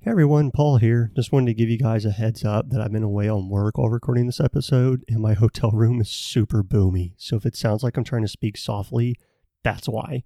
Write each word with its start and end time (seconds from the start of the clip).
Hey 0.00 0.12
everyone, 0.12 0.52
Paul 0.52 0.76
here. 0.76 1.10
Just 1.16 1.32
wanted 1.32 1.46
to 1.46 1.54
give 1.54 1.68
you 1.68 1.76
guys 1.76 2.04
a 2.04 2.12
heads 2.12 2.44
up 2.44 2.70
that 2.70 2.80
I've 2.80 2.92
been 2.92 3.02
away 3.02 3.28
on 3.28 3.48
work 3.48 3.76
while 3.76 3.88
recording 3.88 4.26
this 4.26 4.38
episode, 4.38 5.04
and 5.08 5.18
my 5.18 5.34
hotel 5.34 5.72
room 5.72 6.00
is 6.00 6.08
super 6.08 6.62
boomy. 6.62 7.14
So 7.16 7.34
if 7.34 7.44
it 7.44 7.56
sounds 7.56 7.82
like 7.82 7.96
I'm 7.96 8.04
trying 8.04 8.22
to 8.22 8.28
speak 8.28 8.56
softly, 8.56 9.16
that's 9.64 9.88
why. 9.88 10.22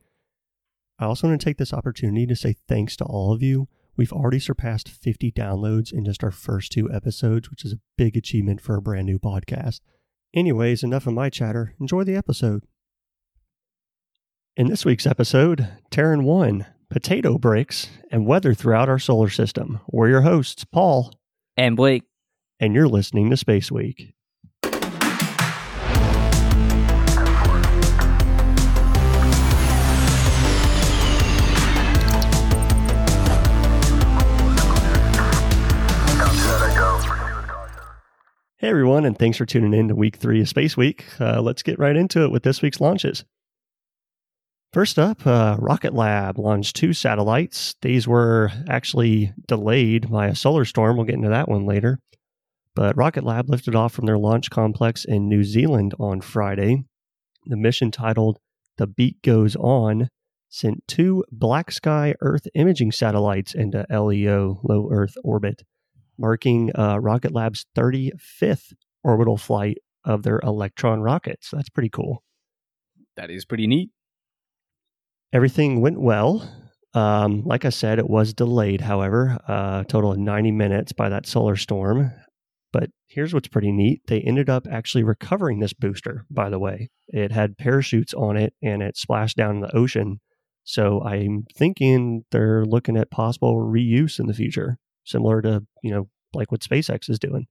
I 0.99 1.07
also 1.07 1.27
want 1.27 1.41
to 1.41 1.45
take 1.45 1.57
this 1.57 1.73
opportunity 1.73 2.27
to 2.27 2.37
say 2.37 2.55
thanks 2.69 2.97
to 2.97 3.05
all 3.05 3.33
of 3.33 3.43
you. 3.43 3.67
We've 3.97 4.13
already 4.13 4.41
surpassed 4.41 4.91
50 4.91 5.33
downloads 5.33 5.91
in 5.91 6.05
just 6.05 6.23
our 6.23 6.31
first 6.31 6.71
two 6.71 6.93
episodes, 6.93 7.49
which 7.49 7.65
is 7.65 7.73
a 7.73 7.81
big 7.97 8.15
achievement 8.15 8.61
for 8.61 8.77
a 8.77 8.83
brand 8.83 9.07
new 9.07 9.19
podcast. 9.19 9.81
Anyways, 10.35 10.83
enough 10.83 11.07
of 11.07 11.15
my 11.15 11.31
chatter. 11.31 11.75
Enjoy 11.81 12.05
the 12.05 12.15
episode. 12.15 12.65
In 14.55 14.69
this 14.69 14.85
week's 14.85 15.07
episode, 15.07 15.67
Terran 15.91 16.25
1, 16.25 16.67
potato 16.93 17.39
breaks, 17.39 17.89
and 18.11 18.27
weather 18.27 18.53
throughout 18.53 18.87
our 18.87 18.99
solar 18.99 19.31
system. 19.31 19.81
We're 19.89 20.11
your 20.11 20.21
hosts, 20.21 20.65
Paul, 20.65 21.11
And 21.57 21.75
Blake, 21.75 22.05
and 22.61 22.75
you're 22.75 22.87
listening 22.87 23.31
to 23.31 23.37
Space 23.39 23.73
Week. 23.73 24.13
Hey 38.59 38.69
everyone, 38.69 39.07
and 39.07 39.19
thanks 39.19 39.39
for 39.39 39.47
tuning 39.47 39.73
in 39.73 39.89
to 39.89 39.95
week 39.95 40.17
three 40.17 40.43
of 40.43 40.49
Space 40.49 40.77
Week. 40.77 41.07
Uh, 41.19 41.41
let's 41.41 41.63
get 41.63 41.79
right 41.79 41.97
into 41.97 42.23
it 42.23 42.31
with 42.31 42.43
this 42.43 42.61
week's 42.61 42.83
launches. 42.83 43.25
First 44.73 44.99
up, 44.99 45.27
uh, 45.27 45.57
Rocket 45.59 45.93
Lab 45.93 46.39
launched 46.39 46.77
two 46.77 46.95
satellites. 46.95 47.75
These 47.83 48.09
were 48.09 48.51
actually 48.71 49.35
delayed 49.47 50.11
by 50.11 50.29
a 50.29 50.35
solar 50.35 50.65
storm. 50.65 50.97
We'll 50.97 51.05
get 51.05 51.17
into 51.17 51.29
that 51.29 51.47
one 51.49 51.67
later. 51.67 51.99
But 52.75 52.97
Rocket 52.97 53.23
Lab 53.23 53.51
lifted 53.51 53.75
off 53.75 53.93
from 53.93 54.07
their 54.07 54.17
launch 54.17 54.49
complex 54.49 55.05
in 55.05 55.29
New 55.29 55.45
Zealand 55.45 55.93
on 56.01 56.23
Friday. 56.23 56.85
The 57.45 57.57
mission 57.59 57.91
titled 57.91 58.39
The 58.79 58.87
Beat 58.87 59.21
Goes 59.21 59.57
On 59.57 60.09
sent 60.49 60.83
two 60.89 61.23
BlackSky 61.37 62.15
Earth 62.23 62.47
imaging 62.55 62.93
satellites 62.93 63.55
into 63.55 63.85
LEO, 63.91 64.59
low 64.63 64.89
Earth 64.91 65.17
orbit, 65.23 65.65
marking 66.19 66.71
uh, 66.75 66.97
Rocket 66.99 67.33
Lab's 67.33 67.67
35th 67.77 68.73
orbital 69.05 69.37
flight 69.37 69.79
of 70.03 70.23
their 70.23 70.41
Electron 70.43 71.03
rockets. 71.03 71.51
That's 71.53 71.69
pretty 71.69 71.91
cool. 71.91 72.23
that 73.17 73.31
is 73.31 73.45
pretty 73.45 73.67
neat. 73.67 73.91
Everything 75.33 75.81
went 75.81 76.01
well. 76.01 76.49
Um, 76.95 77.43
like 77.45 77.65
I 77.65 77.71
said, 77.71 77.99
it 77.99 78.09
was 78.09 78.35
delayed, 78.35 78.83
however, 78.83 79.39
uh, 79.49 79.85
total 79.85 80.13
of 80.13 80.19
90 80.19 80.51
minutes 80.51 80.93
by 80.93 81.09
that 81.09 81.27
solar 81.27 81.57
storm. 81.57 82.13
But 82.71 82.91
here's 83.07 83.33
what's 83.33 83.49
pretty 83.49 83.73
neat. 83.73 84.03
They 84.09 84.21
ended 84.21 84.51
up 84.51 84.67
actually 84.71 85.05
recovering 85.05 85.61
this 85.61 85.73
booster, 85.73 86.27
by 86.31 86.51
the 86.51 86.59
way. 86.59 86.91
It 87.09 87.33
had 87.33 87.57
parachutes 87.57 88.13
on 88.15 88.37
it 88.37 88.55
and 88.63 88.83
it 88.83 88.97
splashed 88.97 89.37
down 89.37 89.57
in 89.57 89.61
the 89.61 89.77
ocean. 89.77 90.21
So 90.65 91.03
I'm 91.03 91.47
thinking 91.57 92.25
they're 92.31 92.65
looking 92.65 92.97
at 92.97 93.11
possible 93.11 93.57
reuse 93.57 94.19
in 94.19 94.27
the 94.27 94.35
future, 94.35 94.79
similar 95.05 95.43
to, 95.43 95.65
you 95.83 95.91
know, 95.91 96.09
like 96.35 96.53
what 96.53 96.61
SpaceX 96.61 97.11
is 97.11 97.19
doing. 97.19 97.47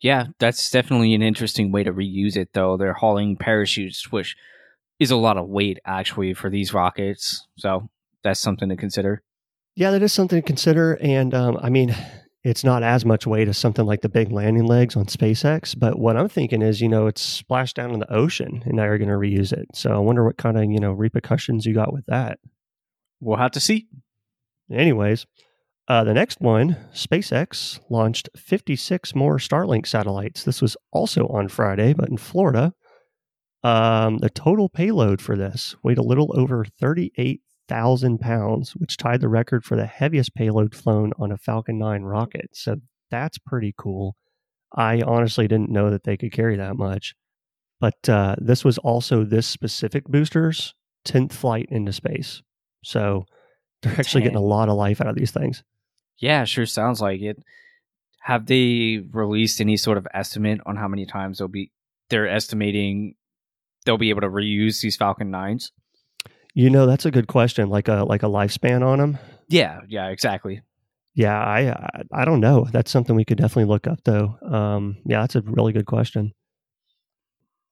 Yeah, 0.00 0.28
that's 0.38 0.70
definitely 0.70 1.14
an 1.14 1.22
interesting 1.22 1.72
way 1.72 1.84
to 1.84 1.92
reuse 1.92 2.36
it, 2.36 2.50
though. 2.54 2.76
They're 2.76 2.94
hauling 2.94 3.36
parachutes, 3.36 4.10
which 4.10 4.34
is 5.00 5.10
a 5.10 5.16
lot 5.16 5.38
of 5.38 5.48
weight 5.48 5.78
actually 5.84 6.34
for 6.34 6.50
these 6.50 6.72
rockets. 6.72 7.46
So 7.56 7.88
that's 8.22 8.38
something 8.38 8.68
to 8.68 8.76
consider. 8.76 9.22
Yeah, 9.74 9.90
that 9.92 10.02
is 10.02 10.12
something 10.12 10.40
to 10.40 10.46
consider. 10.46 10.98
And 11.00 11.34
um, 11.34 11.58
I 11.62 11.70
mean, 11.70 11.96
it's 12.44 12.64
not 12.64 12.82
as 12.82 13.04
much 13.04 13.26
weight 13.26 13.48
as 13.48 13.56
something 13.56 13.86
like 13.86 14.02
the 14.02 14.08
big 14.08 14.30
landing 14.30 14.66
legs 14.66 14.96
on 14.96 15.06
SpaceX. 15.06 15.78
But 15.78 15.98
what 15.98 16.16
I'm 16.16 16.28
thinking 16.28 16.62
is, 16.62 16.80
you 16.80 16.88
know, 16.88 17.06
it's 17.06 17.22
splashed 17.22 17.76
down 17.76 17.92
in 17.92 17.98
the 17.98 18.12
ocean 18.12 18.62
and 18.66 18.74
now 18.74 18.84
you're 18.84 18.98
going 18.98 19.08
to 19.08 19.14
reuse 19.14 19.52
it. 19.52 19.68
So 19.74 19.90
I 19.90 19.98
wonder 19.98 20.24
what 20.24 20.36
kind 20.36 20.58
of, 20.58 20.64
you 20.64 20.80
know, 20.80 20.92
repercussions 20.92 21.64
you 21.64 21.74
got 21.74 21.92
with 21.92 22.04
that. 22.06 22.38
We'll 23.20 23.38
have 23.38 23.52
to 23.52 23.60
see. 23.60 23.88
Anyways, 24.70 25.26
uh, 25.88 26.04
the 26.04 26.14
next 26.14 26.40
one, 26.40 26.76
SpaceX 26.94 27.80
launched 27.90 28.28
56 28.36 29.14
more 29.14 29.38
Starlink 29.38 29.86
satellites. 29.86 30.44
This 30.44 30.62
was 30.62 30.76
also 30.92 31.26
on 31.28 31.48
Friday, 31.48 31.94
but 31.94 32.08
in 32.08 32.16
Florida. 32.16 32.72
Um, 33.62 34.18
the 34.18 34.30
total 34.30 34.68
payload 34.68 35.20
for 35.20 35.36
this 35.36 35.74
weighed 35.82 35.98
a 35.98 36.02
little 36.02 36.32
over 36.34 36.64
38,000 36.64 38.18
pounds, 38.18 38.72
which 38.76 38.96
tied 38.96 39.20
the 39.20 39.28
record 39.28 39.64
for 39.64 39.76
the 39.76 39.86
heaviest 39.86 40.34
payload 40.34 40.74
flown 40.74 41.12
on 41.18 41.30
a 41.30 41.36
Falcon 41.36 41.78
9 41.78 42.02
rocket. 42.02 42.50
So 42.52 42.76
that's 43.10 43.38
pretty 43.38 43.74
cool. 43.76 44.16
I 44.74 45.02
honestly 45.02 45.48
didn't 45.48 45.70
know 45.70 45.90
that 45.90 46.04
they 46.04 46.16
could 46.16 46.32
carry 46.32 46.56
that 46.56 46.76
much. 46.76 47.14
But 47.80 48.08
uh, 48.08 48.36
this 48.38 48.64
was 48.64 48.78
also 48.78 49.24
this 49.24 49.46
specific 49.46 50.04
booster's 50.04 50.74
10th 51.06 51.32
flight 51.32 51.66
into 51.70 51.92
space. 51.92 52.42
So 52.84 53.26
they're 53.82 53.98
actually 53.98 54.22
getting 54.22 54.36
a 54.36 54.42
lot 54.42 54.68
of 54.68 54.76
life 54.76 55.00
out 55.00 55.08
of 55.08 55.16
these 55.16 55.32
things. 55.32 55.62
Yeah, 56.18 56.44
sure 56.44 56.66
sounds 56.66 57.00
like 57.00 57.20
it. 57.22 57.38
Have 58.22 58.46
they 58.46 59.02
released 59.12 59.60
any 59.60 59.78
sort 59.78 59.96
of 59.96 60.06
estimate 60.12 60.60
on 60.66 60.76
how 60.76 60.88
many 60.88 61.06
times 61.06 61.38
they'll 61.38 61.48
be? 61.48 61.72
They're 62.10 62.28
estimating 62.28 63.14
they'll 63.90 63.98
be 63.98 64.10
able 64.10 64.20
to 64.20 64.28
reuse 64.28 64.80
these 64.80 64.94
Falcon 64.94 65.32
Nines. 65.32 65.72
You 66.54 66.70
know, 66.70 66.86
that's 66.86 67.06
a 67.06 67.10
good 67.10 67.26
question. 67.26 67.68
Like 67.68 67.88
a 67.88 68.04
like 68.04 68.22
a 68.22 68.26
lifespan 68.26 68.86
on 68.86 69.00
them. 69.00 69.18
Yeah, 69.48 69.80
yeah, 69.88 70.10
exactly. 70.10 70.62
Yeah, 71.14 71.36
I 71.36 71.70
I, 71.70 72.02
I 72.12 72.24
don't 72.24 72.38
know. 72.38 72.68
That's 72.70 72.90
something 72.92 73.16
we 73.16 73.24
could 73.24 73.38
definitely 73.38 73.64
look 73.64 73.88
up, 73.88 73.98
though. 74.04 74.38
Um, 74.48 74.98
yeah, 75.04 75.22
that's 75.22 75.34
a 75.34 75.40
really 75.40 75.72
good 75.72 75.86
question. 75.86 76.32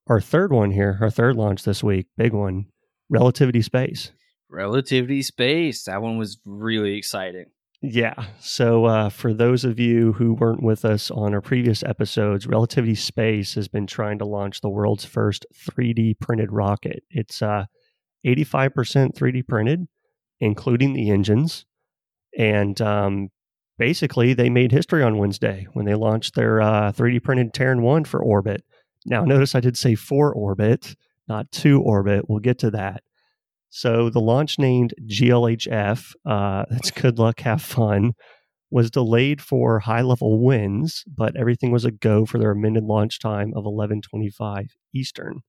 Our 0.07 0.19
third 0.19 0.51
one 0.51 0.71
here, 0.71 0.97
our 0.99 1.09
third 1.09 1.37
launch 1.37 1.63
this 1.63 1.81
week, 1.81 2.07
big 2.17 2.33
one, 2.33 2.65
Relativity 3.09 3.61
Space. 3.61 4.11
Relativity 4.49 5.21
space. 5.21 5.83
That 5.83 6.01
one 6.01 6.17
was 6.17 6.39
really 6.43 6.97
exciting. 6.97 7.45
Yeah. 7.81 8.25
So, 8.41 8.85
uh, 8.85 9.09
for 9.09 9.33
those 9.33 9.63
of 9.63 9.79
you 9.79 10.11
who 10.13 10.33
weren't 10.33 10.61
with 10.61 10.83
us 10.83 11.09
on 11.09 11.33
our 11.33 11.39
previous 11.39 11.81
episodes, 11.81 12.45
Relativity 12.45 12.95
Space 12.95 13.53
has 13.53 13.69
been 13.69 13.87
trying 13.87 14.19
to 14.19 14.25
launch 14.25 14.59
the 14.59 14.69
world's 14.69 15.05
first 15.05 15.45
3D 15.55 16.19
printed 16.19 16.51
rocket. 16.51 17.03
It's 17.09 17.41
uh, 17.41 17.65
85% 18.25 19.13
3D 19.15 19.47
printed, 19.47 19.87
including 20.41 20.93
the 20.93 21.09
engines. 21.09 21.65
And 22.37 22.79
um, 22.81 23.29
basically, 23.77 24.33
they 24.33 24.49
made 24.49 24.73
history 24.73 25.01
on 25.01 25.17
Wednesday 25.17 25.65
when 25.71 25.85
they 25.85 25.95
launched 25.95 26.35
their 26.35 26.61
uh, 26.61 26.91
3D 26.91 27.23
printed 27.23 27.53
Terran 27.53 27.81
1 27.81 28.03
for 28.03 28.21
orbit. 28.21 28.63
Now, 29.05 29.23
notice 29.23 29.55
I 29.55 29.61
did 29.61 29.77
say 29.77 29.95
for 29.95 30.33
orbit, 30.33 30.97
not 31.29 31.49
to 31.53 31.81
orbit. 31.81 32.25
We'll 32.27 32.39
get 32.39 32.59
to 32.59 32.71
that. 32.71 33.03
So 33.69 34.09
the 34.09 34.19
launch 34.21 34.59
named 34.59 34.93
GLHF, 35.07 36.13
uh, 36.25 36.65
that's 36.69 36.91
good 36.91 37.19
luck, 37.19 37.41
have 37.41 37.61
fun, 37.61 38.13
was 38.71 38.91
delayed 38.91 39.41
for 39.41 39.79
high 39.79 40.01
level 40.01 40.39
winds, 40.43 41.03
but 41.07 41.35
everything 41.35 41.71
was 41.71 41.85
a 41.85 41.91
go 41.91 42.25
for 42.25 42.39
their 42.39 42.51
amended 42.51 42.83
launch 42.83 43.19
time 43.19 43.53
of 43.55 43.65
11:25 43.65 44.75
Eastern. 44.93 45.41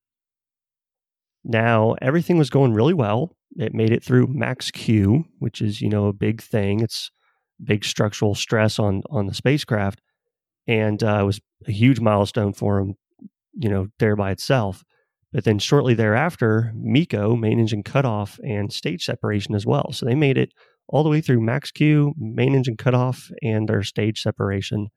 Now 1.45 1.95
everything 2.03 2.39
was 2.39 2.51
going 2.51 2.75
really 2.75 2.95
well. 2.95 3.37
It 3.57 3.75
made 3.75 3.91
it 3.93 4.05
through 4.05 4.29
Max 4.29 4.71
Q, 4.71 5.25
which 5.39 5.61
is 5.63 5.81
you 5.81 5.89
know 5.89 6.07
a 6.07 6.13
big 6.13 6.43
thing. 6.43 6.81
It's 6.81 7.11
big 7.63 7.85
structural 7.85 8.35
stress 8.35 8.79
on 8.79 9.03
on 9.11 9.27
the 9.27 9.35
spacecraft, 9.35 10.01
and 10.67 11.03
uh, 11.03 11.21
it 11.23 11.25
was 11.25 11.41
a 11.69 11.73
huge 11.73 12.01
milestone 12.01 12.53
for 12.55 12.81
them, 12.81 12.95
you 13.55 13.69
know, 13.71 13.89
there 14.01 14.17
by 14.17 14.33
itself. 14.33 14.85
But 15.33 15.45
then 15.45 15.59
shortly 15.59 15.95
thereafter, 15.95 16.73
MECO, 16.75 17.37
main 17.37 17.61
engine 17.61 17.83
cutoff, 17.83 18.41
and 18.43 18.73
stage 18.73 19.05
separation 19.05 19.55
as 19.55 19.65
well. 19.65 19.93
So 19.93 20.05
they 20.07 20.17
made 20.17 20.37
it 20.37 20.53
all 20.89 21.05
the 21.05 21.09
way 21.09 21.21
through 21.21 21.41
max 21.41 21.71
Q, 21.71 22.15
main 22.19 22.55
engine 22.55 22.77
cutoff, 22.77 23.31
and 23.43 23.69
their 23.69 23.83
stage 23.85 24.21
separation. 24.21 24.89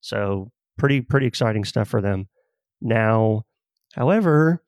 So 0.00 0.50
pretty 0.78 1.02
pretty 1.02 1.26
exciting 1.26 1.64
stuff 1.64 1.88
for 1.88 2.00
them. 2.00 2.28
Now, 2.80 3.42
however, 3.94 4.62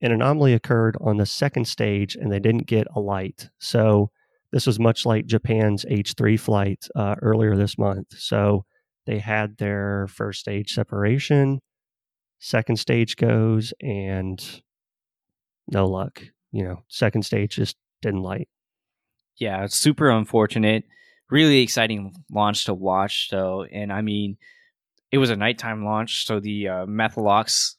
an 0.00 0.12
anomaly 0.12 0.54
occurred 0.54 0.96
on 1.00 1.18
the 1.18 1.26
second 1.26 1.66
stage, 1.66 2.16
and 2.16 2.32
they 2.32 2.40
didn't 2.40 2.66
get 2.66 2.86
a 2.94 3.00
light. 3.00 3.50
So 3.58 4.10
this 4.52 4.66
was 4.66 4.78
much 4.78 5.04
like 5.06 5.26
Japan's 5.26 5.84
H3 5.84 6.38
flight 6.38 6.86
uh, 6.94 7.16
earlier 7.22 7.56
this 7.56 7.78
month. 7.78 8.08
So 8.18 8.64
they 9.06 9.18
had 9.18 9.56
their 9.58 10.06
first 10.08 10.40
stage 10.40 10.72
separation, 10.72 11.60
second 12.38 12.76
stage 12.76 13.16
goes, 13.16 13.72
and 13.80 14.62
no 15.68 15.86
luck. 15.86 16.22
You 16.52 16.64
know, 16.64 16.82
second 16.88 17.22
stage 17.22 17.56
just 17.56 17.76
didn't 18.02 18.22
light. 18.22 18.48
Yeah, 19.36 19.64
it's 19.64 19.76
super 19.76 20.10
unfortunate. 20.10 20.84
Really 21.30 21.60
exciting 21.60 22.14
launch 22.30 22.66
to 22.66 22.74
watch, 22.74 23.28
though. 23.30 23.64
And 23.64 23.92
I 23.92 24.02
mean, 24.02 24.36
it 25.10 25.18
was 25.18 25.30
a 25.30 25.36
nighttime 25.36 25.84
launch, 25.84 26.26
so 26.26 26.38
the 26.40 26.68
uh, 26.68 26.86
Methalox 26.86 27.74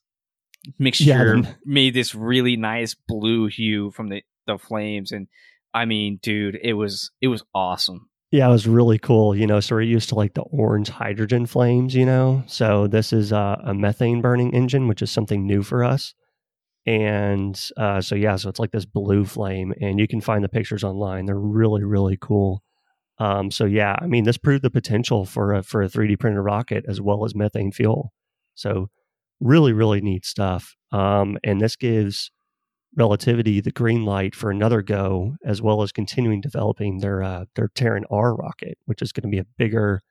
mixture 0.80 1.38
Yeah, 1.38 1.54
made 1.64 1.94
this 1.94 2.16
really 2.16 2.58
nice 2.58 2.96
blue 3.08 3.48
hue 3.48 3.92
from 3.92 4.10
the, 4.10 4.24
the 4.48 4.58
flames. 4.58 5.12
And 5.12 5.28
I 5.74 5.86
mean, 5.86 6.20
dude, 6.22 6.58
it 6.62 6.74
was 6.74 7.12
it 7.22 7.28
was 7.28 7.44
awesome. 7.54 8.10
Yeah, 8.36 8.50
it 8.50 8.52
was 8.52 8.68
really 8.68 9.00
cool. 9.00 9.34
You 9.34 9.48
know, 9.48 9.62
so 9.62 9.76
we're 9.76 9.84
used 9.84 10.10
to 10.10 10.16
like 10.16 10.34
the 10.34 10.42
orange 10.42 10.90
hydrogen 10.90 11.46
flames, 11.46 11.96
you 11.96 12.06
know. 12.06 12.44
So 12.48 12.86
this 12.86 13.14
is 13.14 13.32
a, 13.32 13.72
methane 13.74 14.20
burning 14.20 14.54
engine, 14.54 14.90
which 14.90 15.02
is 15.02 15.10
something 15.10 15.48
new 15.48 15.64
for 15.64 15.86
us. 15.86 16.14
And 16.86 17.58
uh, 17.78 18.02
so 18.02 18.14
yeah, 18.14 18.36
so 18.36 18.50
it's 18.50 18.60
like 18.60 18.72
this 18.72 18.84
blue 18.84 19.24
flame, 19.24 19.74
and 19.80 20.02
you 20.02 20.06
can 20.10 20.20
find 20.20 20.44
the 20.44 20.50
pictures 20.50 20.84
online. 20.84 21.26
They're 21.26 21.40
really, 21.40 21.86
really 21.86 22.18
cool. 22.20 22.62
Um, 23.20 23.52
so 23.52 23.64
yeah, 23.64 23.96
I 24.02 24.08
mean, 24.08 24.26
this 24.26 24.38
proved 24.38 24.66
the 24.66 24.70
potential 24.70 25.24
for 25.24 25.54
a 25.54 25.64
for 25.64 25.82
a 25.82 25.88
3D 25.88 26.20
printed 26.20 26.44
rocket 26.44 26.84
as 26.90 27.00
well 27.00 27.24
as 27.24 27.36
methane 27.36 27.72
fuel. 27.72 28.12
So 28.54 28.90
really, 29.40 29.72
really 29.72 30.02
neat 30.02 30.26
stuff. 30.26 30.76
Um, 30.92 31.38
and 31.46 31.62
this 31.62 31.78
gives 31.78 32.32
relativity 32.96 33.60
the 33.62 33.72
green 33.72 34.06
light 34.06 34.36
for 34.36 34.50
another 34.52 34.82
go, 34.82 35.36
as 35.46 35.62
well 35.62 35.82
as 35.82 35.92
continuing 35.92 36.42
developing 36.42 37.00
their 37.00 37.22
uh, 37.24 37.46
their 37.56 37.70
Terran 37.70 38.06
R 38.10 38.36
rocket, 38.36 38.78
which 38.86 39.02
is 39.02 39.12
going 39.12 39.24
to 39.24 39.30
be 39.30 39.40
a 39.40 39.46
bigger 39.58 40.02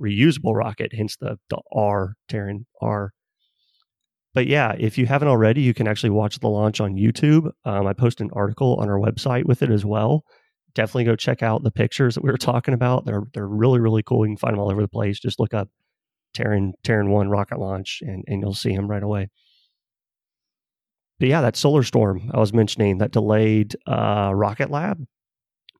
reusable 0.00 0.54
rocket, 0.54 0.92
hence 0.94 1.16
the 1.16 1.38
the 1.50 1.60
R 1.72 2.14
Terran 2.28 2.66
R. 2.80 3.12
But 4.32 4.46
yeah, 4.46 4.74
if 4.78 4.96
you 4.96 5.06
haven't 5.06 5.28
already, 5.28 5.62
you 5.62 5.74
can 5.74 5.88
actually 5.88 6.10
watch 6.10 6.38
the 6.38 6.48
launch 6.48 6.80
on 6.80 6.94
YouTube. 6.94 7.50
Um, 7.64 7.86
I 7.86 7.92
post 7.92 8.20
an 8.20 8.30
article 8.32 8.76
on 8.76 8.88
our 8.88 8.98
website 8.98 9.44
with 9.44 9.62
it 9.62 9.70
as 9.70 9.84
well. 9.84 10.24
Definitely 10.74 11.04
go 11.04 11.16
check 11.16 11.42
out 11.42 11.64
the 11.64 11.72
pictures 11.72 12.14
that 12.14 12.22
we 12.22 12.30
were 12.30 12.38
talking 12.38 12.74
about. 12.74 13.04
They're 13.04 13.24
they're 13.34 13.48
really 13.48 13.80
really 13.80 14.02
cool. 14.02 14.24
You 14.24 14.30
can 14.30 14.38
find 14.38 14.54
them 14.54 14.60
all 14.60 14.70
over 14.70 14.82
the 14.82 14.88
place. 14.88 15.20
Just 15.20 15.40
look 15.40 15.52
up 15.52 15.68
Terran 16.32 16.74
Terran 16.84 17.10
One 17.10 17.28
rocket 17.28 17.58
launch, 17.58 18.02
and 18.02 18.24
and 18.26 18.40
you'll 18.40 18.54
see 18.54 18.74
them 18.74 18.88
right 18.88 19.02
away 19.02 19.28
yeah, 21.28 21.40
that 21.42 21.56
solar 21.56 21.82
storm 21.82 22.30
I 22.32 22.38
was 22.38 22.52
mentioning 22.52 22.98
that 22.98 23.12
delayed 23.12 23.76
uh, 23.86 24.32
Rocket 24.34 24.70
Lab. 24.70 25.04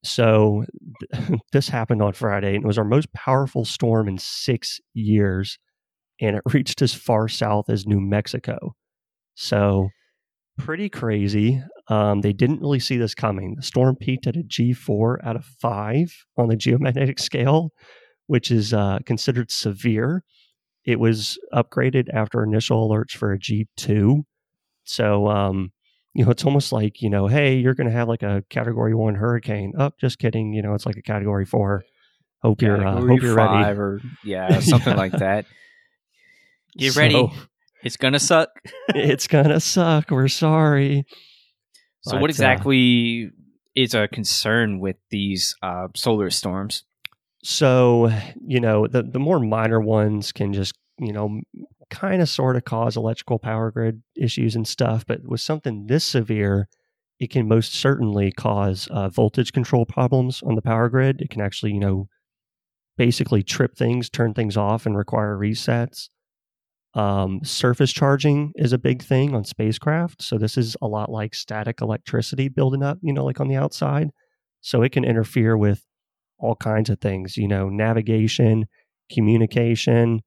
So 0.05 0.65
this 1.53 1.69
happened 1.69 2.03
on 2.03 2.13
Friday, 2.13 2.55
and 2.55 2.65
it 2.65 2.67
was 2.67 2.79
our 2.79 2.85
most 2.85 3.13
powerful 3.13 3.65
storm 3.65 4.09
in 4.09 4.19
six 4.19 4.81
years, 4.95 5.59
and 6.21 6.37
it 6.37 6.43
reached 6.53 6.83
as 6.83 6.95
far 6.95 7.29
south 7.29 7.69
as 7.69 7.87
New 7.87 8.01
Mexico. 8.01 8.75
So 9.35 9.89
pretty 10.59 10.89
crazy. 10.89 11.63
Um, 11.89 12.21
they 12.21 12.33
didn't 12.33 12.61
really 12.61 12.81
see 12.81 12.99
this 12.99 13.15
coming. 13.15 13.55
The 13.57 13.63
storm 13.63 13.97
peaked 13.97 14.27
at 14.27 14.37
a 14.37 14.43
G4 14.43 15.25
out 15.25 15.37
of 15.37 15.45
five 15.45 16.13
on 16.37 16.49
the 16.49 16.57
geomagnetic 16.57 17.19
scale, 17.19 17.71
which 18.27 18.51
is 18.51 18.73
uh, 18.73 18.99
considered 19.07 19.51
severe. 19.51 20.23
It 20.85 21.01
was 21.01 21.39
upgraded 21.53 22.09
after 22.13 22.43
initial 22.43 22.89
alerts 22.89 23.13
for 23.13 23.33
a 23.33 23.39
G2 23.39 24.23
so, 24.85 25.29
um, 25.29 25.73
you 26.15 26.25
know, 26.25 26.31
it's 26.31 26.45
almost 26.45 26.73
like, 26.73 27.03
you 27.03 27.11
know, 27.11 27.27
hey, 27.27 27.57
you're 27.57 27.75
going 27.75 27.87
to 27.87 27.93
have 27.93 28.09
like 28.09 28.23
a 28.23 28.43
category 28.51 28.95
one 28.95 29.15
hurricane. 29.15 29.73
Oh, 29.79 29.91
just 30.01 30.19
kidding. 30.19 30.53
You 30.53 30.63
know, 30.63 30.75
it's 30.75 30.87
like 30.87 30.97
a 30.97 31.03
category 31.03 31.47
four. 31.47 31.85
Hope 32.43 32.63
you're, 32.63 32.85
uh, 32.85 33.01
hope 33.01 33.23
you're 33.23 33.35
ready. 33.35 33.79
Or, 33.79 34.01
yeah, 34.25 34.59
something 34.61 34.97
like 34.97 35.13
that. 35.13 35.45
Get 36.77 36.95
so, 36.95 37.01
ready. 37.01 37.33
It's 37.83 37.97
going 37.97 38.15
to 38.15 38.19
suck. 38.19 38.49
it's 38.89 39.27
going 39.27 39.49
to 39.49 39.61
suck. 39.61 40.11
We're 40.11 40.29
sorry. 40.29 41.07
So, 42.03 42.13
but, 42.13 42.23
what 42.23 42.31
uh 42.31 42.33
exactly 42.33 43.27
uh, 43.27 43.31
is 43.75 43.95
a 43.95 44.09
concern 44.09 44.81
with 44.81 44.97
these 45.11 45.55
uh, 45.63 45.89
solar 45.95 46.31
storms? 46.31 46.85
So, 47.43 48.11
you 48.47 48.61
know, 48.61 48.87
the, 48.87 49.03
the 49.03 49.19
more 49.19 49.39
minor 49.39 49.81
ones 49.81 50.33
can 50.33 50.53
just, 50.53 50.75
you 50.99 51.13
know, 51.13 51.41
kind 51.91 52.23
of 52.23 52.29
sort 52.29 52.57
of 52.57 52.65
cause 52.65 52.97
electrical 52.97 53.39
power 53.39 53.71
grid 53.71 54.03
issues 54.17 54.57
and 54.57 54.67
stuff, 54.67 55.05
but 55.07 55.21
with 55.25 55.41
something 55.41 55.87
this 55.87 56.05
severe, 56.05 56.69
it 57.19 57.31
can 57.31 57.47
most 57.47 57.75
certainly 57.75 58.33
cause 58.33 58.89
uh, 58.91 59.09
voltage 59.09 59.53
control 59.53 59.85
problems 59.85 60.43
on 60.43 60.55
the 60.55 60.63
power 60.63 60.89
grid. 60.89 61.21
It 61.21 61.31
can 61.31 61.43
actually, 61.43 61.73
you 61.73 61.81
know, 61.81 62.09
basically 62.97 63.43
trip 63.43 63.77
things, 63.77 64.09
turn 64.09 64.33
things 64.35 64.57
off, 64.57 64.87
and 64.87 64.97
require 64.97 65.37
resets. 65.37 66.09
Um, 66.95 67.41
surface 67.45 67.93
charging 67.93 68.53
is 68.57 68.73
a 68.73 68.79
big 68.79 69.03
thing 69.03 69.35
on 69.35 69.45
spacecraft. 69.45 70.23
So 70.23 70.39
this 70.39 70.57
is 70.57 70.77
a 70.83 70.89
lot 70.89 71.11
like 71.11 71.35
static 71.35 71.81
electricity 71.81 72.49
building 72.49 72.83
up, 72.83 72.99
you 73.03 73.13
know, 73.13 73.25
like 73.25 73.41
on 73.41 73.49
the 73.49 73.57
outside. 73.57 74.11
So 74.61 74.83
it 74.83 74.93
can 74.93 75.05
interfere 75.05 75.57
with 75.57 75.85
all 76.39 76.57
kinds 76.57 76.91
of 76.91 77.01
things, 77.01 77.37
you 77.37 77.47
know, 77.47 77.69
navigation, 77.69 78.67
communication, 79.13 80.23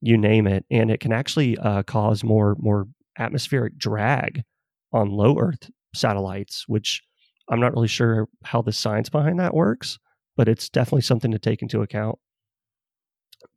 you 0.00 0.16
name 0.16 0.46
it, 0.46 0.64
and 0.70 0.90
it 0.90 1.00
can 1.00 1.12
actually 1.12 1.56
uh, 1.58 1.82
cause 1.82 2.24
more 2.24 2.56
more 2.58 2.86
atmospheric 3.18 3.76
drag 3.76 4.42
on 4.92 5.10
low 5.10 5.38
Earth 5.38 5.70
satellites, 5.94 6.64
which 6.66 7.02
I'm 7.48 7.60
not 7.60 7.74
really 7.74 7.88
sure 7.88 8.28
how 8.44 8.62
the 8.62 8.72
science 8.72 9.08
behind 9.08 9.40
that 9.40 9.54
works, 9.54 9.98
but 10.36 10.48
it's 10.48 10.68
definitely 10.68 11.02
something 11.02 11.32
to 11.32 11.38
take 11.38 11.62
into 11.62 11.82
account. 11.82 12.18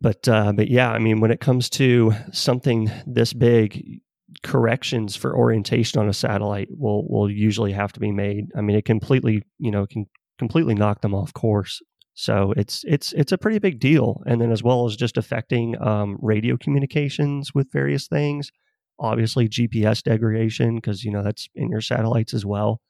But 0.01 0.27
uh, 0.27 0.53
but 0.53 0.69
yeah, 0.69 0.91
I 0.91 0.99
mean, 0.99 1.19
when 1.19 1.31
it 1.31 1.39
comes 1.39 1.69
to 1.71 2.13
something 2.31 2.91
this 3.05 3.33
big, 3.33 4.01
corrections 4.41 5.15
for 5.15 5.35
orientation 5.35 5.99
on 5.99 6.09
a 6.09 6.13
satellite 6.13 6.69
will 6.71 7.07
will 7.07 7.29
usually 7.29 7.71
have 7.71 7.93
to 7.93 7.99
be 7.99 8.11
made. 8.11 8.47
I 8.55 8.61
mean, 8.61 8.75
it 8.75 8.85
completely 8.85 9.43
you 9.59 9.71
know 9.71 9.85
can 9.85 10.07
completely 10.39 10.75
knock 10.75 11.01
them 11.01 11.13
off 11.13 11.33
course. 11.33 11.81
So 12.15 12.53
it's 12.55 12.83
it's 12.87 13.11
it's 13.13 13.31
a 13.31 13.37
pretty 13.37 13.59
big 13.59 13.79
deal, 13.79 14.21
and 14.27 14.39
then 14.39 14.51
as 14.51 14.61
well 14.61 14.85
as 14.85 14.95
just 14.95 15.17
affecting 15.17 15.81
um, 15.81 16.17
radio 16.21 16.57
communications 16.57 17.53
with 17.53 17.71
various 17.71 18.07
things. 18.07 18.51
Obviously, 18.99 19.49
GPS 19.49 20.03
degradation 20.03 20.75
because 20.75 21.03
you 21.03 21.11
know 21.11 21.23
that's 21.23 21.49
in 21.55 21.69
your 21.69 21.81
satellites 21.81 22.33
as 22.33 22.45
well. 22.45 22.81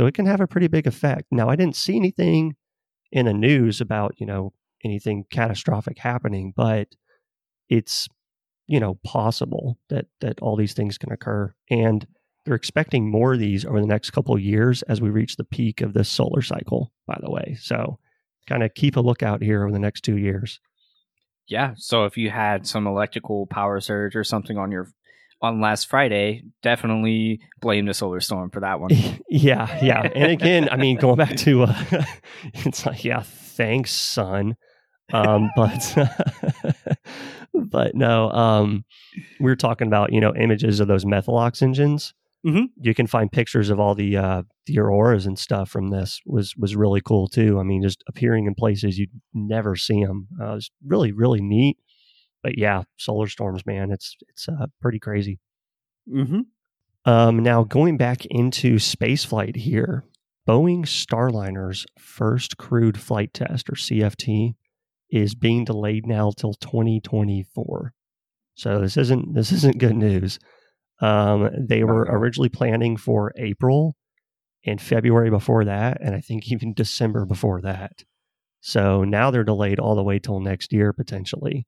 So 0.00 0.06
it 0.06 0.14
can 0.14 0.26
have 0.26 0.40
a 0.40 0.48
pretty 0.48 0.66
big 0.66 0.86
effect. 0.86 1.26
Now, 1.30 1.48
I 1.48 1.56
didn't 1.56 1.76
see 1.76 1.96
anything 1.96 2.56
in 3.12 3.26
the 3.26 3.34
news 3.34 3.80
about 3.80 4.14
you 4.18 4.26
know 4.26 4.52
anything 4.84 5.26
catastrophic 5.30 5.98
happening, 5.98 6.52
but 6.56 6.88
it's 7.68 8.08
you 8.66 8.80
know 8.80 8.98
possible 9.04 9.78
that 9.90 10.06
that 10.20 10.40
all 10.40 10.56
these 10.56 10.74
things 10.74 10.98
can 10.98 11.12
occur, 11.12 11.54
and 11.70 12.04
they're 12.44 12.56
expecting 12.56 13.08
more 13.08 13.34
of 13.34 13.38
these 13.38 13.64
over 13.64 13.80
the 13.80 13.86
next 13.86 14.10
couple 14.10 14.36
years 14.36 14.82
as 14.82 15.00
we 15.00 15.08
reach 15.08 15.36
the 15.36 15.44
peak 15.44 15.80
of 15.80 15.92
this 15.92 16.08
solar 16.08 16.42
cycle. 16.42 16.92
By 17.06 17.18
the 17.22 17.30
way, 17.30 17.56
so 17.60 18.00
kind 18.46 18.62
of 18.62 18.74
keep 18.74 18.96
a 18.96 19.00
lookout 19.00 19.42
here 19.42 19.62
over 19.62 19.72
the 19.72 19.78
next 19.78 20.02
two 20.02 20.16
years. 20.16 20.60
Yeah. 21.48 21.74
So 21.76 22.04
if 22.04 22.16
you 22.16 22.30
had 22.30 22.66
some 22.66 22.86
electrical 22.86 23.46
power 23.46 23.80
surge 23.80 24.16
or 24.16 24.24
something 24.24 24.58
on 24.58 24.70
your 24.70 24.88
on 25.40 25.60
last 25.60 25.88
Friday, 25.88 26.44
definitely 26.62 27.40
blame 27.60 27.86
the 27.86 27.94
solar 27.94 28.20
storm 28.20 28.50
for 28.50 28.60
that 28.60 28.78
one. 28.80 28.90
yeah, 29.28 29.84
yeah. 29.84 30.08
And 30.14 30.30
again, 30.30 30.68
I 30.70 30.76
mean, 30.76 30.96
going 30.98 31.16
back 31.16 31.36
to 31.38 31.64
uh, 31.64 31.84
it's 32.54 32.86
like, 32.86 33.04
yeah, 33.04 33.22
thanks, 33.22 33.90
sun. 33.90 34.56
Um, 35.12 35.50
but 35.56 35.96
but 37.52 37.94
no, 37.94 38.30
um, 38.30 38.84
we 39.40 39.50
are 39.50 39.56
talking 39.56 39.88
about 39.88 40.12
you 40.12 40.20
know 40.20 40.34
images 40.34 40.80
of 40.80 40.88
those 40.88 41.04
Methalox 41.04 41.60
engines 41.60 42.14
Mm-hmm. 42.46 42.64
You 42.80 42.94
can 42.94 43.06
find 43.06 43.30
pictures 43.30 43.70
of 43.70 43.78
all 43.78 43.94
the 43.94 44.16
uh, 44.16 44.42
the 44.66 44.78
auroras 44.78 45.26
and 45.26 45.38
stuff 45.38 45.70
from 45.70 45.90
this 45.90 46.20
was 46.26 46.56
was 46.56 46.74
really 46.74 47.00
cool 47.00 47.28
too. 47.28 47.60
I 47.60 47.62
mean, 47.62 47.82
just 47.82 48.02
appearing 48.08 48.46
in 48.46 48.54
places 48.54 48.98
you'd 48.98 49.10
never 49.32 49.76
see 49.76 50.04
them. 50.04 50.26
Uh, 50.40 50.54
it's 50.56 50.70
really 50.84 51.12
really 51.12 51.40
neat. 51.40 51.78
But 52.42 52.58
yeah, 52.58 52.82
solar 52.98 53.28
storms, 53.28 53.64
man, 53.64 53.92
it's 53.92 54.16
it's 54.28 54.48
uh, 54.48 54.66
pretty 54.80 54.98
crazy. 54.98 55.38
Mm-hmm. 56.12 56.40
Um, 57.04 57.38
now 57.40 57.62
going 57.64 57.96
back 57.96 58.26
into 58.26 58.78
space 58.78 59.24
flight 59.24 59.54
here, 59.54 60.04
Boeing 60.48 60.84
Starliner's 60.84 61.86
first 61.98 62.56
crewed 62.56 62.98
flight 63.00 63.32
test 63.32 63.68
or 63.68 63.74
CFT 63.74 64.54
is 65.10 65.34
being 65.34 65.64
delayed 65.64 66.06
now 66.06 66.32
till 66.36 66.54
2024. 66.54 67.92
So 68.54 68.80
this 68.80 68.96
isn't 68.96 69.34
this 69.34 69.52
isn't 69.52 69.78
good 69.78 69.96
news. 69.96 70.38
Um, 71.00 71.50
they 71.58 71.84
were 71.84 72.06
originally 72.08 72.48
planning 72.48 72.96
for 72.96 73.32
April 73.36 73.96
and 74.64 74.80
February 74.80 75.30
before 75.30 75.64
that, 75.64 76.00
and 76.00 76.14
I 76.14 76.20
think 76.20 76.50
even 76.50 76.74
December 76.74 77.24
before 77.24 77.60
that. 77.62 78.04
So 78.60 79.02
now 79.02 79.30
they're 79.30 79.42
delayed 79.42 79.80
all 79.80 79.96
the 79.96 80.04
way 80.04 80.20
till 80.20 80.40
next 80.40 80.72
year 80.72 80.92
potentially. 80.92 81.66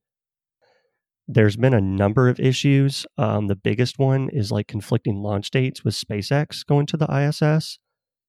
There's 1.26 1.56
been 1.56 1.74
a 1.74 1.80
number 1.80 2.28
of 2.28 2.38
issues. 2.38 3.06
Um, 3.18 3.48
the 3.48 3.56
biggest 3.56 3.98
one 3.98 4.28
is 4.28 4.52
like 4.52 4.68
conflicting 4.68 5.22
launch 5.22 5.50
dates 5.50 5.82
with 5.82 5.94
SpaceX 5.94 6.64
going 6.64 6.86
to 6.86 6.96
the 6.96 7.06
ISS. 7.10 7.78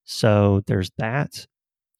So 0.05 0.61
there's 0.65 0.91
that. 0.97 1.45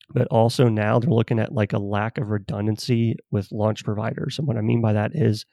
But 0.10 0.28
also 0.30 0.70
now 0.70 1.00
they're 1.00 1.10
looking 1.10 1.40
at 1.40 1.52
like 1.52 1.74
a 1.74 1.80
lack 1.80 2.18
of 2.18 2.30
redundancy 2.30 3.16
with 3.32 3.52
launch 3.52 3.84
providers. 3.84 4.38
And 4.38 4.48
what 4.48 4.58
I 4.58 4.62
mean 4.62 4.82
by 4.82 4.94
that 4.94 5.12
is 5.14 5.46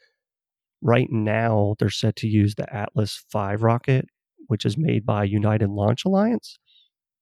right 0.82 1.08
now 1.10 1.76
they're 1.78 1.90
set 1.90 2.16
to 2.16 2.28
use 2.28 2.54
the 2.56 2.72
Atlas 2.74 3.24
V 3.32 3.56
rocket, 3.56 4.06
which 4.48 4.64
is 4.66 4.76
made 4.78 5.06
by 5.06 5.24
United 5.24 5.70
Launch 5.70 6.04
Alliance, 6.04 6.58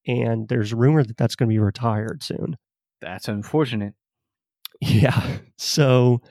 and 0.07 0.49
there's 0.49 0.75
rumor 0.75 1.05
that 1.05 1.17
that's 1.17 1.37
going 1.37 1.49
to 1.49 1.55
be 1.55 1.59
retired 1.59 2.23
soon. 2.23 2.57
That's 3.01 3.29
unfortunate. 3.29 3.95
Yeah. 4.81 5.39
So, 5.59 6.23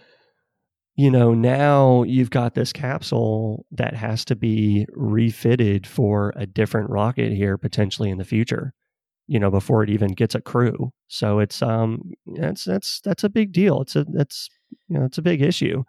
you 0.96 1.12
know, 1.12 1.34
now 1.34 2.04
you've 2.04 2.30
got 2.32 2.56
this 2.56 2.74
capsule 2.74 3.66
that 3.72 3.96
has 3.96 4.26
to 4.26 4.36
be 4.36 4.86
refitted 4.92 5.88
for 5.88 6.34
a 6.36 6.46
different 6.46 6.90
rocket 6.90 7.32
here 7.32 7.58
potentially 7.58 8.10
in 8.10 8.18
the 8.18 8.26
future. 8.26 8.74
you 9.28 9.40
know, 9.40 9.52
before 9.52 9.84
it 9.84 9.90
even 9.92 10.14
gets 10.14 10.36
a 10.36 10.42
crew. 10.42 10.92
So 11.08 11.40
it's 11.40 11.62
um 11.62 12.02
that's 12.26 12.64
that's 12.66 13.02
that's 13.04 13.24
a 13.24 13.30
big 13.30 13.52
deal. 13.52 13.82
It's 13.82 13.96
a 13.96 14.04
that's 14.06 14.50
you 14.88 14.98
know 14.98 15.06
it's 15.06 15.18
a 15.20 15.22
big 15.22 15.42
issue. 15.42 15.84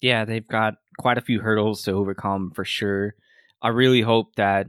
Yeah, 0.00 0.24
they've 0.24 0.46
got 0.46 0.74
quite 0.98 1.18
a 1.18 1.22
few 1.22 1.40
hurdles 1.40 1.82
to 1.82 1.92
overcome 1.92 2.52
for 2.54 2.64
sure. 2.64 3.14
I 3.62 3.68
really 3.68 4.00
hope 4.00 4.34
that 4.36 4.66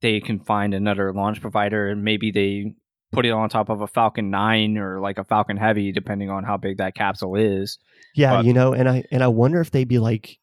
they 0.00 0.20
can 0.20 0.40
find 0.40 0.74
another 0.74 1.12
launch 1.12 1.40
provider 1.40 1.88
and 1.88 2.02
maybe 2.02 2.30
they 2.30 2.74
put 3.12 3.26
it 3.26 3.30
on 3.30 3.48
top 3.48 3.68
of 3.68 3.82
a 3.82 3.86
Falcon 3.86 4.30
9 4.30 4.78
or 4.78 5.00
like 5.00 5.18
a 5.18 5.24
Falcon 5.24 5.56
Heavy 5.56 5.92
depending 5.92 6.30
on 6.30 6.44
how 6.44 6.56
big 6.56 6.78
that 6.78 6.94
capsule 6.94 7.36
is. 7.36 7.78
Yeah, 8.14 8.36
but, 8.36 8.44
you 8.46 8.52
know, 8.52 8.72
and 8.72 8.88
I 8.88 9.04
and 9.10 9.22
I 9.22 9.28
wonder 9.28 9.60
if 9.60 9.70
they'd 9.70 9.88
be 9.88 9.98
like 9.98 10.38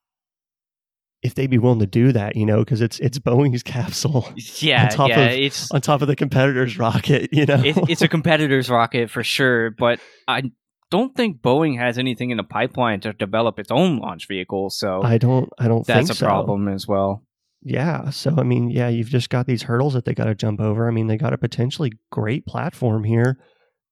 if 1.22 1.36
they'd 1.36 1.50
be 1.50 1.58
willing 1.58 1.80
to 1.80 1.86
do 1.86 2.12
that, 2.14 2.36
you 2.36 2.46
know, 2.46 2.60
because 2.60 2.82
it's 2.82 3.00
it's 3.00 3.20
Boeing's 3.20 3.64
capsule. 3.64 4.32
Yeah, 4.60 4.84
on 4.84 4.90
top 4.90 5.10
yeah, 5.10 5.20
of, 5.22 5.40
it's 5.40 5.72
on 5.72 5.82
top 5.82 6.02
of 6.02 6.08
the 6.08 6.16
competitor's 6.16 6.78
rocket. 6.80 7.30
You 7.32 7.46
know, 7.46 7.62
it, 7.64 7.78
it's 7.90 8.02
a 8.02 8.08
competitor's 8.08 8.70
rocket 8.70 9.10
for 9.10 9.24
sure. 9.24 9.72
But 9.72 10.00
I 10.28 10.44
don't 10.92 11.16
think 11.16 11.42
Boeing 11.42 11.78
has 11.78 11.98
anything 11.98 12.32
in 12.32 12.38
the 12.38 12.44
pipeline 12.44 13.00
to 13.02 13.14
develop 13.14 13.60
its 13.60 13.72
own 13.72 13.98
launch 13.98 14.28
vehicle. 14.28 14.70
So 14.70 15.02
I 15.04 15.18
don't, 15.18 15.50
I 15.58 15.68
don't. 15.68 15.86
That's 15.86 16.10
a 16.10 16.16
so. 16.16 16.26
problem 16.26 16.68
as 16.68 16.88
well. 16.88 17.24
Yeah. 17.62 18.10
So 18.10 18.34
I 18.38 18.44
mean, 18.44 18.70
yeah, 18.70 18.90
you've 18.90 19.10
just 19.10 19.30
got 19.30 19.46
these 19.46 19.64
hurdles 19.64 19.94
that 19.94 20.06
they 20.06 20.14
got 20.14 20.26
to 20.26 20.36
jump 20.36 20.60
over. 20.62 20.88
I 20.88 20.92
mean, 20.92 21.08
they 21.08 21.18
got 21.18 21.34
a 21.34 21.38
potentially 21.38 21.94
great 22.12 22.46
platform 22.46 23.04
here, 23.04 23.38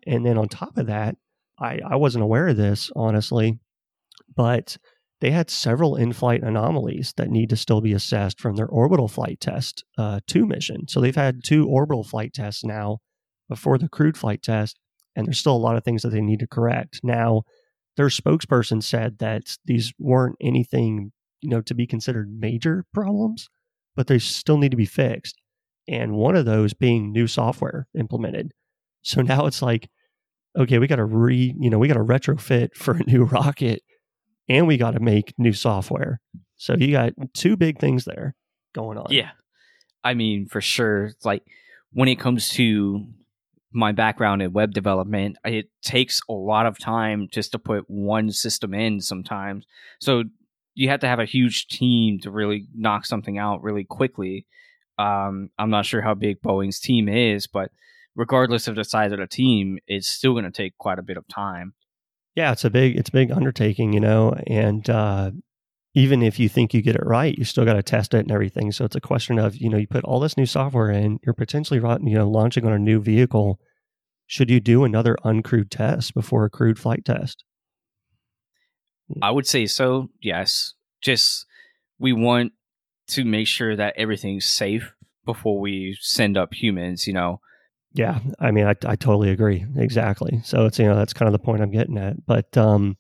and 0.06 0.26
then 0.26 0.38
on 0.38 0.48
top 0.48 0.78
of 0.78 0.88
that, 0.88 1.16
I 1.60 1.80
I 1.88 1.96
wasn't 1.96 2.24
aware 2.24 2.48
of 2.48 2.58
this 2.58 2.92
honestly, 2.96 3.60
but 4.36 4.78
they 5.20 5.32
had 5.32 5.50
several 5.50 5.96
in 5.96 6.14
flight 6.14 6.44
anomalies 6.44 7.14
that 7.18 7.30
need 7.30 7.50
to 7.50 7.56
still 7.56 7.82
be 7.82 7.94
assessed 7.94 8.40
from 8.40 8.56
their 8.56 8.68
orbital 8.68 9.08
flight 9.08 9.40
test 9.40 9.84
uh, 9.98 10.20
2 10.28 10.46
mission. 10.46 10.88
So 10.88 11.02
they've 11.02 11.16
had 11.16 11.44
two 11.44 11.68
orbital 11.68 12.04
flight 12.04 12.34
tests 12.34 12.64
now 12.64 13.00
before 13.50 13.80
the 13.80 13.90
crewed 13.90 14.16
flight 14.16 14.44
test, 14.44 14.78
and 15.18 15.26
there's 15.26 15.40
still 15.40 15.56
a 15.56 15.58
lot 15.58 15.76
of 15.76 15.84
things 15.84 16.04
that 16.04 16.10
they 16.10 16.22
need 16.22 16.40
to 16.40 16.48
correct. 16.48 17.02
Now, 17.04 17.42
their 17.98 18.08
spokesperson 18.08 18.84
said 18.84 19.18
that 19.18 19.58
these 19.66 19.92
weren't 19.98 20.36
anything, 20.40 21.12
you 21.42 21.50
know, 21.50 21.60
to 21.62 21.74
be 21.74 21.88
considered 21.88 22.32
major 22.32 22.86
problems, 22.94 23.50
but 23.96 24.06
they 24.06 24.20
still 24.20 24.60
need 24.60 24.70
to 24.70 24.78
be 24.78 24.86
fixed. 24.86 25.42
And 25.88 26.14
one 26.14 26.36
of 26.36 26.46
those 26.46 26.76
being 26.76 27.12
new 27.12 27.26
software 27.26 27.88
implemented. 27.98 28.52
So 29.02 29.22
now 29.22 29.48
it's 29.48 29.64
like, 29.64 29.90
okay, 30.56 30.78
we 30.78 30.86
got 30.86 30.98
to 30.98 31.06
re, 31.06 31.56
you 31.60 31.70
know, 31.72 31.80
we 31.80 31.88
got 31.88 31.96
to 31.96 32.02
retrofit 32.02 32.76
for 32.76 32.96
a 32.96 33.04
new 33.06 33.24
rocket 33.32 33.82
and 34.48 34.68
we 34.68 34.78
got 34.78 34.92
to 34.92 35.00
make 35.00 35.34
new 35.40 35.54
software. 35.54 36.22
So 36.58 36.76
you 36.78 36.92
got 36.92 37.14
two 37.34 37.58
big 37.58 37.80
things 37.80 38.06
there 38.06 38.36
going 38.76 39.00
on. 39.00 39.08
Yeah. 39.10 39.32
I 40.04 40.14
mean, 40.14 40.46
for 40.46 40.62
sure. 40.62 41.14
Like 41.24 41.44
when 41.92 42.08
it 42.08 42.20
comes 42.20 42.50
to 42.50 43.08
my 43.78 43.92
background 43.92 44.42
in 44.42 44.54
web 44.54 44.74
development, 44.74 45.38
it 45.46 45.70
takes 45.82 46.22
a 46.30 46.34
lot 46.34 46.66
of 46.66 46.80
time 46.80 47.28
just 47.32 47.52
to 47.54 47.60
put 47.60 47.86
one 47.88 48.32
system 48.32 48.74
in 48.74 49.00
sometimes. 49.00 49.66
So 50.00 50.24
you 50.76 50.90
have 50.90 51.00
to 51.02 51.08
have 51.08 51.20
a 51.20 51.26
huge 51.26 51.68
team 51.68 52.20
to 52.20 52.32
really 52.32 52.68
knock 52.76 53.06
something 53.06 53.38
out 53.38 53.64
really 53.64 53.84
quickly. 53.84 54.46
Um, 55.00 55.50
I'm 55.58 55.70
not 55.70 55.86
sure 55.86 56.02
how 56.02 56.14
big 56.14 56.42
Boeing's 56.42 56.80
team 56.80 57.08
is, 57.08 57.48
but 57.48 57.72
regardless 58.16 58.68
of 58.68 58.76
the 58.76 58.84
size 58.84 59.12
of 59.12 59.20
the 59.20 59.28
team, 59.28 59.78
it's 59.88 60.08
still 60.08 60.34
going 60.34 60.46
to 60.46 60.52
take 60.52 60.78
quite 60.78 61.00
a 61.00 61.04
bit 61.04 61.18
of 61.18 61.28
time 61.28 61.74
yeah, 62.38 62.52
it's 62.52 62.64
a 62.64 62.70
big 62.70 62.96
it's 62.96 63.10
a 63.10 63.12
big 63.12 63.32
undertaking, 63.32 63.94
you 63.94 64.00
know, 64.00 64.36
and 64.46 64.88
uh, 64.92 65.32
even 65.96 66.22
if 66.22 66.38
you 66.40 66.48
think 66.48 66.72
you 66.72 66.84
get 66.84 66.96
it 66.96 67.04
right, 67.04 67.36
you 67.36 67.44
still 67.44 67.66
got 67.66 67.74
to 67.74 67.82
test 67.82 68.14
it 68.14 68.20
and 68.20 68.32
everything. 68.32 68.72
So 68.72 68.86
it's 68.86 68.96
a 68.96 69.02
question 69.02 69.40
of 69.40 69.58
you 69.58 69.70
know 69.70 69.78
you 69.78 69.88
put 69.88 70.04
all 70.04 70.20
this 70.20 70.38
new 70.38 70.46
software 70.46 70.92
in, 70.92 71.20
you're 71.26 71.34
potentially 71.34 71.80
you 71.80 72.16
know 72.16 72.30
launching 72.30 72.68
on 72.68 72.74
a 72.74 72.80
new 72.80 73.02
vehicle. 73.02 73.60
Should 74.28 74.50
you 74.50 74.60
do 74.60 74.84
another 74.84 75.16
uncrewed 75.24 75.70
test 75.70 76.14
before 76.14 76.46
a 76.46 76.50
crewed 76.50 76.78
flight 76.78 77.06
test? 77.06 77.44
I 79.22 79.32
would 79.32 79.48
say 79.48 79.66
so. 79.66 80.10
Yes, 80.22 80.74
just 81.02 81.46
we 81.98 82.14
want 82.14 82.52
to 83.08 83.24
make 83.24 83.48
sure 83.48 83.76
that 83.76 83.94
everything's 83.98 84.46
safe 84.46 84.94
before 85.26 85.60
we 85.60 85.98
send 86.02 86.38
up 86.38 86.54
humans. 86.54 87.08
You 87.08 87.14
know, 87.14 87.40
yeah, 87.98 88.20
I 88.40 88.52
mean, 88.52 88.68
I, 88.68 88.76
I 88.86 88.96
totally 88.96 89.32
agree. 89.32 89.66
Exactly. 89.76 90.40
So 90.44 90.66
it's, 90.66 90.78
you 90.78 90.86
know, 90.86 90.96
that's 90.96 91.14
kind 91.14 91.28
of 91.28 91.34
the 91.34 91.44
point 91.44 91.64
I'm 91.64 91.72
getting 91.72 91.98
at. 91.98 92.26
But, 92.26 92.56
um, 92.56 92.98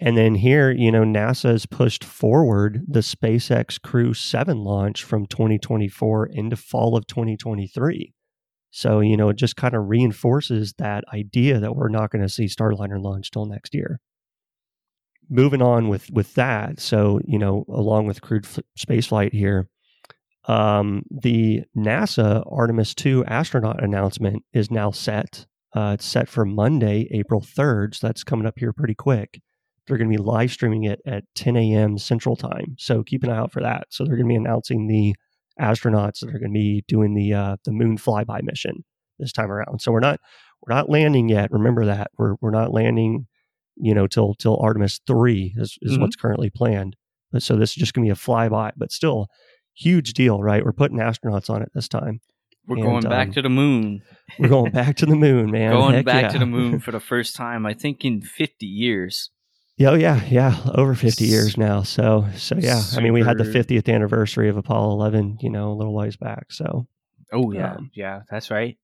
and 0.00 0.16
then 0.16 0.34
here, 0.34 0.70
you 0.70 0.90
know, 0.90 1.02
NASA 1.02 1.50
has 1.50 1.66
pushed 1.66 2.02
forward 2.02 2.82
the 2.88 3.00
SpaceX 3.00 3.80
Crew 3.80 4.14
7 4.14 4.64
launch 4.64 5.04
from 5.04 5.26
2024 5.26 6.26
into 6.26 6.56
fall 6.56 6.96
of 6.96 7.06
2023. 7.06 8.14
So, 8.74 9.00
you 9.00 9.18
know, 9.18 9.28
it 9.28 9.36
just 9.36 9.54
kind 9.54 9.74
of 9.74 9.88
reinforces 9.88 10.72
that 10.78 11.04
idea 11.12 11.60
that 11.60 11.76
we're 11.76 11.90
not 11.90 12.10
going 12.10 12.22
to 12.22 12.28
see 12.28 12.46
Starliner 12.46 13.00
launch 13.00 13.30
till 13.30 13.44
next 13.44 13.74
year. 13.74 14.00
Moving 15.28 15.62
on 15.62 15.88
with 15.88 16.10
with 16.10 16.34
that, 16.34 16.80
so 16.80 17.20
you 17.24 17.38
know, 17.38 17.64
along 17.68 18.06
with 18.06 18.20
crewed 18.20 18.44
f- 18.44 18.58
spaceflight 18.78 19.32
here, 19.32 19.68
um, 20.46 21.04
the 21.10 21.62
NASA 21.76 22.42
Artemis 22.50 22.94
2 22.94 23.24
astronaut 23.26 23.82
announcement 23.82 24.42
is 24.52 24.70
now 24.70 24.90
set. 24.90 25.46
Uh, 25.74 25.92
it's 25.94 26.04
set 26.04 26.28
for 26.28 26.44
Monday, 26.44 27.08
April 27.12 27.40
3rd. 27.40 27.94
So 27.94 28.06
that's 28.06 28.24
coming 28.24 28.46
up 28.46 28.58
here 28.58 28.72
pretty 28.72 28.94
quick. 28.94 29.40
They're 29.86 29.96
going 29.96 30.10
to 30.10 30.16
be 30.16 30.22
live 30.22 30.50
streaming 30.50 30.84
it 30.84 31.00
at 31.06 31.24
10 31.34 31.56
a.m. 31.56 31.98
Central 31.98 32.36
Time. 32.36 32.76
So 32.78 33.02
keep 33.02 33.22
an 33.22 33.30
eye 33.30 33.38
out 33.38 33.52
for 33.52 33.62
that. 33.62 33.86
So 33.90 34.04
they're 34.04 34.16
going 34.16 34.28
to 34.28 34.32
be 34.32 34.36
announcing 34.36 34.86
the 34.86 35.14
astronauts 35.62 36.20
that 36.20 36.28
are 36.28 36.38
going 36.38 36.52
to 36.52 36.58
be 36.58 36.84
doing 36.88 37.14
the 37.14 37.32
uh, 37.32 37.56
the 37.64 37.72
moon 37.72 37.96
flyby 37.96 38.42
mission 38.42 38.84
this 39.18 39.32
time 39.32 39.50
around. 39.50 39.80
So 39.80 39.92
we're 39.92 40.00
not 40.00 40.20
we're 40.66 40.74
not 40.74 40.90
landing 40.90 41.28
yet. 41.28 41.50
Remember 41.50 41.86
that 41.86 42.10
we're 42.18 42.34
we're 42.40 42.50
not 42.50 42.72
landing, 42.72 43.26
you 43.76 43.94
know, 43.94 44.06
till 44.06 44.34
till 44.34 44.58
Artemis 44.60 45.00
three 45.06 45.54
is, 45.56 45.78
is 45.82 45.92
mm-hmm. 45.92 46.02
what's 46.02 46.16
currently 46.16 46.50
planned. 46.50 46.96
But 47.30 47.42
so 47.42 47.56
this 47.56 47.70
is 47.70 47.76
just 47.76 47.94
going 47.94 48.06
to 48.06 48.14
be 48.14 48.18
a 48.18 48.22
flyby. 48.22 48.72
But 48.76 48.92
still, 48.92 49.28
huge 49.74 50.12
deal, 50.12 50.42
right? 50.42 50.64
We're 50.64 50.72
putting 50.72 50.98
astronauts 50.98 51.48
on 51.48 51.62
it 51.62 51.70
this 51.74 51.88
time. 51.88 52.20
We're 52.66 52.76
and, 52.76 52.84
going 52.84 53.02
back 53.02 53.28
um, 53.28 53.34
to 53.34 53.42
the 53.42 53.48
moon. 53.48 54.02
we're 54.38 54.48
going 54.48 54.70
back 54.72 54.96
to 54.96 55.06
the 55.06 55.16
moon, 55.16 55.50
man. 55.50 55.72
going 55.72 55.94
Heck 55.94 56.04
back 56.04 56.22
yeah. 56.22 56.28
to 56.30 56.38
the 56.38 56.46
moon 56.46 56.78
for 56.80 56.92
the 56.92 57.00
first 57.00 57.34
time, 57.34 57.66
I 57.66 57.74
think, 57.74 58.04
in 58.04 58.20
50 58.20 58.66
years. 58.66 59.30
Yeah, 59.76 59.90
oh 59.90 59.94
yeah, 59.94 60.22
yeah, 60.26 60.56
over 60.74 60.94
50 60.94 61.24
years 61.24 61.56
now. 61.56 61.82
So, 61.82 62.26
so 62.36 62.56
yeah, 62.58 62.78
Super. 62.78 63.00
I 63.00 63.02
mean, 63.02 63.12
we 63.14 63.22
had 63.22 63.38
the 63.38 63.44
50th 63.44 63.92
anniversary 63.92 64.48
of 64.48 64.56
Apollo 64.56 64.92
11, 64.92 65.38
you 65.40 65.50
know, 65.50 65.72
a 65.72 65.74
little 65.74 65.94
ways 65.94 66.16
back. 66.16 66.52
So, 66.52 66.86
oh 67.32 67.52
yeah, 67.52 67.74
um, 67.74 67.90
yeah, 67.94 68.20
that's 68.30 68.50
right, 68.50 68.78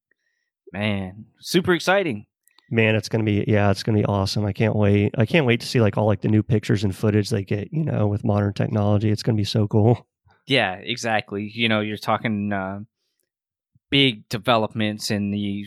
man. 0.72 1.26
Super 1.40 1.74
exciting. 1.74 2.26
Man, 2.70 2.94
it's 2.96 3.08
gonna 3.08 3.24
be 3.24 3.44
yeah, 3.46 3.70
it's 3.70 3.82
gonna 3.82 3.98
be 3.98 4.04
awesome. 4.04 4.44
I 4.44 4.52
can't 4.52 4.76
wait. 4.76 5.14
I 5.16 5.24
can't 5.24 5.46
wait 5.46 5.60
to 5.60 5.66
see 5.66 5.80
like 5.80 5.96
all 5.96 6.06
like 6.06 6.20
the 6.20 6.28
new 6.28 6.42
pictures 6.42 6.84
and 6.84 6.94
footage 6.94 7.30
they 7.30 7.44
get, 7.44 7.72
you 7.72 7.84
know, 7.84 8.06
with 8.06 8.24
modern 8.24 8.52
technology. 8.52 9.10
It's 9.10 9.22
gonna 9.22 9.36
be 9.36 9.44
so 9.44 9.66
cool. 9.66 10.06
Yeah, 10.46 10.74
exactly. 10.74 11.50
You 11.54 11.68
know, 11.68 11.80
you're 11.80 11.96
talking 11.98 12.52
uh, 12.52 12.80
big 13.90 14.28
developments 14.28 15.10
in 15.10 15.30
the 15.30 15.66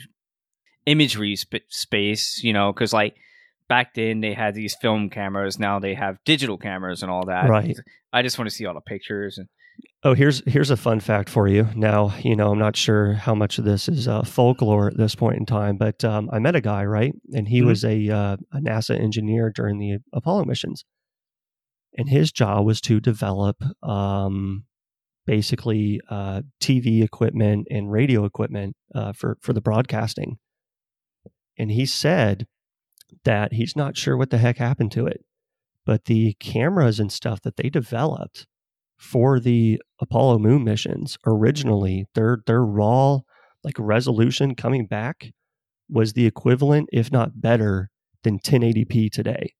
imagery 0.86 1.36
sp- 1.38 1.70
space, 1.70 2.44
you 2.44 2.54
know, 2.54 2.74
because 2.74 2.94
like 2.94 3.16
back 3.72 3.94
then 3.94 4.20
they 4.20 4.34
had 4.34 4.54
these 4.54 4.75
film 4.82 5.10
cameras, 5.10 5.58
now 5.58 5.80
they 5.80 5.94
have 5.94 6.18
digital 6.25 6.58
cameras 6.58 7.04
and 7.04 7.10
all 7.10 7.28
that. 7.28 7.48
Right. 7.50 7.74
I 8.12 8.22
just 8.22 8.38
want 8.38 8.50
to 8.50 8.54
see 8.54 8.66
all 8.66 8.74
the 8.74 8.82
pictures 8.82 9.38
and. 9.38 9.48
Oh, 10.04 10.13
here's 10.13 10.44
here's 10.46 10.70
a 10.70 10.78
fun 10.78 11.00
fact 11.00 11.30
for 11.30 11.48
you. 11.48 11.70
Now, 11.75 12.13
you 12.22 12.36
know, 12.36 12.51
I'm 12.51 12.60
not 12.60 12.75
sure 12.75 13.13
how 13.13 13.34
much 13.34 13.58
of 13.58 13.63
this 13.63 13.88
is 13.88 14.08
uh, 14.08 14.24
folklore 14.24 14.88
at 14.88 14.98
this 14.98 15.16
point 15.16 15.38
in 15.38 15.46
time, 15.46 15.78
but 15.78 16.04
um, 16.04 16.30
I 16.34 16.40
met 16.40 16.56
a 16.56 16.62
guy, 16.62 16.84
right, 16.84 17.13
and 17.34 17.48
he 17.48 17.60
mm-hmm. 17.60 17.68
was 17.68 17.86
a 17.86 18.10
uh, 18.10 18.38
a 18.51 18.58
NASA 18.58 19.00
engineer 19.00 19.51
during 19.56 19.80
the 19.80 20.00
Apollo 20.12 20.46
missions, 20.46 20.84
and 21.98 22.10
his 22.10 22.32
job 22.32 22.66
was 22.66 22.82
to 22.82 23.00
develop 23.00 23.63
um, 23.82 24.66
basically 25.25 26.01
uh, 26.10 26.42
TV 26.62 27.04
equipment 27.04 27.68
and 27.72 27.92
radio 27.92 28.25
equipment 28.25 28.75
uh, 28.94 29.13
for 29.13 29.38
for 29.42 29.54
the 29.54 29.62
broadcasting. 29.62 30.38
And 31.58 31.72
he 31.72 31.86
said 31.86 32.46
that 33.24 33.53
he's 33.53 33.75
not 33.75 33.98
sure 33.98 34.18
what 34.18 34.30
the 34.30 34.38
heck 34.38 34.58
happened 34.58 34.91
to 34.94 35.06
it, 35.06 35.24
but 35.86 36.06
the 36.06 36.34
cameras 36.39 37.00
and 37.00 37.12
stuff 37.12 37.41
that 37.41 37.58
they 37.58 37.70
developed 37.70 38.48
for 38.98 39.39
the 39.39 39.82
Apollo 40.00 40.39
moon 40.39 40.63
missions 40.63 41.18
originally, 41.25 42.06
their 42.13 42.39
their 42.46 42.63
raw 42.63 43.20
like 43.63 43.75
resolution 43.77 44.56
coming 44.56 44.86
back 44.86 45.32
was 45.89 46.13
the 46.13 46.25
equivalent, 46.25 46.89
if 46.91 47.12
not 47.12 47.41
better, 47.41 47.89
than 48.24 48.39
1080p 48.39 49.12
today. 49.12 49.53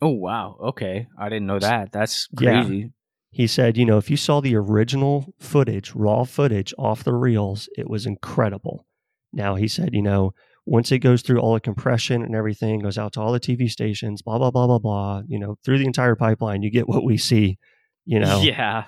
Oh 0.00 0.08
wow! 0.08 0.56
Okay, 0.60 1.06
I 1.18 1.28
didn't 1.28 1.46
know 1.46 1.58
that. 1.58 1.92
That's 1.92 2.26
crazy. 2.28 2.76
Yeah 2.76 2.86
he 3.30 3.46
said, 3.46 3.76
you 3.76 3.84
know, 3.84 3.98
if 3.98 4.10
you 4.10 4.16
saw 4.16 4.40
the 4.40 4.56
original 4.56 5.34
footage, 5.38 5.94
raw 5.94 6.24
footage 6.24 6.72
off 6.78 7.04
the 7.04 7.14
reels, 7.14 7.68
it 7.76 7.88
was 7.88 8.06
incredible. 8.06 8.86
Now, 9.32 9.54
he 9.54 9.68
said, 9.68 9.90
you 9.92 10.02
know, 10.02 10.32
once 10.68 10.92
it 10.92 10.98
goes 10.98 11.22
through 11.22 11.38
all 11.38 11.54
the 11.54 11.60
compression 11.60 12.22
and 12.22 12.34
everything, 12.34 12.80
goes 12.80 12.98
out 12.98 13.14
to 13.14 13.20
all 13.20 13.32
the 13.32 13.40
TV 13.40 13.70
stations, 13.70 14.20
blah, 14.20 14.36
blah, 14.36 14.50
blah, 14.50 14.66
blah, 14.66 14.78
blah, 14.78 15.22
you 15.26 15.38
know, 15.38 15.56
through 15.64 15.78
the 15.78 15.86
entire 15.86 16.14
pipeline, 16.14 16.62
you 16.62 16.70
get 16.70 16.86
what 16.86 17.04
we 17.04 17.16
see, 17.16 17.58
you 18.04 18.20
know. 18.20 18.42
Yeah. 18.42 18.84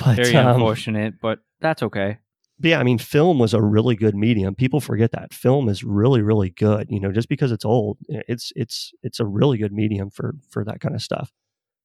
But, 0.00 0.16
Very 0.16 0.34
um, 0.34 0.56
unfortunate, 0.56 1.14
but 1.22 1.38
that's 1.60 1.84
okay. 1.84 2.18
But 2.58 2.70
yeah, 2.70 2.80
I 2.80 2.82
mean, 2.82 2.98
film 2.98 3.38
was 3.38 3.54
a 3.54 3.62
really 3.62 3.94
good 3.94 4.16
medium. 4.16 4.56
People 4.56 4.80
forget 4.80 5.12
that 5.12 5.32
film 5.32 5.68
is 5.68 5.84
really, 5.84 6.20
really 6.20 6.50
good. 6.50 6.88
You 6.90 6.98
know, 6.98 7.12
just 7.12 7.28
because 7.28 7.52
it's 7.52 7.64
old, 7.64 7.98
it's 8.08 8.52
it's 8.56 8.92
it's 9.04 9.20
a 9.20 9.26
really 9.26 9.56
good 9.56 9.72
medium 9.72 10.10
for 10.10 10.34
for 10.50 10.64
that 10.64 10.80
kind 10.80 10.96
of 10.96 11.02
stuff. 11.02 11.30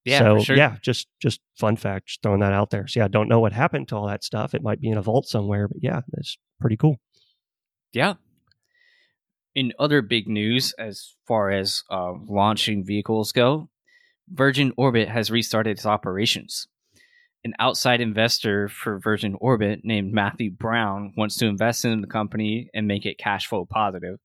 Yeah, 0.06 0.20
so 0.20 0.40
for 0.40 0.46
sure. 0.46 0.58
yeah, 0.58 0.78
just 0.82 1.08
just 1.22 1.40
fun 1.56 1.76
fact, 1.76 2.08
just 2.08 2.24
throwing 2.24 2.40
that 2.40 2.54
out 2.54 2.72
there. 2.72 2.88
So 2.88 3.02
yeah, 3.02 3.06
I 3.06 3.10
don't 3.10 3.30
know 3.30 3.40
what 3.40 3.54
happened 3.54 3.90
to 3.90 3.96
all 3.96 4.08
that 4.08 4.24
stuff. 4.24 4.56
It 4.56 4.64
might 4.64 4.82
be 4.82 4.90
in 4.90 4.98
a 4.98 5.04
vault 5.04 5.28
somewhere, 5.28 5.68
but 5.68 5.78
yeah, 5.82 6.02
it's 6.14 6.38
pretty 6.60 6.78
cool. 6.78 6.98
Yeah. 7.92 8.16
In 9.56 9.74
other 9.78 10.02
big 10.02 10.28
news, 10.28 10.74
as 10.80 11.14
far 11.28 11.52
as 11.52 11.84
uh, 11.90 12.14
launching 12.28 12.84
vehicles 12.84 13.32
go, 13.32 13.70
Virgin 14.28 14.74
Orbit 14.78 15.10
has 15.10 15.30
restarted 15.30 15.78
its 15.78 15.86
operations. 15.86 16.68
An 17.44 17.54
outside 17.60 18.00
investor 18.00 18.70
for 18.70 19.00
Virgin 19.00 19.36
Orbit 19.40 19.82
named 19.84 20.14
Matthew 20.14 20.50
Brown 20.50 21.14
wants 21.18 21.36
to 21.38 21.46
invest 21.46 21.84
in 21.84 22.02
the 22.02 22.08
company 22.08 22.70
and 22.74 22.88
make 22.88 23.06
it 23.06 23.18
cash 23.18 23.48
flow 23.48 23.66
positive. 23.66 24.20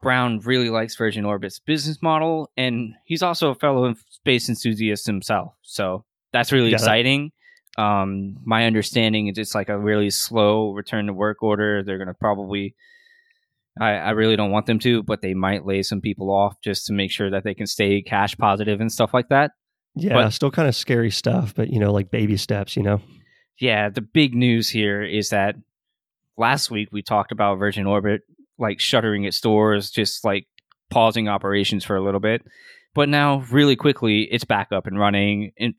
Brown 0.00 0.40
really 0.40 0.70
likes 0.70 0.96
Virgin 0.96 1.24
Orbit's 1.24 1.58
business 1.58 2.00
model, 2.02 2.50
and 2.56 2.94
he's 3.04 3.22
also 3.22 3.50
a 3.50 3.54
fellow 3.54 3.94
space 4.10 4.48
enthusiast 4.48 5.06
himself. 5.06 5.54
So 5.62 6.04
that's 6.32 6.52
really 6.52 6.72
exciting. 6.72 7.32
Um, 7.78 8.36
my 8.44 8.66
understanding 8.66 9.28
is 9.28 9.38
it's 9.38 9.54
like 9.54 9.68
a 9.68 9.78
really 9.78 10.10
slow 10.10 10.72
return 10.72 11.06
to 11.06 11.12
work 11.12 11.42
order. 11.42 11.82
They're 11.82 11.98
going 11.98 12.08
to 12.08 12.14
probably, 12.14 12.74
I, 13.80 13.90
I 13.92 14.10
really 14.10 14.36
don't 14.36 14.50
want 14.50 14.66
them 14.66 14.78
to, 14.80 15.02
but 15.02 15.22
they 15.22 15.34
might 15.34 15.64
lay 15.64 15.82
some 15.82 16.00
people 16.00 16.30
off 16.30 16.56
just 16.62 16.86
to 16.86 16.92
make 16.92 17.10
sure 17.10 17.30
that 17.30 17.42
they 17.44 17.54
can 17.54 17.66
stay 17.66 18.02
cash 18.02 18.36
positive 18.36 18.80
and 18.80 18.92
stuff 18.92 19.14
like 19.14 19.28
that. 19.30 19.52
Yeah, 19.94 20.14
But- 20.14 20.30
still 20.30 20.50
kind 20.50 20.68
of 20.68 20.74
scary 20.76 21.10
stuff, 21.10 21.54
but 21.54 21.70
you 21.70 21.78
know, 21.78 21.92
like 21.92 22.10
baby 22.10 22.36
steps. 22.36 22.76
You 22.76 22.82
know. 22.82 23.00
yeah, 23.58 23.88
the 23.88 24.00
big 24.02 24.34
news 24.34 24.68
here 24.68 25.02
is 25.02 25.30
that 25.30 25.56
last 26.36 26.70
week 26.70 26.88
we 26.92 27.02
talked 27.02 27.32
about 27.32 27.58
Virgin 27.58 27.86
Orbit 27.86 28.22
like 28.58 28.80
shuttering 28.80 29.24
its 29.24 29.40
doors, 29.40 29.90
just 29.90 30.24
like 30.24 30.46
pausing 30.90 31.28
operations 31.28 31.84
for 31.84 31.96
a 31.96 32.02
little 32.04 32.20
bit. 32.20 32.42
But 32.94 33.08
now, 33.08 33.38
really 33.50 33.76
quickly, 33.76 34.22
it's 34.30 34.44
back 34.44 34.70
up 34.72 34.86
and 34.86 34.98
running 34.98 35.52
in 35.56 35.74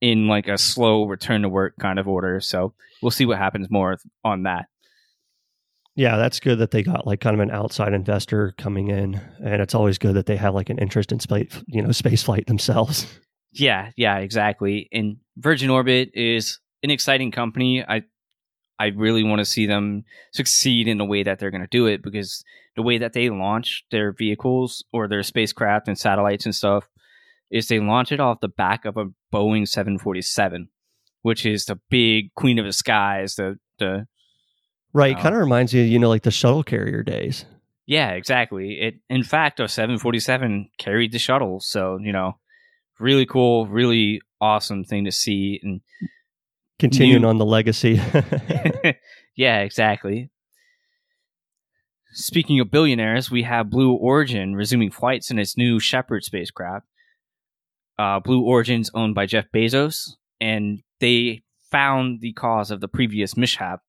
in 0.00 0.28
like 0.28 0.48
a 0.48 0.58
slow 0.58 1.04
return 1.06 1.42
to 1.42 1.48
work 1.48 1.74
kind 1.80 1.98
of 1.98 2.06
order. 2.08 2.40
So 2.40 2.74
we'll 3.02 3.10
see 3.10 3.26
what 3.26 3.38
happens 3.38 3.68
more 3.70 3.98
on 4.24 4.42
that. 4.44 4.66
Yeah, 5.96 6.18
that's 6.18 6.40
good 6.40 6.58
that 6.58 6.70
they 6.70 6.82
got 6.82 7.06
like 7.06 7.20
kind 7.20 7.34
of 7.34 7.40
an 7.40 7.50
outside 7.50 7.94
investor 7.94 8.54
coming 8.58 8.88
in, 8.88 9.20
and 9.42 9.62
it's 9.62 9.74
always 9.74 9.96
good 9.96 10.14
that 10.14 10.26
they 10.26 10.36
have 10.36 10.54
like 10.54 10.68
an 10.68 10.78
interest 10.78 11.10
in 11.10 11.20
space, 11.20 11.62
you 11.66 11.82
know, 11.82 11.90
space 11.90 12.22
flight 12.22 12.46
themselves. 12.46 13.06
Yeah, 13.58 13.92
yeah, 13.96 14.18
exactly. 14.18 14.86
And 14.92 15.16
Virgin 15.38 15.70
Orbit 15.70 16.10
is 16.12 16.58
an 16.82 16.90
exciting 16.90 17.30
company. 17.30 17.82
I 17.82 18.02
I 18.78 18.88
really 18.88 19.24
want 19.24 19.38
to 19.38 19.46
see 19.46 19.64
them 19.64 20.04
succeed 20.34 20.86
in 20.86 20.98
the 20.98 21.06
way 21.06 21.22
that 21.22 21.38
they're 21.38 21.50
going 21.50 21.62
to 21.62 21.66
do 21.66 21.86
it 21.86 22.02
because 22.02 22.44
the 22.74 22.82
way 22.82 22.98
that 22.98 23.14
they 23.14 23.30
launch 23.30 23.84
their 23.90 24.12
vehicles 24.12 24.84
or 24.92 25.08
their 25.08 25.22
spacecraft 25.22 25.88
and 25.88 25.98
satellites 25.98 26.44
and 26.44 26.54
stuff 26.54 26.86
is 27.50 27.68
they 27.68 27.80
launch 27.80 28.12
it 28.12 28.20
off 28.20 28.40
the 28.40 28.48
back 28.48 28.84
of 28.84 28.98
a 28.98 29.06
Boeing 29.32 29.66
747, 29.66 30.68
which 31.22 31.46
is 31.46 31.64
the 31.64 31.80
big 31.88 32.34
queen 32.34 32.58
of 32.58 32.66
the 32.66 32.72
skies, 32.72 33.36
the 33.36 33.58
the 33.78 34.06
Right, 34.96 35.14
Wow. 35.16 35.22
kind 35.22 35.34
of 35.34 35.40
reminds 35.42 35.74
you, 35.74 35.82
you 35.82 35.98
know, 35.98 36.08
like 36.08 36.22
the 36.22 36.30
shuttle 36.30 36.62
carrier 36.64 37.02
days. 37.02 37.44
yeah, 37.86 38.10
exactly. 38.12 38.80
It 38.80 38.94
in 39.10 39.22
fact 39.22 39.60
a 39.60 39.68
747 39.68 40.70
carried 40.78 41.12
the 41.12 41.18
shuttle, 41.18 41.60
so, 41.60 41.98
you 42.00 42.12
know, 42.12 42.38
really 42.98 43.26
cool, 43.26 43.66
really 43.66 44.22
awesome 44.40 44.84
thing 44.84 45.04
to 45.04 45.12
see 45.12 45.60
and 45.62 45.80
Continuing 46.78 47.22
New- 47.22 47.28
on 47.28 47.38
the 47.38 47.44
legacy. 47.44 47.94
yeah, 49.36 49.60
exactly. 49.60 50.30
Speaking 52.12 52.60
of 52.60 52.70
billionaires, 52.70 53.30
we 53.30 53.42
have 53.42 53.70
Blue 53.70 53.92
Origin 53.92 54.54
resuming 54.54 54.90
flights 54.90 55.30
in 55.30 55.38
its 55.38 55.56
New 55.56 55.78
Shepard 55.78 56.24
spacecraft. 56.24 56.86
Uh, 57.98 58.20
Blue 58.20 58.42
Origin's 58.44 58.90
owned 58.94 59.14
by 59.14 59.26
Jeff 59.26 59.46
Bezos, 59.54 60.12
and 60.40 60.82
they 61.00 61.42
found 61.70 62.20
the 62.20 62.32
cause 62.32 62.70
of 62.70 62.80
the 62.80 62.88
previous 62.88 63.36
mishap 63.36 63.80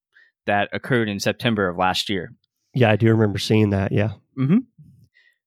that 0.47 0.69
occurred 0.73 1.09
in 1.09 1.19
September 1.19 1.69
of 1.69 1.77
last 1.77 2.09
year. 2.09 2.33
yeah, 2.73 2.91
I 2.91 2.95
do 2.95 3.07
remember 3.07 3.39
seeing 3.39 3.69
that. 3.71 3.91
Yeah. 3.91 4.13
Mm-hmm. 4.37 4.59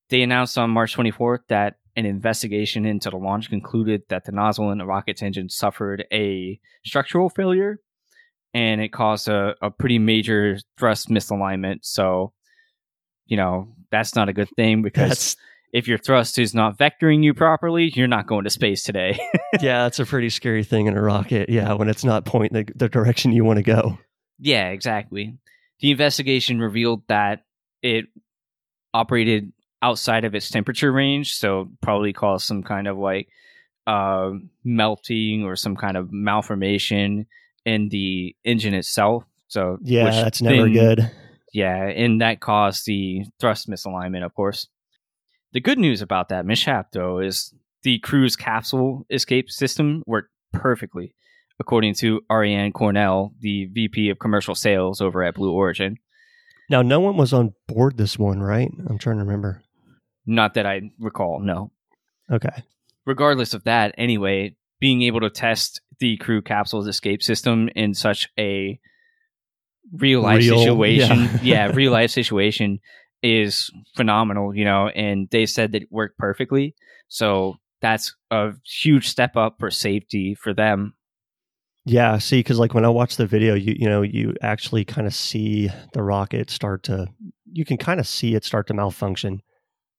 They 0.09 0.23
announced 0.23 0.59
on 0.59 0.71
March 0.71 0.97
24th 0.97 1.41
that 1.49 1.77
an 1.97 2.07
investigation 2.07 2.87
into 2.87 3.11
the 3.11 3.17
launch 3.17 3.51
concluded 3.51 4.03
that 4.09 4.25
the 4.25 4.33
nozzle 4.33 4.71
in 4.71 4.79
the 4.79 4.87
rocket's 4.87 5.23
engine 5.23 5.49
suffered 5.49 6.05
a 6.13 6.59
structural 6.85 7.29
failure 7.29 7.81
and 8.55 8.81
it 8.81 8.89
caused 8.93 9.29
a, 9.29 9.55
a 9.63 9.71
pretty 9.71 9.99
major 9.99 10.59
thrust 10.79 11.09
misalignment. 11.09 11.81
So, 11.83 12.33
you 13.27 13.37
know, 13.37 13.75
that's 13.91 14.17
not 14.17 14.29
a 14.29 14.33
good 14.33 14.49
thing 14.57 14.83
because 14.83 15.09
That's 15.09 15.37
if 15.73 15.87
your 15.87 15.99
thrust 15.99 16.39
is 16.39 16.55
not 16.55 16.79
vectoring 16.79 17.23
you 17.23 17.35
properly, 17.35 17.93
you're 17.95 18.09
not 18.09 18.27
going 18.27 18.45
to 18.45 18.51
space 18.51 18.83
today. 18.83 19.21
yeah, 19.61 19.85
that's 19.85 19.99
a 19.99 20.07
pretty 20.07 20.31
scary 20.31 20.65
thing 20.65 20.87
in 20.87 20.97
a 20.97 21.03
rocket. 21.03 21.49
Yeah, 21.49 21.73
when 21.75 21.89
it's 21.89 22.05
not 22.05 22.25
pointing 22.25 22.65
the, 22.67 22.73
the 22.75 22.89
direction 22.89 23.33
you 23.33 23.45
want 23.45 23.59
to 23.59 23.63
go. 23.63 23.99
Yeah, 24.41 24.69
exactly. 24.71 25.37
The 25.81 25.91
investigation 25.91 26.61
revealed 26.61 27.03
that 27.09 27.45
it 27.83 28.07
operated 28.93 29.53
outside 29.83 30.25
of 30.25 30.35
its 30.35 30.51
temperature 30.51 30.93
range, 30.93 31.35
so 31.35 31.71
probably 31.81 32.13
caused 32.13 32.47
some 32.47 32.63
kind 32.63 32.87
of 32.89 32.99
like 32.99 33.29
uh, 33.87 34.33
melting 34.65 35.45
or 35.45 35.57
some 35.57 35.77
kind 35.77 35.97
of 35.97 36.13
malformation 36.13 37.27
in 37.65 37.89
the 37.89 38.35
engine 38.45 38.75
itself. 38.75 39.25
So 39.49 39.79
Yeah, 39.83 40.11
that's 40.11 40.43
never 40.43 40.63
then- 40.65 40.73
good. 40.73 41.11
Yeah, 41.53 41.87
and 41.89 42.21
that 42.21 42.39
caused 42.41 42.87
the 42.87 43.25
thrust 43.41 43.69
misalignment, 43.69 44.25
of 44.25 44.33
course. 44.35 44.69
The 45.53 45.59
good 45.61 45.81
news 45.81 46.01
about 46.01 46.29
that 46.29 46.47
mishap, 46.47 46.93
though, 46.93 47.19
is 47.19 47.53
the 47.83 47.99
crew's 47.99 48.37
capsule 48.37 49.05
escape 49.11 49.51
system 49.51 50.05
worked 50.07 50.31
perfectly, 50.53 51.13
according 51.61 51.95
to 51.95 52.23
Ariane 52.31 52.73
Cornell, 52.73 53.35
the 53.41 53.67
VP 53.67 54.09
of 54.09 54.19
commercial 54.19 54.55
sales 54.55 55.01
over 55.01 55.23
at 55.23 55.35
Blue 55.35 55.53
Origin. 55.53 55.99
Now, 56.71 56.83
no 56.83 57.01
one 57.01 57.17
was 57.17 57.33
on 57.33 57.53
board 57.69 57.97
this 57.97 58.19
one, 58.19 58.41
right? 58.41 58.71
I'm 58.89 58.99
trying 58.99 59.17
to 59.17 59.25
remember. 59.25 59.63
Not 60.27 60.55
that 60.55 60.67
I 60.67 60.91
recall, 60.99 61.41
no. 61.41 61.71
Okay. 62.31 62.65
Regardless 63.05 63.55
of 63.55 63.65
that, 63.65 63.95
anyway, 63.99 64.57
being 64.81 65.03
able 65.03 65.21
to 65.21 65.31
test 65.31 65.81
the 65.99 66.17
crew 66.17 66.41
capsule's 66.41 66.87
escape 66.87 67.23
system 67.23 67.69
in 67.77 67.93
such 67.93 68.29
a 68.39 68.81
real 69.93 70.23
life 70.23 70.39
Real, 70.39 70.59
situation, 70.59 71.19
yeah. 71.19 71.39
yeah, 71.43 71.67
real 71.75 71.93
life 71.93 72.11
situation 72.11 72.79
is 73.23 73.71
phenomenal, 73.97 74.55
you 74.55 74.65
know, 74.65 74.89
and 74.89 75.29
they 75.31 75.45
said 75.45 75.73
that 75.73 75.83
it 75.83 75.89
worked 75.91 76.17
perfectly. 76.17 76.75
So 77.09 77.57
that's 77.83 78.15
a 78.31 78.53
huge 78.65 79.09
step 79.09 79.37
up 79.37 79.57
for 79.59 79.71
safety 79.71 80.35
for 80.35 80.55
them. 80.55 80.95
Yeah, 81.91 82.19
see, 82.19 82.39
because 82.39 82.59
like 82.59 82.73
when 82.73 82.85
I 82.85 82.89
watch 82.89 83.17
the 83.17 83.27
video, 83.27 83.55
you 83.55 83.75
you 83.79 83.89
know 83.89 84.03
you 84.03 84.35
actually 84.43 84.85
kind 84.85 85.07
of 85.07 85.15
see 85.15 85.71
the 85.93 86.03
rocket 86.03 86.49
start 86.51 86.85
to, 86.85 87.09
you 87.53 87.65
can 87.65 87.77
kind 87.79 87.99
of 87.99 88.07
see 88.07 88.35
it 88.37 88.45
start 88.45 88.69
to 88.69 88.75
malfunction, 88.75 89.43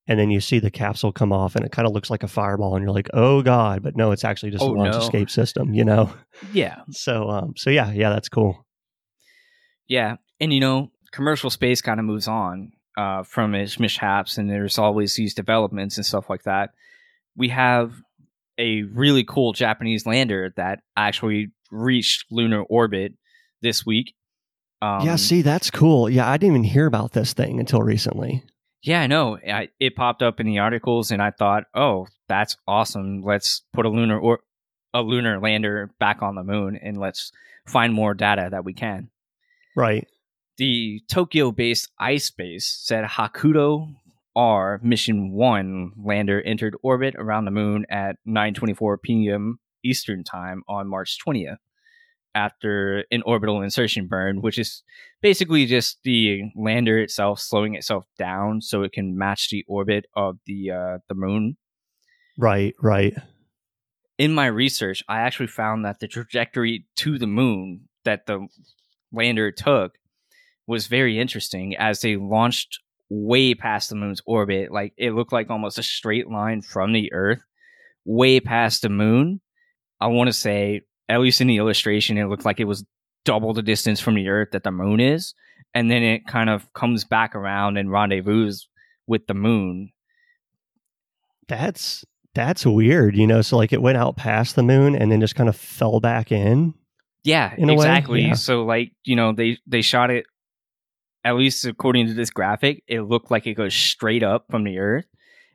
and 0.08 0.18
then 0.18 0.30
you 0.32 0.40
see 0.40 0.60
the 0.60 0.72
capsule 0.72 1.12
come 1.12 1.34
off, 1.34 1.56
and 1.56 1.66
it 1.66 1.72
kind 1.72 1.86
of 1.88 1.94
looks 1.94 2.10
like 2.10 2.24
a 2.24 2.28
fireball, 2.30 2.76
and 2.76 2.84
you're 2.84 2.94
like, 2.94 3.10
oh 3.14 3.42
god, 3.42 3.84
but 3.84 3.98
no, 3.98 4.12
it's 4.12 4.24
actually 4.24 4.52
just 4.52 4.64
Oh, 4.64 4.74
a 4.74 4.76
launch 4.76 4.94
no. 4.94 5.00
escape 5.00 5.30
system, 5.30 5.74
you 5.74 5.84
know. 5.84 6.14
Yeah. 6.54 6.78
So 6.92 7.30
um, 7.30 7.54
so 7.58 7.70
yeah, 7.70 7.92
yeah, 7.92 8.10
that's 8.10 8.30
cool. 8.30 8.66
Yeah. 9.88 10.16
And, 10.40 10.54
you 10.54 10.62
know, 10.62 10.92
commercial 11.12 11.50
space 11.50 11.82
kind 11.82 12.00
of 12.00 12.06
moves 12.06 12.28
on 12.28 12.72
uh, 12.98 13.24
from 13.24 13.54
its 13.54 13.80
mishaps, 13.80 14.38
and 14.38 14.50
there's 14.50 14.78
always 14.78 15.16
these 15.16 15.34
developments 15.34 15.98
and 15.98 16.06
stuff 16.06 16.30
like 16.30 16.44
that. 16.44 16.70
We 17.36 17.50
have 17.50 17.94
a 18.58 18.84
really 18.84 19.26
cool 19.26 19.52
Japanese 19.52 20.06
lander 20.06 20.54
that 20.56 20.80
actually 20.96 21.52
reached 21.72 22.26
lunar 22.32 22.62
orbit 22.64 23.14
this 23.62 23.86
week. 23.86 24.14
Um, 24.82 25.06
yeah, 25.06 25.16
see, 25.16 25.42
that's 25.42 25.70
cool. 25.70 26.10
Yeah, 26.10 26.30
I 26.30 26.38
didn't 26.38 26.56
even 26.56 26.64
hear 26.64 26.86
about 26.86 27.12
this 27.14 27.34
thing 27.34 27.60
until 27.60 27.82
recently. 27.82 28.44
Yeah, 28.84 29.02
I 29.02 29.08
know. 29.08 29.38
I, 29.38 29.70
it 29.80 29.96
popped 29.96 30.24
up 30.24 30.40
in 30.40 30.48
the 30.48 30.60
articles, 30.60 31.12
and 31.12 31.22
I 31.22 31.32
thought, 31.32 31.66
"Oh, 31.76 32.08
that's 32.28 32.58
awesome! 32.68 33.22
Let's 33.22 33.62
put 33.74 33.86
a 33.86 33.90
lunar 33.90 34.20
or 34.20 34.40
a 34.94 35.02
lunar 35.02 35.40
lander 35.40 35.92
back 36.00 36.24
on 36.24 36.36
the 36.36 36.44
moon, 36.44 36.80
and 36.82 36.98
let's 36.98 37.32
find 37.68 37.94
more 37.94 38.16
data 38.16 38.48
that 38.50 38.66
we 38.66 38.74
can." 38.74 39.10
Right. 39.76 40.08
The 40.58 41.02
Tokyo-based 41.10 41.90
iSpace 42.00 42.64
said 42.64 43.06
Hakuto 43.06 43.96
R 44.36 44.80
Mission 44.84 45.32
One 45.32 45.92
lander 45.98 46.42
entered 46.42 46.76
orbit 46.82 47.16
around 47.18 47.46
the 47.46 47.52
moon 47.52 47.86
at 47.90 48.18
9:24 48.28 49.02
p.m. 49.02 49.60
Eastern 49.84 50.24
Time 50.24 50.64
on 50.68 50.88
March 50.88 51.18
20th 51.26 51.58
after 52.34 53.04
an 53.12 53.22
orbital 53.26 53.62
insertion 53.62 54.08
burn, 54.08 54.42
which 54.42 54.58
is 54.58 54.84
basically 55.22 55.66
just 55.66 56.00
the 56.04 56.44
lander 56.56 56.98
itself 57.00 57.40
slowing 57.40 57.76
itself 57.76 58.06
down 58.18 58.62
so 58.62 58.84
it 58.84 58.94
can 58.94 59.18
match 59.18 59.50
the 59.50 59.66
orbit 59.68 60.06
of 60.16 60.38
the 60.46 60.72
uh, 60.72 60.98
the 61.08 61.16
moon. 61.16 61.58
Right. 62.38 62.74
Right. 62.82 63.16
In 64.18 64.34
my 64.34 64.46
research, 64.46 65.04
I 65.10 65.20
actually 65.20 65.48
found 65.48 65.84
that 65.86 66.00
the 66.00 66.08
trajectory 66.08 66.86
to 66.98 67.18
the 67.18 67.28
moon 67.28 67.90
that 68.06 68.28
the 68.28 68.48
lander 69.12 69.52
took 69.52 69.98
was 70.68 70.88
very 70.88 71.20
interesting 71.20 71.76
as 71.76 72.02
they 72.02 72.16
launched 72.16 72.80
way 73.10 73.54
past 73.54 73.90
the 73.90 73.96
moon's 73.96 74.22
orbit. 74.26 74.72
Like 74.72 74.94
it 74.98 75.12
looked 75.12 75.34
like 75.34 75.50
almost 75.50 75.78
a 75.78 75.84
straight 75.84 76.30
line 76.30 76.62
from 76.62 76.94
the 76.94 77.12
Earth, 77.12 77.42
way 78.06 78.40
past 78.40 78.84
the 78.84 78.90
moon. 78.90 79.42
I 80.02 80.08
want 80.08 80.28
to 80.28 80.34
say, 80.34 80.82
at 81.08 81.22
least 81.22 81.42
in 81.42 81.48
the 81.48 81.58
illustration, 81.58 82.18
it 82.18 82.26
looked 82.26 82.46
like 82.46 82.60
it 82.60 82.66
was 82.66 82.84
double 83.24 83.54
the 83.54 83.62
distance 83.62 84.00
from 84.00 84.16
the 84.16 84.28
Earth 84.28 84.50
that 84.52 84.64
the 84.64 84.72
moon 84.72 85.00
is. 85.00 85.34
And 85.74 85.90
then 85.90 86.04
it 86.04 86.28
kind 86.28 86.50
of 86.50 86.72
comes 86.74 87.06
back 87.06 87.36
around 87.36 87.78
and 87.78 87.92
rendezvous 87.92 88.52
with 89.08 89.28
the 89.28 89.34
moon. 89.34 89.92
That's 91.48 92.04
that's 92.34 92.66
weird, 92.66 93.16
you 93.16 93.28
know. 93.28 93.42
So 93.42 93.58
like 93.58 93.72
it 93.72 93.82
went 93.82 93.98
out 93.98 94.18
past 94.18 94.56
the 94.56 94.64
moon 94.64 94.96
and 94.96 95.12
then 95.12 95.22
just 95.22 95.36
kind 95.36 95.50
of 95.50 95.56
fell 95.56 96.00
back 96.00 96.32
in. 96.32 96.74
Yeah, 97.24 97.54
In 97.58 97.70
exactly. 97.70 98.22
yeah. 98.24 98.34
So 98.34 98.64
like, 98.64 98.94
you 99.06 99.16
know, 99.16 99.32
they 99.34 99.58
they 99.68 99.82
shot 99.82 100.10
it 100.10 100.26
at 101.24 101.36
least 101.36 101.66
according 101.66 102.08
to 102.08 102.14
this 102.14 102.32
graphic, 102.32 102.84
it 102.88 103.02
looked 103.02 103.30
like 103.30 103.46
it 103.46 103.54
goes 103.54 103.76
straight 103.76 104.24
up 104.24 104.46
from 104.50 104.64
the 104.64 104.80
earth 104.80 105.06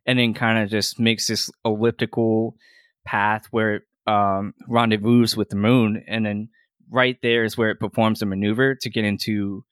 and 0.06 0.18
then 0.18 0.32
kind 0.32 0.62
of 0.62 0.70
just 0.70 1.00
makes 1.00 1.26
this 1.26 1.50
elliptical 1.64 2.56
path 3.04 3.46
where 3.50 3.76
it 3.76 3.82
um, 4.06 4.54
rendezvous 4.68 5.26
with 5.36 5.48
the 5.48 5.56
moon 5.56 6.02
and 6.06 6.26
then 6.26 6.48
right 6.90 7.18
there 7.22 7.44
is 7.44 7.56
where 7.56 7.70
it 7.70 7.80
performs 7.80 8.22
a 8.22 8.26
maneuver 8.26 8.74
to 8.74 8.90
get 8.90 9.04
into 9.04 9.64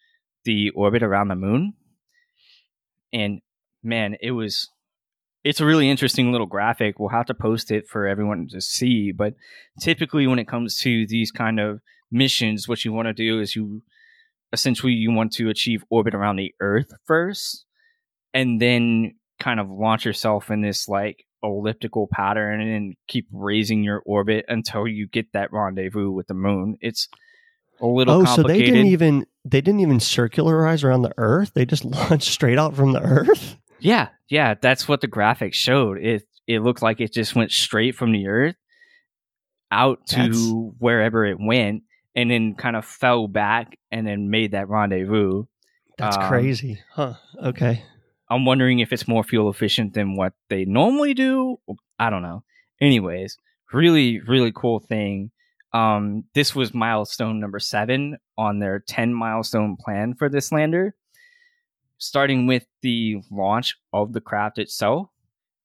the 0.44 0.70
orbit 0.70 1.02
around 1.02 1.28
the 1.28 1.36
moon. 1.36 1.74
And 3.12 3.40
man, 3.82 4.16
it 4.20 4.32
was 4.32 4.68
it's 5.44 5.60
a 5.60 5.66
really 5.66 5.90
interesting 5.90 6.32
little 6.32 6.46
graphic. 6.46 6.98
We'll 6.98 7.10
have 7.10 7.26
to 7.26 7.34
post 7.34 7.70
it 7.70 7.86
for 7.86 8.06
everyone 8.06 8.48
to 8.48 8.60
see. 8.60 9.12
But 9.12 9.34
typically, 9.80 10.26
when 10.26 10.38
it 10.38 10.48
comes 10.48 10.78
to 10.78 11.06
these 11.06 11.30
kind 11.30 11.60
of 11.60 11.80
missions, 12.10 12.66
what 12.66 12.84
you 12.84 12.92
want 12.92 13.08
to 13.08 13.12
do 13.12 13.40
is 13.40 13.54
you 13.54 13.82
essentially 14.52 14.92
you 14.92 15.12
want 15.12 15.32
to 15.32 15.50
achieve 15.50 15.84
orbit 15.90 16.14
around 16.14 16.36
the 16.36 16.54
Earth 16.60 16.92
first, 17.04 17.66
and 18.32 18.60
then 18.60 19.16
kind 19.38 19.60
of 19.60 19.68
launch 19.68 20.06
yourself 20.06 20.50
in 20.50 20.62
this 20.62 20.88
like 20.88 21.26
elliptical 21.44 22.08
pattern 22.10 22.60
and 22.60 22.94
keep 23.06 23.26
raising 23.32 23.84
your 23.84 24.02
orbit 24.04 24.44
until 24.48 24.88
you 24.88 25.06
get 25.06 25.32
that 25.32 25.52
rendezvous 25.52 26.10
with 26.10 26.26
the 26.26 26.34
moon. 26.34 26.76
It's 26.80 27.08
a 27.80 27.86
little 27.86 28.22
Oh, 28.22 28.24
so 28.24 28.42
they 28.42 28.58
didn't 28.62 28.86
even 28.86 29.26
they 29.44 29.60
didn't 29.60 29.80
even 29.80 29.98
circularize 29.98 30.82
around 30.82 31.02
the 31.02 31.12
Earth. 31.18 31.52
They 31.54 31.66
just 31.66 31.84
launched 31.84 32.32
straight 32.32 32.58
out 32.58 32.74
from 32.74 32.92
the 32.92 33.02
Earth. 33.02 33.56
Yeah, 33.78 34.08
yeah, 34.28 34.54
that's 34.60 34.88
what 34.88 35.00
the 35.02 35.08
graphics 35.08 35.54
showed. 35.54 35.98
It 35.98 36.26
it 36.46 36.60
looked 36.60 36.82
like 36.82 37.00
it 37.00 37.12
just 37.12 37.34
went 37.36 37.52
straight 37.52 37.94
from 37.94 38.12
the 38.12 38.26
earth 38.28 38.56
out 39.70 40.06
to 40.08 40.16
That's- 40.16 40.52
wherever 40.78 41.24
it 41.24 41.38
went 41.40 41.82
and 42.14 42.30
then 42.30 42.54
kind 42.54 42.76
of 42.76 42.84
fell 42.84 43.26
back 43.28 43.76
and 43.90 44.06
then 44.06 44.30
made 44.30 44.52
that 44.52 44.68
rendezvous. 44.68 45.44
That's 45.98 46.16
Um, 46.16 46.28
crazy, 46.28 46.80
huh? 46.92 47.14
Okay. 47.42 47.82
I'm 48.30 48.44
wondering 48.44 48.78
if 48.78 48.92
it's 48.92 49.08
more 49.08 49.24
fuel 49.24 49.50
efficient 49.50 49.94
than 49.94 50.16
what 50.16 50.32
they 50.48 50.64
normally 50.64 51.14
do. 51.14 51.58
I 51.98 52.10
don't 52.10 52.22
know. 52.22 52.42
Anyways, 52.80 53.36
really 53.72 54.20
really 54.20 54.52
cool 54.54 54.80
thing. 54.80 55.30
Um 55.72 56.24
this 56.34 56.54
was 56.54 56.74
milestone 56.74 57.40
number 57.40 57.58
7 57.58 58.16
on 58.38 58.58
their 58.58 58.80
10 58.80 59.14
milestone 59.14 59.76
plan 59.76 60.14
for 60.14 60.28
this 60.28 60.52
lander. 60.52 60.94
Starting 61.98 62.46
with 62.46 62.66
the 62.82 63.18
launch 63.30 63.76
of 63.92 64.12
the 64.12 64.20
craft 64.20 64.58
itself 64.58 65.08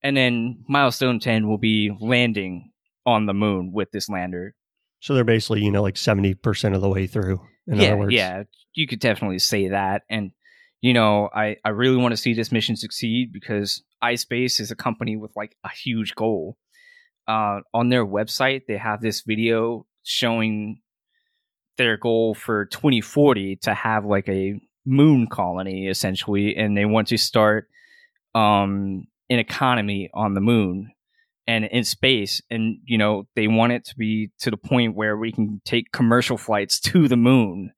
and 0.04 0.16
then 0.16 0.64
milestone 0.68 1.20
10 1.20 1.48
will 1.48 1.58
be 1.58 1.92
landing 2.00 2.72
on 3.06 3.26
the 3.26 3.34
moon 3.34 3.72
with 3.74 3.92
this 3.92 4.10
lander. 4.10 4.56
So 5.00 5.14
they're 5.14 5.24
basically 5.24 5.64
you 5.64 5.72
know 5.72 5.82
like 5.82 5.98
seventy 5.98 6.34
percent 6.34 6.76
of 6.76 6.82
the 6.82 6.90
way 6.90 7.08
through. 7.08 7.42
In 7.68 7.80
yeah, 7.80 7.88
other 7.90 7.98
words, 7.98 8.14
yeah, 8.14 8.44
you 8.74 8.88
could 8.88 9.00
definitely 9.00 9.40
say 9.40 9.70
that. 9.70 10.04
And 10.10 10.32
you 10.82 10.94
know, 10.94 11.30
I 11.34 11.58
I 11.64 11.70
really 11.70 11.98
want 11.98 12.14
to 12.14 12.18
see 12.18 12.34
this 12.34 12.52
mission 12.52 12.76
succeed 12.76 13.32
because 13.34 13.84
iSpace 14.04 14.60
is 14.60 14.72
a 14.72 14.76
company 14.76 15.18
with 15.18 15.32
like 15.36 15.56
a 15.64 15.70
huge 15.70 16.16
goal. 16.16 16.58
Uh, 17.28 17.60
on 17.74 17.90
their 17.90 18.06
website, 18.06 18.64
they 18.68 18.78
have 18.78 19.02
this 19.02 19.22
video 19.22 19.86
showing 20.04 20.82
their 21.78 21.98
goal 21.98 22.34
for 22.34 22.66
2040 22.66 23.58
to 23.58 23.74
have 23.74 24.06
like 24.06 24.28
a 24.30 24.60
moon 24.86 25.28
colony 25.28 25.88
essentially, 25.88 26.56
and 26.56 26.76
they 26.78 26.86
want 26.86 27.10
to 27.10 27.18
start 27.18 27.68
um, 28.34 29.06
an 29.30 29.40
economy 29.40 30.10
on 30.14 30.34
the 30.34 30.42
moon 30.42 30.92
and 31.50 31.66
in 31.66 31.84
space 31.84 32.42
and 32.52 32.78
you 32.86 32.98
know 32.98 33.28
they 33.36 33.48
want 33.48 33.72
it 33.72 33.84
to 33.84 33.96
be 33.96 34.30
to 34.40 34.52
the 34.52 34.58
point 34.58 34.96
where 34.96 35.18
we 35.18 35.32
can 35.32 35.60
take 35.66 35.92
commercial 35.92 36.38
flights 36.38 36.80
to 36.80 37.08
the 37.08 37.18
moon 37.18 37.72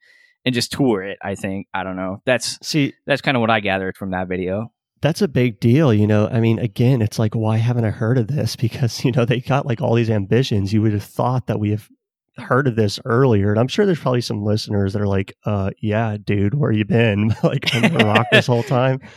and 0.46 0.56
just 0.56 0.72
tour 0.72 1.04
it 1.04 1.18
i 1.22 1.36
think 1.36 1.68
i 1.74 1.84
don't 1.84 1.96
know 1.96 2.22
that's 2.26 2.58
See, 2.66 2.94
that's 3.06 3.22
kind 3.22 3.38
of 3.38 3.42
what 3.42 3.50
i 3.50 3.60
gathered 3.60 3.98
from 3.98 4.12
that 4.12 4.28
video 4.28 4.72
that's 5.02 5.24
a 5.24 5.28
big 5.28 5.60
deal, 5.60 5.92
you 5.92 6.06
know. 6.06 6.30
I 6.32 6.40
mean, 6.40 6.60
again, 6.60 7.02
it's 7.02 7.18
like 7.18 7.34
why 7.34 7.58
haven't 7.58 7.86
I 7.86 7.90
heard 7.90 8.20
of 8.20 8.28
this? 8.28 8.56
Because 8.62 9.04
you 9.04 9.12
know 9.12 9.26
they 9.26 9.40
got 9.40 9.66
like 9.66 9.82
all 9.82 9.96
these 9.96 10.12
ambitions. 10.12 10.72
You 10.72 10.84
would 10.84 10.94
have 10.94 11.04
thought 11.04 11.48
that 11.48 11.60
we 11.60 11.72
have 11.72 11.90
heard 12.38 12.68
of 12.68 12.76
this 12.76 13.00
earlier, 13.04 13.50
and 13.50 13.60
I'm 13.60 13.68
sure 13.68 13.88
there's 13.88 14.00
probably 14.00 14.22
some 14.22 14.44
listeners 14.44 14.94
that 14.94 15.02
are 15.02 15.08
like, 15.08 15.36
"Uh, 15.44 15.72
yeah, 15.82 16.18
dude, 16.24 16.54
where 16.54 16.72
you 16.72 16.86
been? 16.86 17.34
like 17.44 17.74
under 17.74 17.98
a 17.98 18.06
rock 18.06 18.28
this 18.32 18.46
whole 18.48 18.62
time." 18.64 19.00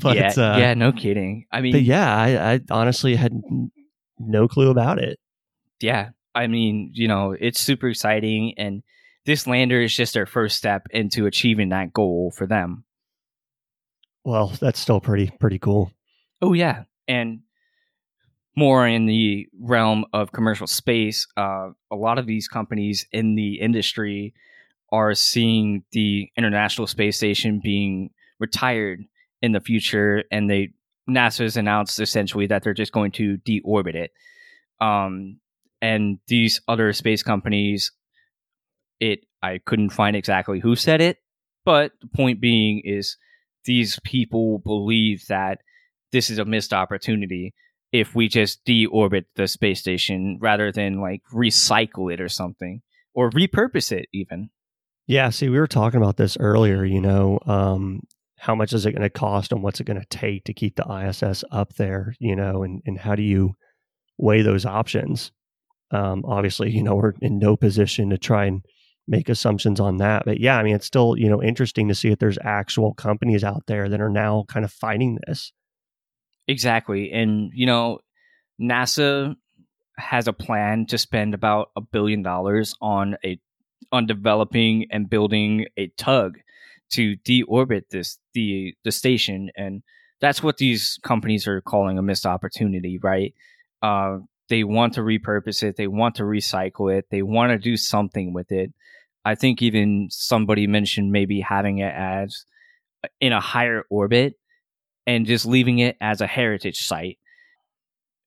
But 0.00 0.16
yeah 0.16 0.28
uh, 0.36 0.58
yeah 0.58 0.74
no 0.74 0.92
kidding 0.92 1.46
i 1.50 1.60
mean 1.60 1.72
but 1.72 1.82
yeah, 1.82 2.14
I, 2.14 2.52
I 2.52 2.60
honestly 2.70 3.16
had 3.16 3.32
no 4.18 4.46
clue 4.46 4.70
about 4.70 5.00
it. 5.00 5.18
yeah 5.80 6.10
i 6.36 6.46
mean 6.46 6.90
you 6.94 7.08
know 7.08 7.32
it's 7.32 7.58
super 7.58 7.88
exciting 7.88 8.54
and 8.58 8.84
this 9.24 9.46
lander 9.46 9.80
is 9.80 9.94
just 9.94 10.14
their 10.14 10.26
first 10.26 10.56
step 10.56 10.86
into 10.90 11.26
achieving 11.26 11.68
that 11.70 11.92
goal 11.92 12.32
for 12.36 12.46
them 12.46 12.84
Well, 14.24 14.48
that's 14.60 14.80
still 14.80 15.00
pretty 15.00 15.30
pretty 15.40 15.58
cool. 15.58 15.92
Oh 16.40 16.52
yeah, 16.52 16.84
and 17.08 17.40
more 18.56 18.86
in 18.86 19.06
the 19.06 19.46
realm 19.60 20.04
of 20.12 20.32
commercial 20.32 20.66
space, 20.66 21.26
uh, 21.36 21.70
a 21.90 21.96
lot 21.96 22.18
of 22.18 22.26
these 22.26 22.48
companies 22.48 23.06
in 23.12 23.34
the 23.34 23.54
industry 23.60 24.34
are 24.90 25.14
seeing 25.14 25.84
the 25.92 26.28
International 26.36 26.86
Space 26.86 27.16
Station 27.16 27.60
being 27.62 28.10
retired 28.38 29.00
in 29.40 29.52
the 29.52 29.60
future, 29.60 30.24
and 30.30 30.50
they 30.50 30.74
NASA's 31.08 31.56
announced 31.56 31.98
essentially 31.98 32.46
that 32.46 32.62
they're 32.62 32.74
just 32.74 32.92
going 32.92 33.12
to 33.12 33.38
deorbit 33.38 33.94
it. 33.94 34.10
Um, 34.80 35.38
and 35.80 36.18
these 36.28 36.60
other 36.68 36.92
space 36.92 37.22
companies, 37.22 37.90
it 39.02 39.20
I 39.42 39.58
couldn't 39.58 39.90
find 39.90 40.14
exactly 40.14 40.60
who 40.60 40.76
said 40.76 41.00
it, 41.00 41.18
but 41.64 41.92
the 42.00 42.06
point 42.06 42.40
being 42.40 42.80
is 42.84 43.16
these 43.64 43.98
people 44.04 44.60
believe 44.60 45.26
that 45.28 45.58
this 46.12 46.30
is 46.30 46.38
a 46.38 46.44
missed 46.44 46.72
opportunity 46.72 47.54
if 47.90 48.14
we 48.14 48.28
just 48.28 48.64
deorbit 48.64 49.24
the 49.36 49.48
space 49.48 49.80
station 49.80 50.38
rather 50.40 50.70
than 50.70 51.00
like 51.00 51.22
recycle 51.34 52.12
it 52.12 52.20
or 52.20 52.28
something 52.28 52.80
or 53.14 53.30
repurpose 53.30 53.92
it 53.92 54.08
even. 54.12 54.50
Yeah, 55.06 55.30
see, 55.30 55.48
we 55.48 55.58
were 55.58 55.66
talking 55.66 56.00
about 56.00 56.16
this 56.16 56.36
earlier. 56.38 56.84
You 56.84 57.00
know, 57.00 57.40
um, 57.46 58.02
how 58.38 58.54
much 58.54 58.72
is 58.72 58.86
it 58.86 58.92
going 58.92 59.02
to 59.02 59.10
cost, 59.10 59.52
and 59.52 59.62
what's 59.62 59.80
it 59.80 59.84
going 59.84 60.00
to 60.00 60.06
take 60.06 60.44
to 60.44 60.54
keep 60.54 60.76
the 60.76 60.86
ISS 60.88 61.44
up 61.50 61.74
there? 61.74 62.14
You 62.20 62.36
know, 62.36 62.62
and 62.62 62.82
and 62.86 62.98
how 62.98 63.16
do 63.16 63.22
you 63.22 63.54
weigh 64.16 64.42
those 64.42 64.64
options? 64.64 65.32
Um, 65.90 66.24
obviously, 66.24 66.70
you 66.70 66.82
know, 66.82 66.94
we're 66.94 67.14
in 67.20 67.38
no 67.38 67.56
position 67.56 68.10
to 68.10 68.18
try 68.18 68.46
and 68.46 68.62
make 69.08 69.28
assumptions 69.28 69.80
on 69.80 69.98
that. 69.98 70.24
But 70.24 70.40
yeah, 70.40 70.56
I 70.56 70.62
mean, 70.62 70.74
it's 70.74 70.86
still 70.86 71.16
you 71.16 71.28
know 71.28 71.42
interesting 71.42 71.88
to 71.88 71.94
see 71.94 72.08
if 72.08 72.18
there's 72.18 72.38
actual 72.42 72.94
companies 72.94 73.44
out 73.44 73.64
there 73.66 73.88
that 73.88 74.00
are 74.00 74.10
now 74.10 74.44
kind 74.48 74.64
of 74.64 74.72
fighting 74.72 75.18
this. 75.26 75.52
Exactly. 76.48 77.12
And 77.12 77.50
you 77.54 77.66
know, 77.66 77.98
NASA 78.60 79.34
has 79.98 80.26
a 80.26 80.32
plan 80.32 80.86
to 80.86 80.98
spend 80.98 81.34
about 81.34 81.70
a 81.76 81.80
billion 81.80 82.22
dollars 82.22 82.74
on 82.80 83.16
a 83.24 83.38
on 83.90 84.06
developing 84.06 84.86
and 84.90 85.10
building 85.10 85.66
a 85.76 85.88
tug 85.98 86.38
to 86.90 87.16
deorbit 87.18 87.82
this 87.90 88.18
the 88.34 88.74
the 88.84 88.92
station 88.92 89.50
and 89.56 89.82
that's 90.22 90.42
what 90.42 90.56
these 90.56 91.00
companies 91.02 91.48
are 91.48 91.60
calling 91.60 91.98
a 91.98 92.02
missed 92.02 92.24
opportunity, 92.24 92.98
right? 93.02 93.34
Uh, 93.82 94.18
they 94.48 94.62
want 94.62 94.94
to 94.94 95.00
repurpose 95.00 95.64
it, 95.64 95.76
they 95.76 95.88
want 95.88 96.14
to 96.14 96.22
recycle 96.22 96.96
it, 96.96 97.06
they 97.10 97.22
want 97.22 97.50
to 97.50 97.58
do 97.58 97.76
something 97.76 98.32
with 98.32 98.52
it. 98.52 98.72
I 99.24 99.34
think 99.34 99.62
even 99.62 100.08
somebody 100.10 100.66
mentioned 100.66 101.12
maybe 101.12 101.40
having 101.40 101.78
it 101.78 101.92
as 101.94 102.44
in 103.20 103.32
a 103.32 103.40
higher 103.40 103.84
orbit 103.90 104.34
and 105.06 105.26
just 105.26 105.46
leaving 105.46 105.78
it 105.78 105.96
as 106.00 106.20
a 106.20 106.26
heritage 106.26 106.80
site. 106.86 107.18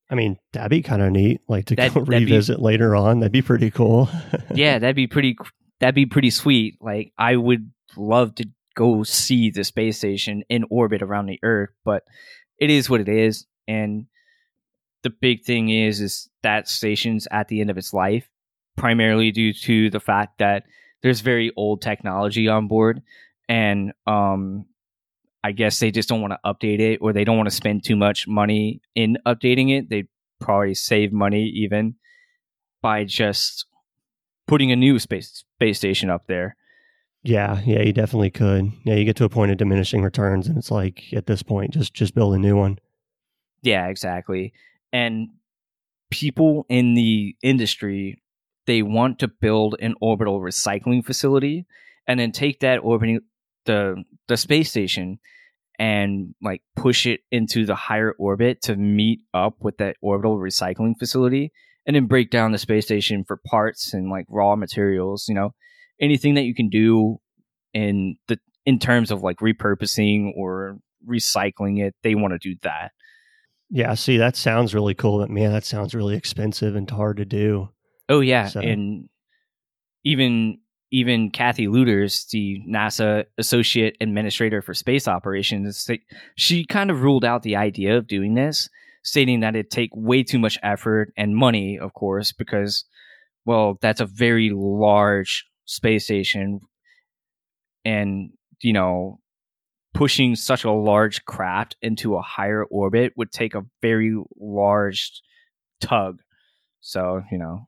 I 0.09 0.15
mean, 0.15 0.37
that'd 0.53 0.69
be 0.69 0.81
kind 0.83 1.01
of 1.01 1.11
neat. 1.11 1.41
Like 1.47 1.65
to 1.65 1.75
That- 1.75 1.93
go 1.93 2.01
that'd 2.05 2.19
be- 2.19 2.25
revisit 2.31 2.59
later 2.61 2.95
on. 2.95 3.19
That'd 3.19 3.31
be 3.31 3.41
pretty 3.41 3.71
cool. 3.71 4.09
yeah, 4.53 4.77
that'd 4.79 4.95
be 4.95 5.07
pretty. 5.07 5.37
That'd 5.79 5.95
be 5.95 6.05
pretty 6.05 6.29
sweet. 6.29 6.77
Like 6.81 7.11
I 7.17 7.35
would 7.35 7.71
love 7.97 8.35
to 8.35 8.47
go 8.75 9.03
see 9.03 9.49
the 9.49 9.63
space 9.63 9.97
station 9.97 10.43
in 10.49 10.65
orbit 10.69 11.01
around 11.01 11.25
the 11.27 11.39
Earth, 11.43 11.69
but 11.83 12.03
it 12.59 12.69
is 12.69 12.89
what 12.89 13.01
it 13.01 13.09
is. 13.09 13.45
And 13.67 14.05
the 15.03 15.09
big 15.09 15.43
thing 15.43 15.69
is, 15.69 16.01
is 16.01 16.29
that 16.43 16.67
station's 16.67 17.27
at 17.31 17.47
the 17.47 17.61
end 17.61 17.69
of 17.69 17.77
its 17.77 17.93
life, 17.93 18.29
primarily 18.77 19.31
due 19.31 19.53
to 19.53 19.89
the 19.89 19.99
fact 19.99 20.37
that 20.39 20.63
there's 21.05 21.21
very 21.21 21.51
old 21.55 21.83
technology 21.83 22.47
on 22.47 22.67
board, 22.67 23.03
and 23.47 23.93
um, 24.07 24.65
I 25.43 25.51
guess 25.51 25.77
they 25.77 25.91
just 25.91 26.09
don't 26.09 26.19
want 26.19 26.33
to 26.33 26.39
update 26.43 26.79
it, 26.79 26.97
or 26.99 27.13
they 27.13 27.23
don't 27.23 27.37
want 27.37 27.47
to 27.47 27.55
spend 27.55 27.83
too 27.83 27.95
much 27.95 28.27
money 28.27 28.81
in 28.95 29.19
updating 29.23 29.77
it. 29.77 29.87
They 29.87 30.05
probably 30.39 30.73
save 30.73 31.13
money 31.13 31.43
even 31.43 31.93
by 32.81 33.03
just 33.03 33.67
putting 34.47 34.71
a 34.71 34.75
new 34.75 34.97
space 34.97 35.43
space 35.57 35.77
station 35.77 36.09
up 36.09 36.25
there. 36.25 36.55
Yeah, 37.21 37.61
yeah, 37.63 37.83
you 37.83 37.93
definitely 37.93 38.31
could. 38.31 38.71
Yeah, 38.83 38.95
you 38.95 39.05
get 39.05 39.15
to 39.17 39.25
a 39.25 39.29
point 39.29 39.51
of 39.51 39.57
diminishing 39.57 40.01
returns, 40.01 40.47
and 40.47 40.57
it's 40.57 40.71
like 40.71 41.03
at 41.13 41.27
this 41.27 41.43
point, 41.43 41.69
just 41.69 41.93
just 41.93 42.15
build 42.15 42.33
a 42.33 42.39
new 42.39 42.57
one. 42.57 42.79
Yeah, 43.61 43.89
exactly. 43.89 44.53
And 44.91 45.27
people 46.09 46.65
in 46.67 46.95
the 46.95 47.35
industry 47.43 48.23
they 48.67 48.81
want 48.81 49.19
to 49.19 49.27
build 49.27 49.75
an 49.79 49.95
orbital 50.01 50.39
recycling 50.39 51.05
facility 51.05 51.65
and 52.07 52.19
then 52.19 52.31
take 52.31 52.59
that 52.59 52.77
orbiting 52.77 53.19
the 53.65 54.03
the 54.27 54.37
space 54.37 54.69
station 54.69 55.19
and 55.77 56.33
like 56.41 56.61
push 56.75 57.05
it 57.05 57.21
into 57.31 57.65
the 57.65 57.75
higher 57.75 58.13
orbit 58.17 58.61
to 58.61 58.75
meet 58.75 59.19
up 59.33 59.55
with 59.59 59.77
that 59.77 59.97
orbital 60.01 60.37
recycling 60.37 60.93
facility 60.97 61.51
and 61.85 61.95
then 61.95 62.05
break 62.05 62.31
down 62.31 62.51
the 62.51 62.57
space 62.57 62.85
station 62.85 63.23
for 63.25 63.39
parts 63.45 63.93
and 63.93 64.09
like 64.09 64.25
raw 64.29 64.55
materials 64.55 65.25
you 65.27 65.35
know 65.35 65.53
anything 65.99 66.35
that 66.35 66.43
you 66.43 66.55
can 66.55 66.69
do 66.69 67.17
in 67.73 68.15
the 68.27 68.39
in 68.65 68.79
terms 68.79 69.11
of 69.11 69.21
like 69.21 69.37
repurposing 69.37 70.31
or 70.35 70.77
recycling 71.07 71.79
it 71.79 71.93
they 72.01 72.15
want 72.15 72.33
to 72.33 72.39
do 72.39 72.55
that. 72.63 72.91
Yeah 73.69 73.93
see 73.95 74.17
that 74.17 74.35
sounds 74.35 74.73
really 74.73 74.93
cool 74.93 75.19
but 75.19 75.29
man 75.29 75.51
that 75.51 75.65
sounds 75.65 75.93
really 75.93 76.15
expensive 76.15 76.75
and 76.75 76.89
hard 76.89 77.17
to 77.17 77.25
do 77.25 77.69
oh 78.09 78.19
yeah 78.19 78.47
so. 78.47 78.59
and 78.59 79.09
even 80.03 80.59
even 80.91 81.29
Kathy 81.29 81.67
Lueders, 81.67 82.29
the 82.29 82.61
NASA 82.65 83.25
Associate 83.37 83.97
Administrator 83.99 84.61
for 84.61 84.73
Space 84.73 85.09
Operations, 85.09 85.89
she 86.37 86.65
kind 86.65 86.89
of 86.89 87.01
ruled 87.01 87.25
out 87.25 87.43
the 87.43 87.57
idea 87.57 87.97
of 87.97 88.07
doing 88.07 88.35
this, 88.35 88.69
stating 89.03 89.41
that 89.41 89.55
it'd 89.55 89.71
take 89.71 89.89
way 89.93 90.23
too 90.23 90.39
much 90.39 90.57
effort 90.63 91.11
and 91.17 91.35
money, 91.35 91.77
of 91.77 91.93
course, 91.93 92.31
because, 92.31 92.85
well, 93.45 93.77
that's 93.81 93.99
a 93.99 94.05
very 94.05 94.51
large 94.53 95.45
space 95.65 96.05
station. 96.05 96.61
And, 97.83 98.29
you 98.61 98.71
know, 98.71 99.19
pushing 99.93 100.35
such 100.35 100.63
a 100.63 100.71
large 100.71 101.25
craft 101.25 101.75
into 101.81 102.15
a 102.15 102.21
higher 102.21 102.63
orbit 102.63 103.13
would 103.17 103.31
take 103.31 103.53
a 103.53 103.65
very 103.81 104.15
large 104.39 105.21
tug. 105.81 106.21
So, 106.79 107.21
you 107.31 107.37
know, 107.37 107.67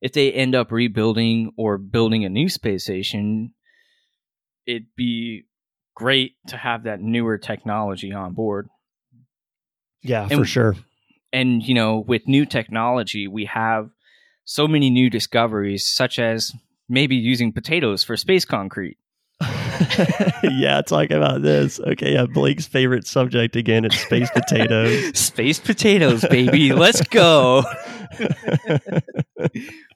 if 0.00 0.12
they 0.12 0.32
end 0.32 0.54
up 0.54 0.72
rebuilding 0.72 1.52
or 1.56 1.78
building 1.78 2.24
a 2.24 2.28
new 2.28 2.48
space 2.48 2.84
station, 2.84 3.52
it'd 4.66 4.86
be 4.96 5.44
great 5.94 6.32
to 6.48 6.56
have 6.56 6.84
that 6.84 7.00
newer 7.00 7.38
technology 7.38 8.12
on 8.12 8.32
board. 8.32 8.68
Yeah, 10.02 10.26
and, 10.30 10.40
for 10.40 10.46
sure. 10.46 10.76
And 11.32 11.62
you 11.62 11.74
know, 11.74 11.98
with 11.98 12.26
new 12.26 12.46
technology, 12.46 13.28
we 13.28 13.44
have 13.46 13.90
so 14.44 14.66
many 14.66 14.90
new 14.90 15.10
discoveries, 15.10 15.86
such 15.86 16.18
as 16.18 16.52
maybe 16.88 17.16
using 17.16 17.52
potatoes 17.52 18.02
for 18.02 18.16
space 18.16 18.44
concrete. 18.44 18.96
yeah, 20.42 20.82
talk 20.82 21.10
about 21.10 21.42
this. 21.42 21.80
Okay, 21.80 22.14
yeah, 22.14 22.26
Blake's 22.26 22.66
favorite 22.66 23.06
subject 23.06 23.56
again. 23.56 23.84
It's 23.84 23.98
space 23.98 24.30
potatoes. 24.30 25.18
space 25.18 25.58
potatoes, 25.58 26.24
baby. 26.28 26.72
Let's 26.72 27.02
go. 27.02 27.64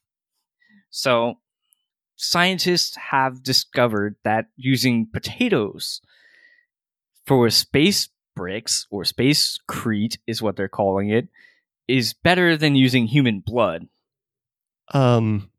So, 0.97 1.39
scientists 2.15 2.95
have 3.11 3.43
discovered 3.43 4.15
that 4.23 4.47
using 4.57 5.09
potatoes 5.13 6.01
for 7.27 7.51
space 7.51 8.11
bricks 8.37 8.87
or 8.91 9.05
space 9.05 9.59
crete 9.67 10.19
is 10.29 10.41
what 10.41 10.55
they're 10.55 10.69
calling 10.69 11.11
it 11.11 11.27
is 11.89 12.15
better 12.15 12.57
than 12.57 12.77
using 12.77 13.09
human 13.09 13.41
blood. 13.41 13.89
Um 14.93 15.51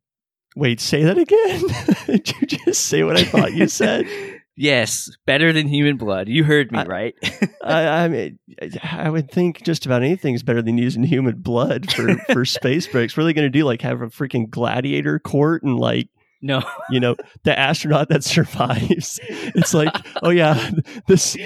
wait, 0.56 0.80
say 0.80 1.04
that 1.04 1.18
again? 1.18 1.64
Did 2.06 2.32
you 2.40 2.48
just 2.48 2.84
say 2.86 3.04
what 3.04 3.18
I 3.18 3.26
thought 3.26 3.54
you 3.54 3.68
said? 3.68 4.08
Yes, 4.58 5.12
better 5.26 5.52
than 5.52 5.68
human 5.68 5.98
blood. 5.98 6.30
You 6.30 6.46
heard 6.46 6.72
me, 6.72 6.80
I, 6.80 6.86
right? 6.86 7.16
I, 7.64 7.88
I, 7.88 8.08
mean, 8.08 8.40
I 8.84 9.10
would 9.10 9.30
think 9.30 9.64
just 9.64 9.86
about 9.86 10.02
anything 10.02 10.34
is 10.34 10.44
better 10.44 10.62
than 10.62 10.78
using 10.78 11.04
human 11.04 11.42
blood 11.42 11.92
for 11.92 12.16
for 12.34 12.46
space 12.46 12.88
breaks. 12.88 13.18
What 13.18 13.24
are 13.24 13.26
they 13.26 13.34
going 13.34 13.52
to 13.52 13.58
do? 13.58 13.66
Like 13.66 13.82
have 13.82 14.02
a 14.02 14.08
freaking 14.08 14.50
gladiator 14.50 15.20
court 15.20 15.64
and 15.64 15.78
like 15.78 16.08
no, 16.42 16.62
you 16.90 17.00
know, 17.00 17.16
the 17.44 17.58
astronaut 17.58 18.10
that 18.10 18.24
survives. 18.24 19.20
It's 19.58 19.74
like, 19.74 19.96
oh 20.22 20.32
yeah, 20.32 20.70
this 21.08 21.38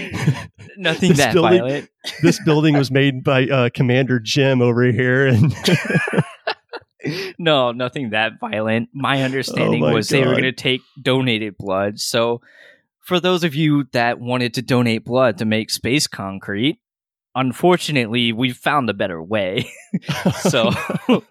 nothing 0.77 1.09
this 1.09 1.19
that 1.19 1.33
building, 1.33 1.59
violent. 1.59 1.89
this 2.23 2.43
building 2.43 2.75
was 2.75 2.89
made 2.89 3.23
by 3.23 3.45
uh, 3.45 3.69
Commander 3.73 4.19
Jim 4.19 4.61
over 4.61 4.83
here, 4.83 5.27
and 5.27 5.53
no, 7.37 7.71
nothing 7.71 8.09
that 8.11 8.39
violent. 8.39 8.89
My 8.93 9.21
understanding 9.21 9.83
oh 9.83 9.87
my 9.87 9.93
was 9.93 10.09
God. 10.09 10.17
they 10.17 10.25
were 10.25 10.31
going 10.31 10.43
to 10.43 10.51
take 10.51 10.81
donated 10.99 11.55
blood, 11.57 11.99
so 11.99 12.41
for 13.09 13.19
those 13.19 13.43
of 13.43 13.55
you 13.55 13.85
that 13.91 14.19
wanted 14.19 14.53
to 14.53 14.61
donate 14.61 15.03
blood 15.03 15.39
to 15.39 15.45
make 15.45 15.71
space 15.71 16.05
concrete, 16.05 16.79
unfortunately, 17.33 18.31
we 18.31 18.51
found 18.51 18.87
a 18.87 18.93
better 18.93 19.21
way. 19.21 19.67
so 20.41 20.69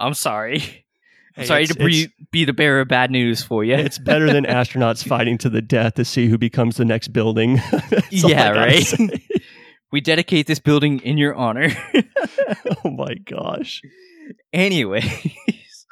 I'm 0.00 0.14
sorry. 0.14 0.86
I'm 1.36 1.42
hey, 1.42 1.46
sorry 1.46 1.66
to 1.66 1.74
be, 1.74 2.08
be 2.30 2.46
the 2.46 2.54
bearer 2.54 2.80
of 2.80 2.88
bad 2.88 3.10
news 3.10 3.44
for 3.44 3.62
you. 3.62 3.74
It's 3.74 3.98
better 3.98 4.32
than 4.32 4.44
astronauts 4.48 5.06
fighting 5.06 5.36
to 5.38 5.50
the 5.50 5.60
death 5.60 5.92
to 5.94 6.04
see 6.06 6.28
who 6.28 6.38
becomes 6.38 6.78
the 6.78 6.86
next 6.86 7.08
building. 7.08 7.60
yeah, 8.10 8.52
right. 8.52 8.90
we 9.92 10.00
dedicate 10.00 10.46
this 10.46 10.60
building 10.60 11.00
in 11.00 11.18
your 11.18 11.34
honor. 11.34 11.68
oh 12.84 12.90
my 12.90 13.16
gosh. 13.16 13.82
Anyways, 14.50 15.86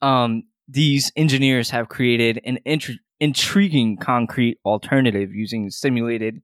um, 0.00 0.44
these 0.72 1.12
engineers 1.16 1.70
have 1.70 1.88
created 1.88 2.40
an 2.44 2.58
int- 2.64 2.98
intriguing 3.20 3.98
concrete 3.98 4.58
alternative 4.64 5.34
using 5.34 5.70
simulated 5.70 6.42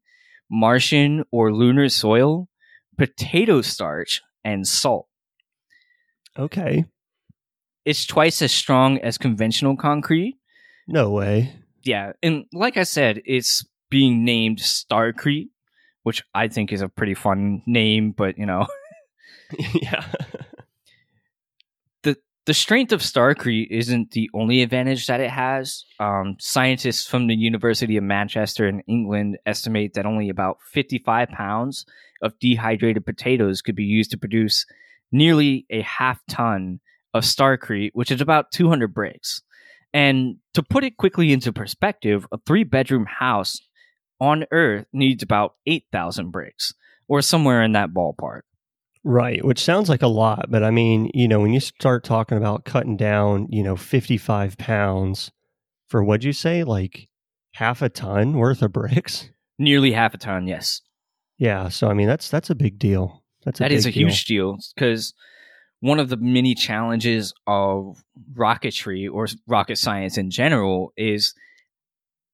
Martian 0.50 1.24
or 1.32 1.52
lunar 1.52 1.88
soil, 1.88 2.48
potato 2.96 3.62
starch, 3.62 4.22
and 4.44 4.66
salt. 4.66 5.08
Okay. 6.38 6.84
It's 7.84 8.04
twice 8.04 8.42
as 8.42 8.52
strong 8.52 8.98
as 8.98 9.16
conventional 9.16 9.76
concrete. 9.76 10.38
No 10.86 11.10
way. 11.10 11.54
Yeah. 11.82 12.12
And 12.22 12.44
like 12.52 12.76
I 12.76 12.82
said, 12.82 13.22
it's 13.24 13.64
being 13.90 14.24
named 14.24 14.58
Starcrete, 14.58 15.48
which 16.02 16.22
I 16.34 16.48
think 16.48 16.72
is 16.72 16.82
a 16.82 16.88
pretty 16.88 17.14
fun 17.14 17.62
name, 17.66 18.12
but 18.12 18.36
you 18.36 18.46
know. 18.46 18.66
yeah 19.80 20.04
the 22.48 22.54
strength 22.54 22.92
of 22.92 23.02
Starcrete 23.02 23.66
isn't 23.70 24.12
the 24.12 24.30
only 24.32 24.62
advantage 24.62 25.06
that 25.06 25.20
it 25.20 25.28
has. 25.28 25.84
Um, 26.00 26.38
scientists 26.40 27.06
from 27.06 27.26
the 27.26 27.36
University 27.36 27.98
of 27.98 28.04
Manchester 28.04 28.66
in 28.66 28.80
England 28.88 29.36
estimate 29.44 29.92
that 29.92 30.06
only 30.06 30.30
about 30.30 30.56
55 30.72 31.28
pounds 31.28 31.84
of 32.22 32.38
dehydrated 32.38 33.04
potatoes 33.04 33.60
could 33.60 33.76
be 33.76 33.84
used 33.84 34.10
to 34.12 34.16
produce 34.16 34.64
nearly 35.12 35.66
a 35.68 35.82
half 35.82 36.22
ton 36.26 36.80
of 37.12 37.24
Starcrete, 37.24 37.90
which 37.92 38.10
is 38.10 38.22
about 38.22 38.50
200 38.50 38.94
bricks. 38.94 39.42
And 39.92 40.36
to 40.54 40.62
put 40.62 40.84
it 40.84 40.96
quickly 40.96 41.34
into 41.34 41.52
perspective, 41.52 42.26
a 42.32 42.38
three 42.46 42.64
bedroom 42.64 43.04
house 43.04 43.60
on 44.22 44.46
Earth 44.50 44.86
needs 44.90 45.22
about 45.22 45.56
8,000 45.66 46.30
bricks, 46.30 46.72
or 47.08 47.20
somewhere 47.20 47.62
in 47.62 47.72
that 47.72 47.90
ballpark. 47.90 48.40
Right, 49.04 49.44
which 49.44 49.62
sounds 49.62 49.88
like 49.88 50.02
a 50.02 50.08
lot, 50.08 50.46
but 50.50 50.62
I 50.62 50.70
mean, 50.70 51.10
you 51.14 51.28
know, 51.28 51.40
when 51.40 51.52
you 51.52 51.60
start 51.60 52.04
talking 52.04 52.36
about 52.36 52.64
cutting 52.64 52.96
down, 52.96 53.46
you 53.50 53.62
know, 53.62 53.76
55 53.76 54.58
pounds 54.58 55.30
for 55.88 56.02
what'd 56.02 56.24
you 56.24 56.32
say, 56.32 56.64
like 56.64 57.08
half 57.54 57.80
a 57.80 57.88
ton 57.88 58.34
worth 58.34 58.62
of 58.62 58.72
bricks? 58.72 59.30
Nearly 59.58 59.92
half 59.92 60.14
a 60.14 60.18
ton, 60.18 60.46
yes. 60.46 60.82
Yeah, 61.38 61.68
so 61.68 61.88
I 61.88 61.94
mean, 61.94 62.08
that's 62.08 62.28
that's 62.28 62.50
a 62.50 62.54
big 62.54 62.78
deal. 62.78 63.22
That's 63.44 63.60
a 63.60 63.62
that 63.64 63.72
is 63.72 63.86
a 63.86 63.92
deal. 63.92 64.08
huge 64.08 64.24
deal 64.24 64.58
because 64.74 65.14
one 65.80 66.00
of 66.00 66.08
the 66.08 66.16
many 66.16 66.54
challenges 66.54 67.32
of 67.46 68.02
rocketry 68.34 69.08
or 69.10 69.28
rocket 69.46 69.78
science 69.78 70.18
in 70.18 70.30
general 70.30 70.92
is 70.96 71.34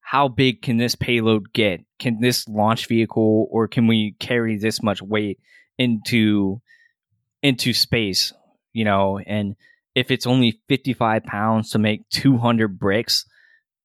how 0.01 0.27
big 0.27 0.61
can 0.61 0.77
this 0.77 0.95
payload 0.95 1.53
get? 1.53 1.81
Can 1.99 2.19
this 2.19 2.47
launch 2.47 2.87
vehicle 2.87 3.47
or 3.51 3.67
can 3.67 3.87
we 3.87 4.15
carry 4.19 4.57
this 4.57 4.81
much 4.81 5.01
weight 5.01 5.39
into 5.77 6.61
into 7.41 7.73
space, 7.73 8.33
you 8.73 8.83
know, 8.83 9.19
and 9.19 9.55
if 9.93 10.11
it's 10.11 10.27
only 10.27 10.59
55 10.67 11.23
pounds 11.23 11.69
to 11.71 11.79
make 11.79 12.09
200 12.09 12.79
bricks, 12.79 13.25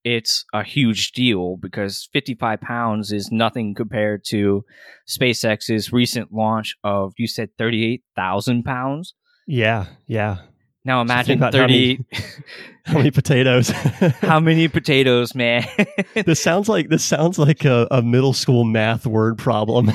it's 0.03 0.45
a 0.53 0.65
huge 0.65 1.13
deal 1.13 1.57
because 1.57 2.09
55 2.13 2.61
pounds 2.61 3.13
is 3.13 3.31
nothing 3.31 3.75
compared 3.75 4.25
to 4.29 4.65
SpaceX's 5.09 5.93
recent 5.93 6.33
launch 6.33 6.75
of, 6.83 7.13
you 7.19 7.27
said 7.27 7.51
38,000 7.59 8.65
pounds? 8.65 9.15
Yeah, 9.47 9.87
yeah. 10.07 10.39
Now 10.85 11.03
imagine 11.03 11.39
about 11.39 11.53
how 11.55 11.61
30 11.67 12.05
How 12.87 12.95
many 12.97 13.11
potatoes? 13.11 13.69
how 14.23 14.41
many 14.41 14.67
potatoes, 14.67 15.35
man? 15.35 15.65
this 16.15 16.41
sounds 16.41 16.69
like 16.69 16.89
this 16.89 17.05
sounds 17.05 17.39
like 17.39 17.65
a, 17.67 17.87
a 17.91 18.01
middle 18.03 18.33
school 18.33 18.65
math 18.65 19.07
word 19.07 19.37
problem. 19.39 19.91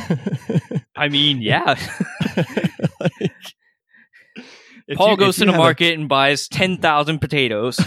I 0.95 1.09
mean, 1.09 1.41
yeah. 1.41 1.75
Like, 2.99 3.31
Paul 4.95 5.11
you- 5.11 5.17
goes 5.17 5.37
to 5.37 5.45
the 5.45 5.51
have 5.51 5.55
a- 5.55 5.63
market 5.63 5.97
and 5.97 6.07
buys 6.07 6.47
10,000 6.47 7.17
potatoes. 7.19 7.79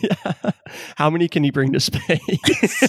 Yeah. 0.00 0.50
How 0.96 1.10
many 1.10 1.26
can 1.28 1.42
you 1.42 1.50
bring 1.52 1.72
to 1.72 1.80
space? 1.80 2.88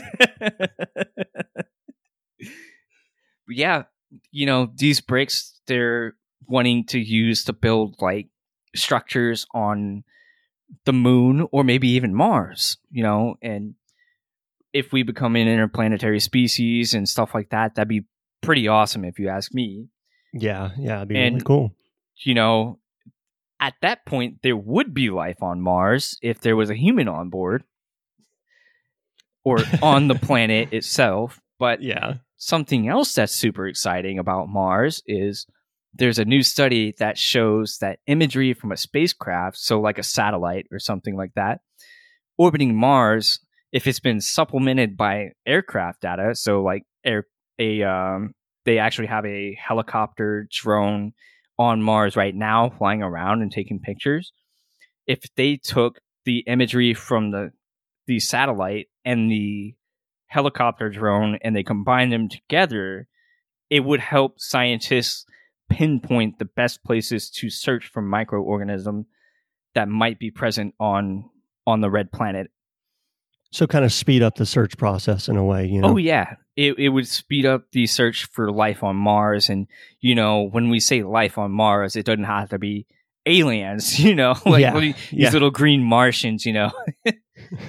yeah, 3.50 3.84
you 4.32 4.46
know, 4.46 4.70
these 4.76 5.02
bricks 5.02 5.60
they're 5.68 6.14
wanting 6.48 6.86
to 6.86 7.00
use 7.00 7.44
to 7.46 7.54
build 7.54 7.96
like 8.00 8.28
structures 8.76 9.46
on 9.54 10.04
the 10.86 10.94
moon 10.94 11.48
or 11.52 11.64
maybe 11.64 11.88
even 11.90 12.14
Mars, 12.14 12.78
you 12.92 13.04
know, 13.04 13.36
and 13.42 13.76
if 14.74 14.92
we 14.92 15.04
become 15.04 15.36
an 15.36 15.48
interplanetary 15.48 16.20
species 16.20 16.94
and 16.94 17.08
stuff 17.08 17.34
like 17.34 17.50
that, 17.52 17.76
that'd 17.76 17.88
be 17.88 18.06
pretty 18.42 18.68
awesome 18.68 19.06
if 19.06 19.18
you 19.20 19.30
ask 19.30 19.54
me. 19.54 19.88
yeah, 20.34 20.72
yeah, 20.78 20.98
it'd 20.98 21.08
be 21.08 21.16
really 21.16 21.28
And- 21.28 21.46
cool. 21.46 21.72
You 22.18 22.34
know, 22.34 22.80
at 23.60 23.74
that 23.82 24.06
point 24.06 24.40
there 24.44 24.56
would 24.58 24.94
be 24.94 25.10
life 25.10 25.42
on 25.44 25.62
Mars 25.62 26.18
if 26.22 26.40
there 26.42 26.56
was 26.56 26.70
a 26.70 26.76
human 26.76 27.08
on 27.08 27.30
board 27.30 27.64
or 29.44 29.60
on 29.82 30.08
the 30.08 30.16
planet 30.28 30.74
itself, 30.74 31.40
but 31.60 31.82
Yeah. 31.82 32.16
something 32.38 32.88
else 32.88 33.14
that's 33.16 33.34
super 33.34 33.68
exciting 33.68 34.20
about 34.20 34.50
Mars 34.50 35.02
is 35.06 35.46
there's 35.98 36.20
a 36.20 36.26
new 36.26 36.44
study 36.44 36.94
that 37.00 37.18
shows 37.18 37.78
that 37.80 38.00
imagery 38.08 38.54
from 38.54 38.72
a 38.72 38.78
spacecraft, 38.78 39.58
so 39.58 39.80
like 39.80 39.98
a 39.98 40.04
satellite 40.04 40.68
or 40.72 40.80
something 40.80 41.16
like 41.16 41.34
that, 41.36 41.62
orbiting 42.38 42.76
Mars, 42.76 43.40
if 43.72 43.88
it's 43.88 44.00
been 44.00 44.22
supplemented 44.22 44.98
by 44.98 45.30
aircraft 45.46 46.02
data, 46.02 46.36
so 46.36 46.62
like 46.62 46.84
air 47.04 47.26
a 47.60 47.84
um 47.84 48.34
they 48.66 48.80
actually 48.80 49.08
have 49.08 49.26
a 49.26 49.58
helicopter 49.62 50.48
drone 50.52 51.14
on 51.58 51.82
Mars 51.82 52.16
right 52.16 52.36
now 52.36 52.70
flying 52.70 53.02
around 53.02 53.42
and 53.42 53.52
taking 53.52 53.80
pictures. 53.80 54.34
If 55.08 55.20
they 55.36 55.58
took 55.58 56.00
the 56.26 56.40
imagery 56.48 56.94
from 56.94 57.32
the 57.32 57.52
the 58.08 58.20
satellite 58.20 58.88
and 59.04 59.32
the 59.32 59.76
helicopter 60.28 60.90
drone 60.90 61.38
and 61.42 61.56
they 61.56 61.64
combine 61.64 62.10
them 62.10 62.28
together, 62.28 63.08
it 63.70 63.80
would 63.82 64.00
help 64.00 64.40
scientists 64.40 65.26
pinpoint 65.70 66.40
the 66.40 66.46
best 66.46 66.84
places 66.84 67.30
to 67.32 67.50
search 67.50 67.88
for 67.88 68.02
microorganisms 68.02 69.06
that 69.74 69.88
might 69.90 70.20
be 70.20 70.32
present 70.32 70.74
on 70.80 71.30
on 71.68 71.82
the 71.82 71.90
red 71.90 72.12
planet. 72.12 72.52
So 73.52 73.66
kind 73.68 73.86
of 73.86 73.94
speed 73.94 74.22
up 74.22 74.36
the 74.36 74.46
search 74.46 74.78
process 74.78 75.28
in 75.30 75.38
a 75.38 75.44
way, 75.44 75.66
you 75.68 75.82
know. 75.82 75.94
Oh 75.94 75.98
yeah, 75.98 76.36
it 76.56 76.78
it 76.78 76.90
would 76.90 77.08
speed 77.08 77.46
up 77.46 77.72
the 77.72 77.88
search 77.88 78.26
for 78.26 78.52
life 78.52 78.84
on 78.84 78.96
Mars, 78.96 79.50
and 79.50 79.68
you 80.02 80.14
know 80.16 80.44
when 80.44 80.70
we 80.70 80.80
say 80.80 81.04
life 81.04 81.38
on 81.38 81.52
Mars, 81.52 81.96
it 81.96 82.06
doesn't 82.06 82.26
have 82.26 82.50
to 82.50 82.60
be 82.60 82.86
aliens, 83.26 84.00
you 84.04 84.14
know, 84.14 84.36
like 84.46 84.62
Yeah, 84.62 84.74
what 84.74 84.82
do 84.82 84.88
you- 84.88 84.94
these 84.94 85.14
yeah. 85.14 85.30
little 85.32 85.52
green 85.52 85.84
Martians, 85.84 86.46
you 86.46 86.54
know. 86.54 86.72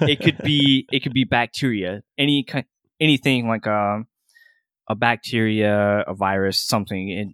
it 0.00 0.20
could 0.20 0.38
be 0.38 0.87
it 0.92 1.00
could 1.02 1.12
be 1.14 1.24
bacteria, 1.24 2.02
any 2.18 2.42
kind, 2.44 2.64
anything 3.00 3.46
like 3.48 3.66
a 3.66 4.02
a 4.88 4.94
bacteria, 4.94 6.00
a 6.06 6.14
virus, 6.14 6.59
something. 6.59 7.09
It, 7.11 7.28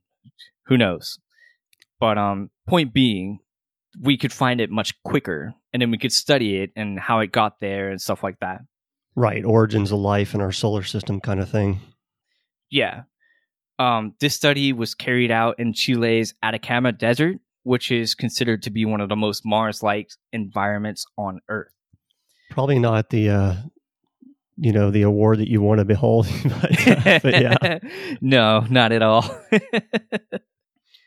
who 0.67 0.77
knows? 0.77 1.19
But 2.01 2.19
um, 2.19 2.51
point 2.67 2.93
being, 2.93 3.41
we 4.01 4.17
could 4.17 4.33
find 4.33 4.61
it 4.61 4.71
much 4.71 5.01
quicker, 5.03 5.55
and 5.73 5.81
then 5.81 5.91
we 5.91 5.99
could 5.99 6.13
study 6.13 6.57
it 6.59 6.71
and 6.77 6.99
how 6.99 7.21
it 7.21 7.33
got 7.33 7.61
there 7.61 7.91
and 7.91 8.01
stuff 8.01 8.23
like 8.23 8.39
that. 8.41 8.61
right, 9.15 9.45
origins 9.45 9.93
of 9.93 9.99
life 9.99 10.35
in 10.35 10.41
our 10.41 10.53
solar 10.53 10.83
system 10.83 11.21
kind 11.21 11.41
of 11.41 11.49
thing. 11.49 11.81
Yeah. 12.71 13.03
Um, 13.79 14.15
this 14.21 14.35
study 14.35 14.73
was 14.73 14.95
carried 14.95 15.31
out 15.31 15.59
in 15.59 15.73
Chile's 15.75 16.35
Atacama 16.43 16.93
Desert, 16.93 17.39
which 17.65 17.91
is 17.91 18.15
considered 18.15 18.63
to 18.63 18.71
be 18.71 18.85
one 18.85 19.01
of 19.01 19.09
the 19.09 19.17
most 19.17 19.45
Mars-like 19.45 20.11
environments 20.33 21.05
on 21.17 21.41
Earth. 21.49 21.73
Probably 22.51 22.79
not 22.79 23.11
the 23.11 23.31
uh 23.31 23.55
you 24.57 24.73
know, 24.73 24.91
the 24.91 25.03
award 25.03 25.39
that 25.39 25.51
you 25.51 25.61
want 25.61 25.79
to 25.79 25.85
behold. 25.85 26.29
but, 26.45 26.89
uh, 26.89 27.19
but 27.23 27.41
yeah. 27.41 27.79
no, 28.21 28.61
not 28.71 28.93
at 28.93 29.03
all. 29.03 29.25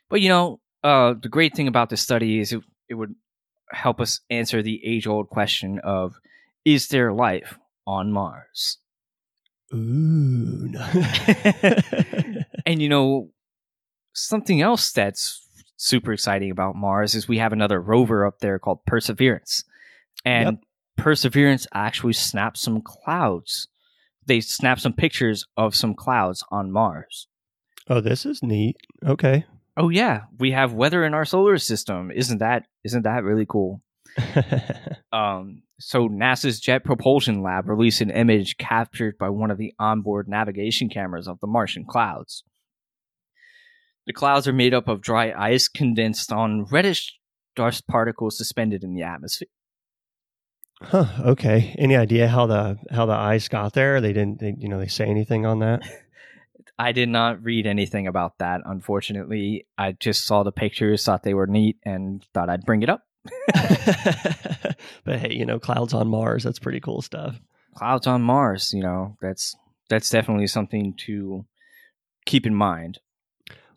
but 0.09 0.21
you 0.21 0.29
know, 0.29 0.59
uh, 0.83 1.13
the 1.21 1.29
great 1.29 1.55
thing 1.55 1.67
about 1.67 1.89
this 1.89 2.01
study 2.01 2.39
is 2.39 2.53
it, 2.53 2.61
it 2.89 2.93
would 2.95 3.15
help 3.71 3.99
us 3.99 4.21
answer 4.29 4.61
the 4.61 4.81
age-old 4.85 5.29
question 5.29 5.79
of: 5.83 6.19
Is 6.63 6.87
there 6.87 7.11
life 7.13 7.57
on 7.87 8.11
Mars? 8.11 8.77
Ooh. 9.73 10.69
no. 10.69 10.87
And 12.65 12.81
you 12.81 12.89
know, 12.89 13.29
something 14.13 14.61
else 14.61 14.91
that's 14.91 15.45
super 15.77 16.13
exciting 16.13 16.49
about 16.49 16.75
Mars 16.75 17.13
is 17.13 17.27
we 17.27 17.37
have 17.37 17.53
another 17.53 17.79
rover 17.79 18.25
up 18.25 18.39
there 18.39 18.57
called 18.57 18.83
Perseverance. 18.85 19.63
And 20.23 20.57
Perseverance 20.97 21.67
actually 21.73 22.13
snapped 22.13 22.57
some 22.57 22.81
clouds. 22.81 23.67
They 24.25 24.41
snapped 24.41 24.81
some 24.81 24.93
pictures 24.93 25.45
of 25.55 25.75
some 25.75 25.93
clouds 25.93 26.43
on 26.49 26.71
Mars. 26.71 27.27
oh, 27.87 28.01
this 28.01 28.25
is 28.25 28.41
neat. 28.41 28.77
Okay. 29.05 29.45
Oh 29.77 29.89
yeah, 29.89 30.21
we 30.39 30.51
have 30.51 30.73
weather 30.73 31.03
in 31.03 31.13
our 31.13 31.25
solar 31.25 31.57
system. 31.57 32.11
Isn't 32.11 32.37
that 32.39 32.65
isn't 32.83 33.03
that 33.03 33.23
really 33.23 33.45
cool? 33.47 33.81
Um, 35.15 35.63
so 35.79 36.09
NASA's 36.09 36.59
Jet 36.59 36.83
Propulsion 36.83 37.41
Lab 37.41 37.69
released 37.69 38.01
an 38.01 38.09
image 38.09 38.57
captured 38.57 39.17
by 39.17 39.29
one 39.29 39.49
of 39.49 39.57
the 39.57 39.73
onboard 39.79 40.27
navigation 40.27 40.89
cameras 40.89 41.25
of 41.25 41.39
the 41.39 41.47
Martian 41.47 41.85
clouds. 41.85 42.43
The 44.05 44.13
clouds 44.13 44.45
are 44.45 44.53
made 44.53 44.73
up 44.73 44.89
of 44.89 45.01
dry 45.01 45.31
ice 45.31 45.69
condensed 45.69 46.33
on 46.33 46.65
reddish 46.65 47.17
dust 47.55 47.87
particles 47.87 48.37
suspended 48.37 48.83
in 48.83 48.93
the 48.93 49.03
atmosphere. 49.03 49.47
huh, 50.81 51.07
okay. 51.27 51.73
Any 51.77 51.95
idea 51.95 52.27
how 52.27 52.45
the 52.45 52.77
how 52.91 53.05
the 53.05 53.13
ice 53.13 53.47
got 53.47 53.73
there? 53.73 54.01
They 54.01 54.11
didn't 54.11 54.39
they, 54.39 54.53
you 54.57 54.67
know, 54.67 54.79
they 54.79 54.87
say 54.87 55.05
anything 55.05 55.45
on 55.45 55.59
that? 55.59 55.81
I 56.77 56.91
did 56.91 57.09
not 57.09 57.43
read 57.43 57.65
anything 57.65 58.07
about 58.07 58.37
that, 58.39 58.61
unfortunately. 58.65 59.67
I 59.77 59.93
just 59.93 60.25
saw 60.25 60.43
the 60.43 60.51
pictures, 60.51 61.03
thought 61.03 61.23
they 61.23 61.33
were 61.33 61.47
neat, 61.47 61.77
and 61.83 62.25
thought 62.33 62.49
I'd 62.49 62.65
bring 62.65 62.83
it 62.83 62.89
up. 62.89 63.03
but 65.03 65.19
hey, 65.19 65.33
you 65.33 65.45
know, 65.45 65.59
clouds 65.59 65.93
on 65.93 66.07
Mars, 66.07 66.43
that's 66.43 66.59
pretty 66.59 66.79
cool 66.79 67.01
stuff. 67.01 67.39
Clouds 67.75 68.07
on 68.07 68.21
Mars, 68.21 68.73
you 68.73 68.83
know, 68.83 69.17
that's 69.21 69.55
that's 69.89 70.09
definitely 70.09 70.47
something 70.47 70.93
to 71.05 71.45
keep 72.25 72.45
in 72.45 72.55
mind. 72.55 72.99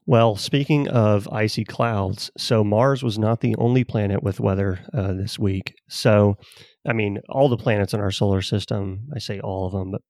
Well, 0.06 0.36
speaking 0.36 0.88
of 0.88 1.28
icy 1.30 1.64
clouds, 1.64 2.30
so 2.38 2.64
Mars 2.64 3.02
was 3.02 3.18
not 3.18 3.40
the 3.40 3.54
only 3.56 3.84
planet 3.84 4.22
with 4.22 4.40
weather 4.40 4.80
uh, 4.94 5.12
this 5.12 5.38
week. 5.38 5.74
So, 5.88 6.38
I 6.86 6.92
mean, 6.92 7.20
all 7.28 7.48
the 7.48 7.56
planets 7.56 7.92
in 7.92 8.00
our 8.00 8.10
solar 8.10 8.42
system, 8.42 9.08
I 9.14 9.18
say 9.18 9.40
all 9.40 9.66
of 9.66 9.72
them, 9.72 9.90
but 9.90 10.02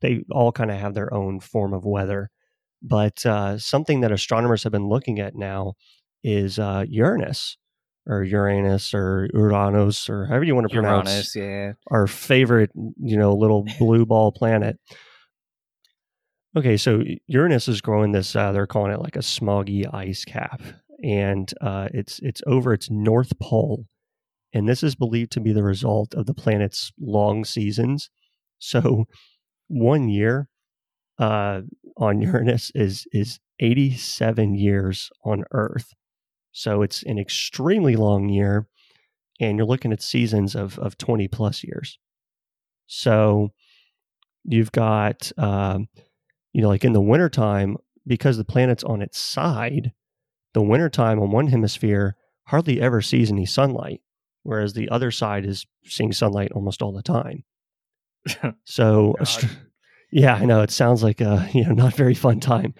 they 0.00 0.24
all 0.30 0.52
kind 0.52 0.70
of 0.70 0.78
have 0.78 0.94
their 0.94 1.12
own 1.12 1.40
form 1.40 1.72
of 1.72 1.84
weather. 1.84 2.30
But 2.82 3.24
uh, 3.24 3.58
something 3.58 4.00
that 4.00 4.12
astronomers 4.12 4.62
have 4.64 4.72
been 4.72 4.88
looking 4.88 5.20
at 5.20 5.34
now 5.34 5.74
is 6.22 6.58
uh, 6.58 6.84
Uranus 6.88 7.56
or 8.06 8.22
Uranus 8.22 8.92
or 8.92 9.28
Uranus 9.32 10.08
or 10.10 10.26
however 10.26 10.44
you 10.44 10.54
want 10.54 10.68
to 10.68 10.74
pronounce 10.74 11.08
Uranus, 11.08 11.36
yeah. 11.36 11.72
our 11.88 12.06
favorite, 12.06 12.70
you 12.74 13.16
know, 13.16 13.34
little 13.34 13.66
blue 13.78 14.04
ball 14.04 14.32
planet. 14.32 14.78
Okay, 16.56 16.76
so 16.76 17.02
Uranus 17.26 17.68
is 17.68 17.80
growing 17.80 18.12
this. 18.12 18.36
Uh, 18.36 18.52
they're 18.52 18.66
calling 18.66 18.92
it 18.92 19.00
like 19.00 19.16
a 19.16 19.20
smoggy 19.20 19.92
ice 19.92 20.24
cap, 20.24 20.62
and 21.02 21.52
uh, 21.60 21.88
it's 21.92 22.20
it's 22.22 22.42
over 22.46 22.72
its 22.72 22.90
north 22.90 23.36
pole, 23.40 23.86
and 24.54 24.68
this 24.68 24.84
is 24.84 24.94
believed 24.94 25.32
to 25.32 25.40
be 25.40 25.52
the 25.52 25.64
result 25.64 26.14
of 26.14 26.26
the 26.26 26.34
planet's 26.34 26.92
long 27.00 27.44
seasons. 27.44 28.08
So, 28.58 29.04
one 29.68 30.08
year 30.08 30.48
uh, 31.18 31.62
on 31.96 32.20
Uranus 32.22 32.70
is 32.74 33.06
is 33.12 33.40
eighty 33.60 33.94
seven 33.96 34.54
years 34.54 35.10
on 35.24 35.44
Earth. 35.50 35.92
So 36.52 36.82
it's 36.82 37.02
an 37.02 37.18
extremely 37.18 37.96
long 37.96 38.28
year, 38.28 38.68
and 39.40 39.58
you're 39.58 39.66
looking 39.66 39.92
at 39.92 40.02
seasons 40.02 40.54
of 40.54 40.78
of 40.78 40.96
twenty 40.96 41.26
plus 41.26 41.64
years. 41.64 41.98
So 42.86 43.52
you've 44.44 44.72
got 44.72 45.32
um, 45.36 45.88
you 46.52 46.62
know 46.62 46.68
like 46.68 46.84
in 46.84 46.92
the 46.92 47.00
wintertime 47.00 47.76
because 48.06 48.36
the 48.36 48.44
planet's 48.44 48.84
on 48.84 49.02
its 49.02 49.18
side 49.18 49.92
the 50.52 50.62
wintertime 50.62 51.18
on 51.18 51.30
one 51.30 51.48
hemisphere 51.48 52.16
hardly 52.44 52.80
ever 52.80 53.00
sees 53.00 53.30
any 53.30 53.46
sunlight 53.46 54.00
whereas 54.44 54.72
the 54.74 54.88
other 54.88 55.10
side 55.10 55.44
is 55.44 55.66
seeing 55.84 56.12
sunlight 56.12 56.52
almost 56.52 56.80
all 56.80 56.92
the 56.92 57.02
time 57.02 57.42
so 58.64 59.12
God. 59.18 59.22
astro- 59.22 59.48
yeah 60.12 60.34
i 60.34 60.44
know 60.44 60.62
it 60.62 60.70
sounds 60.70 61.02
like 61.02 61.20
a 61.20 61.48
you 61.54 61.64
know 61.64 61.72
not 61.72 61.94
very 61.94 62.14
fun 62.14 62.38
time 62.40 62.72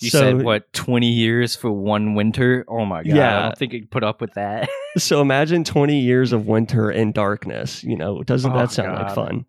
You 0.00 0.10
So- 0.10 0.18
said 0.18 0.42
what 0.42 0.70
twenty 0.74 1.10
years 1.10 1.56
for 1.56 1.70
one 1.72 2.14
winter? 2.14 2.64
Oh 2.68 2.84
my 2.84 3.02
god! 3.02 3.16
Yeah. 3.16 3.38
I 3.38 3.42
don't 3.44 3.58
think 3.58 3.72
I 3.74 3.78
could 3.80 3.90
put 3.90 4.04
up 4.04 4.20
with 4.20 4.34
that. 4.34 4.68
So 4.98 5.20
imagine 5.22 5.64
20 5.64 5.98
years 6.00 6.32
of 6.32 6.46
winter 6.46 6.90
and 6.90 7.12
darkness. 7.14 7.82
You 7.84 7.96
know, 7.96 8.22
doesn't 8.22 8.52
Oh, 8.52 8.58
that 8.58 8.72
sound 8.72 8.94
like 8.94 9.14
fun? 9.14 9.44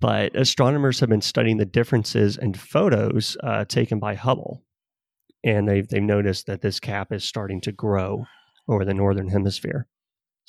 But 0.00 0.34
astronomers 0.36 1.00
have 1.00 1.08
been 1.10 1.20
studying 1.22 1.56
the 1.58 1.64
differences 1.66 2.36
in 2.38 2.52
photos 2.54 3.36
uh, 3.42 3.64
taken 3.66 3.98
by 3.98 4.14
Hubble, 4.14 4.64
and 5.44 5.66
they've 5.68 5.86
they've 5.88 6.02
noticed 6.02 6.46
that 6.46 6.60
this 6.62 6.78
cap 6.80 7.12
is 7.12 7.22
starting 7.24 7.60
to 7.62 7.72
grow 7.72 8.24
over 8.66 8.84
the 8.84 8.94
northern 8.94 9.28
hemisphere. 9.28 9.86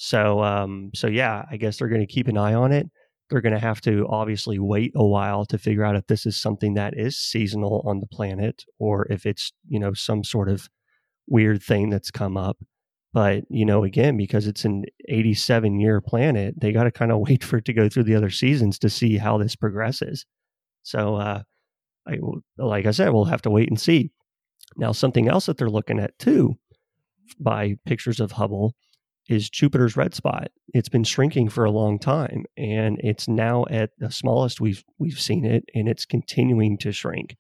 So, 0.02 0.41
um, 0.41 0.91
so 0.95 1.08
yeah, 1.08 1.43
I 1.52 1.58
guess 1.58 1.76
they're 1.76 1.89
going 1.89 2.00
to 2.00 2.08
keep 2.08 2.30
an 2.30 2.38
eye 2.38 2.54
on 2.54 2.72
it. 2.72 2.89
They're 3.30 3.41
going 3.41 3.54
to 3.54 3.60
have 3.60 3.82
to 3.82 4.08
obviously 4.10 4.58
wait 4.58 4.93
a 4.95 5.06
while 5.06 5.45
to 5.47 5.58
figure 5.58 5.84
out 5.84 5.97
if 5.97 6.08
this 6.08 6.26
is 6.26 6.38
something 6.38 6.76
that 6.76 6.97
is 6.97 7.18
seasonal 7.18 7.84
on 7.86 8.00
the 8.00 8.08
planet 8.08 8.64
or 8.80 9.08
if 9.12 9.26
it's 9.26 9.52
you 9.68 9.78
know 9.78 9.93
some 9.93 10.24
sort 10.24 10.47
of 10.47 10.70
weird 11.28 11.62
thing 11.62 11.89
that's 11.89 12.12
come 12.12 12.38
up. 12.38 12.58
But, 13.12 13.43
you 13.50 13.66
know, 13.66 13.84
again, 13.84 14.16
because 14.16 14.47
it's 14.47 14.64
an 14.64 14.86
87 15.10 15.82
year 15.82 16.00
planet, 16.00 16.56
they 16.58 16.72
got 16.72 16.86
to 16.86 16.91
kind 16.91 17.12
of 17.12 17.20
wait 17.28 17.43
for 17.43 17.58
it 17.58 17.66
to 17.66 17.74
go 17.74 17.89
through 17.89 18.04
the 18.04 18.16
other 18.16 18.30
seasons 18.30 18.80
to 18.80 18.89
see 18.89 19.18
how 19.18 19.38
this 19.38 19.58
progresses. 19.58 20.26
So, 20.84 21.16
uh, 21.16 21.43
I, 22.08 22.20
like 22.58 22.86
I 22.86 22.91
said, 22.91 23.10
we'll 23.10 23.26
have 23.26 23.41
to 23.41 23.50
wait 23.50 23.68
and 23.68 23.80
see. 23.80 24.12
Now, 24.78 24.93
something 24.93 25.28
else 25.28 25.47
that 25.47 25.58
they're 25.58 25.70
looking 25.70 26.00
at 26.00 26.18
too 26.20 26.58
by 27.38 27.76
pictures 27.86 28.22
of 28.22 28.32
Hubble 28.32 28.76
is 29.30 29.49
Jupiter's 29.49 29.95
red 29.95 30.15
spot. 30.15 30.49
It's 30.73 30.89
been 30.89 31.03
shrinking 31.03 31.49
for 31.49 31.63
a 31.63 31.71
long 31.71 31.99
time 31.99 32.45
and 32.57 32.99
it's 33.03 33.27
now 33.27 33.65
at 33.69 33.91
the 33.99 34.11
smallest 34.11 34.59
we've 34.59 34.84
we've 34.97 35.19
seen 35.19 35.45
it 35.45 35.63
and 35.75 35.88
it's 35.88 36.05
continuing 36.05 36.77
to 36.80 36.91
shrink. 36.91 37.38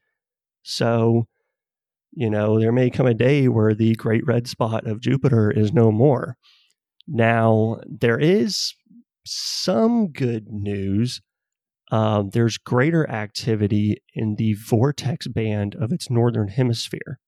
So, 0.61 1.27
you 2.11 2.29
know, 2.29 2.59
there 2.59 2.71
may 2.71 2.91
come 2.91 3.07
a 3.07 3.13
day 3.13 3.47
where 3.47 3.73
the 3.73 3.95
great 3.95 4.25
red 4.25 4.47
spot 4.47 4.85
of 4.85 5.01
Jupiter 5.01 5.49
is 5.49 5.73
no 5.73 5.91
more. 5.91 6.37
Now, 7.07 7.77
there 7.87 8.19
is 8.19 8.75
some 9.25 10.11
good 10.11 10.47
news. 10.47 11.21
Um, 11.91 12.29
there's 12.33 12.59
greater 12.59 13.09
activity 13.09 13.97
in 14.13 14.35
the 14.35 14.53
vortex 14.53 15.27
band 15.27 15.75
of 15.75 15.91
its 15.91 16.11
northern 16.11 16.49
hemisphere. 16.49 17.19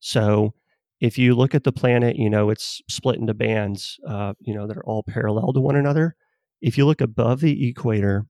So, 0.00 0.54
if 1.00 1.18
you 1.18 1.34
look 1.34 1.54
at 1.54 1.64
the 1.64 1.72
planet, 1.72 2.16
you 2.16 2.30
know, 2.30 2.50
it's 2.50 2.80
split 2.88 3.16
into 3.16 3.34
bands, 3.34 3.98
uh, 4.08 4.34
you 4.40 4.54
know, 4.54 4.66
that 4.66 4.76
are 4.76 4.84
all 4.84 5.02
parallel 5.02 5.52
to 5.52 5.60
one 5.60 5.76
another. 5.76 6.16
If 6.62 6.78
you 6.78 6.86
look 6.86 7.00
above 7.00 7.40
the 7.40 7.68
equator, 7.68 8.24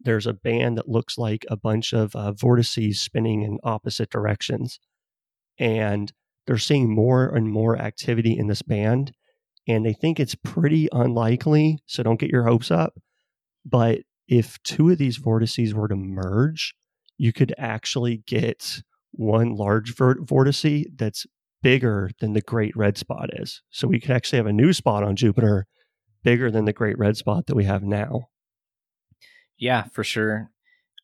there's 0.00 0.26
a 0.26 0.34
band 0.34 0.76
that 0.76 0.88
looks 0.88 1.16
like 1.18 1.44
a 1.48 1.56
bunch 1.56 1.92
of 1.92 2.14
uh, 2.14 2.32
vortices 2.32 3.00
spinning 3.00 3.42
in 3.42 3.58
opposite 3.62 4.10
directions 4.10 4.78
and 5.58 6.12
they're 6.46 6.58
seeing 6.58 6.94
more 6.94 7.28
and 7.28 7.48
more 7.48 7.78
activity 7.78 8.36
in 8.36 8.48
this 8.48 8.62
band 8.62 9.12
and 9.66 9.84
they 9.84 9.92
think 9.92 10.20
it's 10.20 10.34
pretty 10.34 10.88
unlikely 10.92 11.78
so 11.86 12.02
don't 12.02 12.20
get 12.20 12.30
your 12.30 12.44
hopes 12.44 12.70
up 12.70 12.94
but 13.64 14.00
if 14.28 14.62
two 14.62 14.90
of 14.90 14.98
these 14.98 15.16
vortices 15.16 15.74
were 15.74 15.88
to 15.88 15.96
merge 15.96 16.74
you 17.16 17.32
could 17.32 17.54
actually 17.56 18.18
get 18.26 18.82
one 19.12 19.54
large 19.54 19.94
vert- 19.94 20.20
vortice 20.20 20.84
that's 20.96 21.26
bigger 21.64 22.10
than 22.20 22.34
the 22.34 22.40
great 22.40 22.76
red 22.76 22.96
spot 22.96 23.30
is 23.32 23.62
so 23.70 23.88
we 23.88 23.98
could 23.98 24.12
actually 24.12 24.36
have 24.36 24.46
a 24.46 24.52
new 24.52 24.72
spot 24.72 25.02
on 25.02 25.16
jupiter 25.16 25.66
bigger 26.22 26.50
than 26.50 26.64
the 26.64 26.72
great 26.72 26.96
red 26.98 27.16
spot 27.16 27.46
that 27.46 27.56
we 27.56 27.64
have 27.64 27.82
now 27.82 28.28
yeah, 29.58 29.84
for 29.92 30.04
sure. 30.04 30.50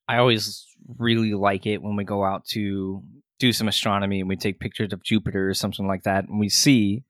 I 0.08 0.18
always 0.18 0.66
really 0.98 1.34
like 1.34 1.66
it 1.66 1.82
when 1.82 1.96
we 1.96 2.04
go 2.04 2.24
out 2.24 2.44
to 2.46 3.02
do 3.38 3.52
some 3.52 3.68
astronomy 3.68 4.20
and 4.20 4.28
we 4.28 4.36
take 4.36 4.60
pictures 4.60 4.92
of 4.92 5.02
Jupiter 5.02 5.48
or 5.48 5.54
something 5.54 5.86
like 5.86 6.02
that, 6.02 6.28
and 6.28 6.40
we 6.40 6.48
see 6.48 7.04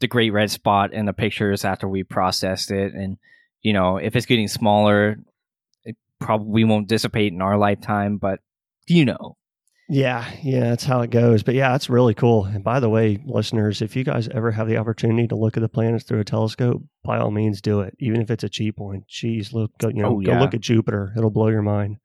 the 0.00 0.08
great 0.08 0.32
red 0.32 0.50
spot 0.50 0.92
in 0.92 1.06
the 1.06 1.12
pictures 1.12 1.64
after 1.64 1.88
we 1.88 2.02
processed 2.02 2.70
it. 2.70 2.94
And 2.94 3.18
you 3.62 3.72
know, 3.72 3.96
if 3.98 4.16
it's 4.16 4.26
getting 4.26 4.48
smaller, 4.48 5.18
it 5.84 5.96
probably 6.20 6.64
won't 6.64 6.88
dissipate 6.88 7.32
in 7.32 7.42
our 7.42 7.58
lifetime. 7.58 8.16
But 8.16 8.40
you 8.86 9.04
know, 9.04 9.36
Yeah, 9.88 10.28
yeah, 10.42 10.60
that's 10.70 10.84
how 10.84 11.02
it 11.02 11.10
goes. 11.10 11.44
But 11.44 11.54
yeah, 11.54 11.76
it's 11.76 11.88
really 11.88 12.14
cool. 12.14 12.44
And 12.44 12.64
by 12.64 12.80
the 12.80 12.88
way, 12.88 13.22
listeners, 13.24 13.82
if 13.82 13.94
you 13.94 14.02
guys 14.02 14.28
ever 14.28 14.50
have 14.50 14.66
the 14.66 14.78
opportunity 14.78 15.28
to 15.28 15.36
look 15.36 15.56
at 15.56 15.60
the 15.60 15.68
planets 15.68 16.04
through 16.04 16.20
a 16.20 16.24
telescope, 16.24 16.82
by 17.04 17.18
all 17.18 17.30
means 17.30 17.60
do 17.60 17.80
it. 17.80 17.94
Even 18.00 18.20
if 18.20 18.30
it's 18.30 18.42
a 18.42 18.48
cheap 18.48 18.78
one. 18.78 19.02
Jeez, 19.08 19.52
look, 19.52 19.70
go, 19.78 19.88
you 19.88 20.02
know, 20.02 20.16
Oh, 20.16 20.20
go 20.20 20.32
look 20.38 20.54
at 20.54 20.60
Jupiter. 20.60 21.12
It'll 21.16 21.30
blow 21.30 21.48
your 21.48 21.62
mind. 21.62 21.98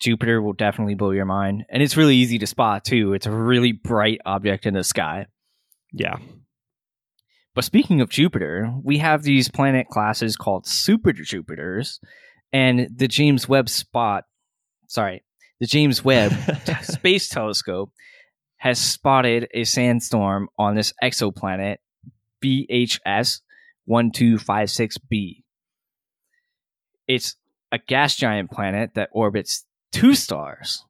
Jupiter 0.00 0.42
will 0.42 0.52
definitely 0.52 0.96
blow 0.96 1.12
your 1.12 1.24
mind, 1.24 1.64
and 1.70 1.82
it's 1.82 1.96
really 1.96 2.16
easy 2.16 2.38
to 2.38 2.46
spot 2.46 2.84
too. 2.84 3.14
It's 3.14 3.26
a 3.26 3.30
really 3.30 3.72
bright 3.72 4.20
object 4.26 4.66
in 4.66 4.74
the 4.74 4.84
sky. 4.84 5.26
Yeah. 5.92 6.16
But 7.54 7.64
speaking 7.64 8.00
of 8.00 8.10
Jupiter, 8.10 8.72
we 8.82 8.98
have 8.98 9.22
these 9.22 9.48
planet 9.48 9.86
classes 9.88 10.36
called 10.36 10.66
super 10.66 11.12
Jupiters, 11.12 12.00
and 12.52 12.88
the 12.94 13.06
James 13.06 13.48
Webb 13.48 13.68
spot, 13.68 14.24
sorry, 14.88 15.23
the 15.60 15.66
James 15.66 16.04
Webb 16.04 16.32
Space 16.82 17.28
Telescope 17.28 17.90
has 18.56 18.78
spotted 18.80 19.48
a 19.52 19.64
sandstorm 19.64 20.48
on 20.58 20.74
this 20.74 20.92
exoplanet 21.02 21.76
VHS 22.44 23.40
1256b. 23.88 25.42
It's 27.06 27.36
a 27.70 27.78
gas 27.78 28.16
giant 28.16 28.50
planet 28.50 28.90
that 28.94 29.10
orbits 29.12 29.64
two 29.92 30.14
stars. 30.14 30.84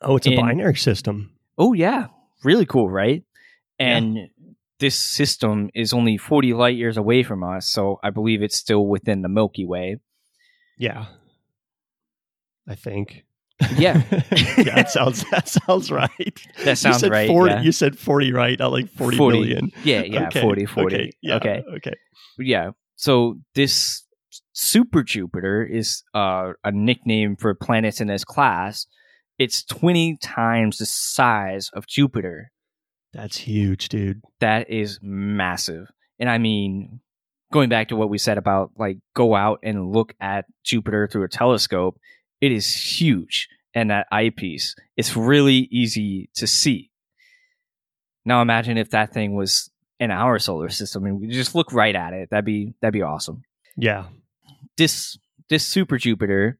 oh, 0.00 0.16
it's 0.16 0.26
a 0.26 0.32
In- 0.32 0.40
binary 0.40 0.76
system. 0.76 1.32
Oh 1.58 1.72
yeah, 1.74 2.06
really 2.44 2.66
cool, 2.66 2.88
right? 2.90 3.22
And 3.78 4.28
this 4.78 4.94
system 4.94 5.70
is 5.74 5.92
only 5.92 6.16
40 6.16 6.54
light 6.54 6.76
years 6.76 6.96
away 6.96 7.22
from 7.22 7.42
us, 7.44 7.66
so 7.68 7.98
I 8.02 8.10
believe 8.10 8.42
it's 8.42 8.56
still 8.56 8.86
within 8.86 9.22
the 9.22 9.28
Milky 9.28 9.66
Way. 9.66 9.98
Yeah. 10.78 11.06
I 12.68 12.74
think. 12.76 13.24
Yeah. 13.76 14.02
yeah, 14.10 14.74
that 14.74 14.90
sounds 14.90 15.24
that 15.30 15.48
sounds 15.48 15.90
right. 15.90 16.40
That 16.64 16.78
sounds 16.78 16.96
you 16.96 17.00
said 17.00 17.10
right, 17.10 17.28
40, 17.28 17.52
yeah. 17.54 17.62
You 17.62 17.72
said 17.72 17.98
40 17.98 18.32
right, 18.32 18.58
not 18.58 18.72
like 18.72 18.88
40 18.90 19.16
40. 19.16 19.38
million. 19.38 19.72
Yeah, 19.84 20.02
yeah, 20.02 20.26
Okay, 20.26 20.40
40 20.40 20.66
40. 20.66 20.94
Okay. 20.96 21.12
Yeah, 21.22 21.36
okay. 21.36 21.62
okay. 21.76 21.94
Yeah. 22.38 22.70
So 22.96 23.38
this 23.54 24.04
super 24.52 25.02
Jupiter 25.02 25.64
is 25.64 26.02
uh, 26.14 26.52
a 26.64 26.72
nickname 26.72 27.36
for 27.36 27.54
planets 27.54 28.00
in 28.00 28.08
this 28.08 28.24
class. 28.24 28.86
It's 29.38 29.64
20 29.64 30.18
times 30.18 30.78
the 30.78 30.86
size 30.86 31.70
of 31.74 31.86
Jupiter. 31.86 32.52
That's 33.12 33.36
huge, 33.38 33.88
dude. 33.88 34.22
that 34.40 34.70
is 34.70 34.98
massive. 35.02 35.88
And 36.18 36.30
I 36.30 36.38
mean, 36.38 37.00
going 37.52 37.68
back 37.68 37.88
to 37.88 37.96
what 37.96 38.08
we 38.08 38.18
said 38.18 38.38
about 38.38 38.70
like 38.76 38.98
go 39.14 39.34
out 39.34 39.60
and 39.62 39.92
look 39.92 40.14
at 40.20 40.46
Jupiter 40.64 41.06
through 41.06 41.24
a 41.24 41.28
telescope, 41.28 41.98
it 42.42 42.52
is 42.52 42.74
huge. 42.74 43.48
And 43.74 43.88
that 43.88 44.06
eyepiece, 44.12 44.74
it's 44.98 45.16
really 45.16 45.66
easy 45.70 46.28
to 46.34 46.46
see. 46.46 46.90
Now 48.26 48.42
imagine 48.42 48.76
if 48.76 48.90
that 48.90 49.14
thing 49.14 49.34
was 49.34 49.70
in 49.98 50.10
our 50.10 50.38
solar 50.38 50.68
system 50.68 51.06
and 51.06 51.18
we 51.18 51.28
just 51.28 51.54
look 51.54 51.72
right 51.72 51.94
at 51.96 52.12
it. 52.12 52.28
That'd 52.30 52.44
be 52.44 52.74
that'd 52.82 52.92
be 52.92 53.00
awesome. 53.00 53.42
Yeah. 53.76 54.08
This 54.76 55.16
this 55.48 55.66
super 55.66 55.96
Jupiter, 55.96 56.58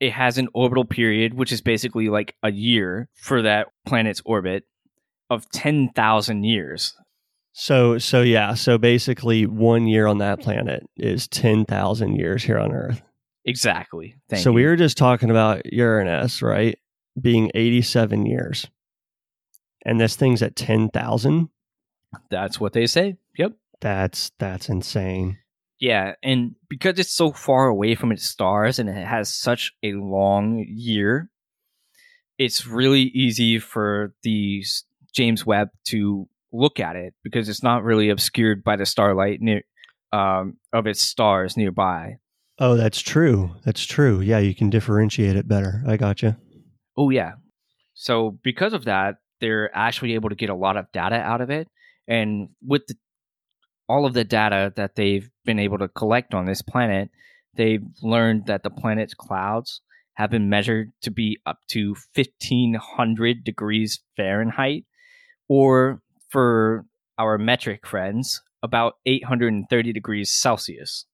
it 0.00 0.12
has 0.12 0.38
an 0.38 0.48
orbital 0.54 0.86
period, 0.86 1.34
which 1.34 1.52
is 1.52 1.60
basically 1.60 2.08
like 2.08 2.34
a 2.42 2.50
year 2.50 3.08
for 3.14 3.42
that 3.42 3.68
planet's 3.84 4.22
orbit 4.24 4.64
of 5.28 5.50
ten 5.50 5.90
thousand 5.90 6.44
years. 6.44 6.96
So 7.52 7.98
so 7.98 8.22
yeah, 8.22 8.54
so 8.54 8.78
basically 8.78 9.44
one 9.46 9.86
year 9.86 10.06
on 10.06 10.18
that 10.18 10.40
planet 10.40 10.88
is 10.96 11.28
10,000 11.28 12.16
years 12.16 12.42
here 12.42 12.58
on 12.58 12.72
Earth. 12.72 13.00
Exactly. 13.44 14.16
Thank 14.28 14.42
so 14.42 14.50
you. 14.50 14.54
we 14.54 14.64
were 14.64 14.76
just 14.76 14.96
talking 14.96 15.30
about 15.30 15.72
Uranus, 15.72 16.42
right? 16.42 16.78
Being 17.20 17.50
87 17.54 18.26
years. 18.26 18.68
And 19.84 20.00
this 20.00 20.16
thing's 20.16 20.42
at 20.42 20.56
10,000. 20.56 21.48
That's 22.30 22.58
what 22.58 22.72
they 22.72 22.86
say. 22.86 23.16
Yep. 23.36 23.52
That's 23.80 24.32
that's 24.38 24.68
insane. 24.68 25.38
Yeah, 25.78 26.14
and 26.22 26.54
because 26.70 26.98
it's 26.98 27.12
so 27.12 27.32
far 27.32 27.66
away 27.66 27.94
from 27.94 28.12
its 28.12 28.24
stars 28.24 28.78
and 28.78 28.88
it 28.88 29.06
has 29.06 29.34
such 29.34 29.72
a 29.82 29.92
long 29.92 30.64
year, 30.66 31.28
it's 32.38 32.66
really 32.66 33.02
easy 33.02 33.58
for 33.58 34.14
the 34.22 34.64
James 35.12 35.44
Webb 35.44 35.68
to 35.86 36.28
look 36.52 36.80
at 36.80 36.96
it 36.96 37.14
because 37.22 37.48
it's 37.48 37.62
not 37.62 37.82
really 37.82 38.08
obscured 38.08 38.64
by 38.64 38.76
the 38.76 38.86
starlight 38.86 39.40
near 39.40 39.62
um, 40.12 40.56
of 40.72 40.86
its 40.86 41.02
stars 41.02 41.56
nearby. 41.56 42.16
Oh, 42.58 42.76
that's 42.76 43.00
true. 43.00 43.56
That's 43.64 43.84
true. 43.84 44.20
Yeah, 44.20 44.38
you 44.38 44.54
can 44.54 44.70
differentiate 44.70 45.36
it 45.36 45.48
better. 45.48 45.82
I 45.86 45.96
gotcha. 45.96 46.38
Oh 46.96 47.10
yeah. 47.10 47.32
So 47.94 48.38
because 48.42 48.72
of 48.72 48.84
that, 48.84 49.16
they're 49.40 49.70
actually 49.76 50.14
able 50.14 50.28
to 50.28 50.34
get 50.34 50.50
a 50.50 50.54
lot 50.54 50.76
of 50.76 50.90
data 50.92 51.16
out 51.16 51.40
of 51.40 51.50
it, 51.50 51.68
and 52.06 52.48
with 52.64 52.86
the, 52.86 52.94
all 53.88 54.06
of 54.06 54.14
the 54.14 54.24
data 54.24 54.72
that 54.76 54.94
they've 54.94 55.28
been 55.44 55.58
able 55.58 55.78
to 55.78 55.88
collect 55.88 56.34
on 56.34 56.46
this 56.46 56.62
planet, 56.62 57.10
they've 57.54 57.84
learned 58.02 58.46
that 58.46 58.62
the 58.62 58.70
planet's 58.70 59.14
clouds 59.14 59.82
have 60.14 60.30
been 60.30 60.48
measured 60.48 60.92
to 61.02 61.10
be 61.10 61.38
up 61.44 61.58
to 61.68 61.96
1500 62.14 63.44
degrees 63.44 64.00
Fahrenheit, 64.16 64.84
or 65.48 66.00
for 66.30 66.86
our 67.18 67.36
metric 67.36 67.86
friends, 67.86 68.40
about 68.62 68.94
830 69.06 69.92
degrees 69.92 70.30
Celsius. 70.30 71.06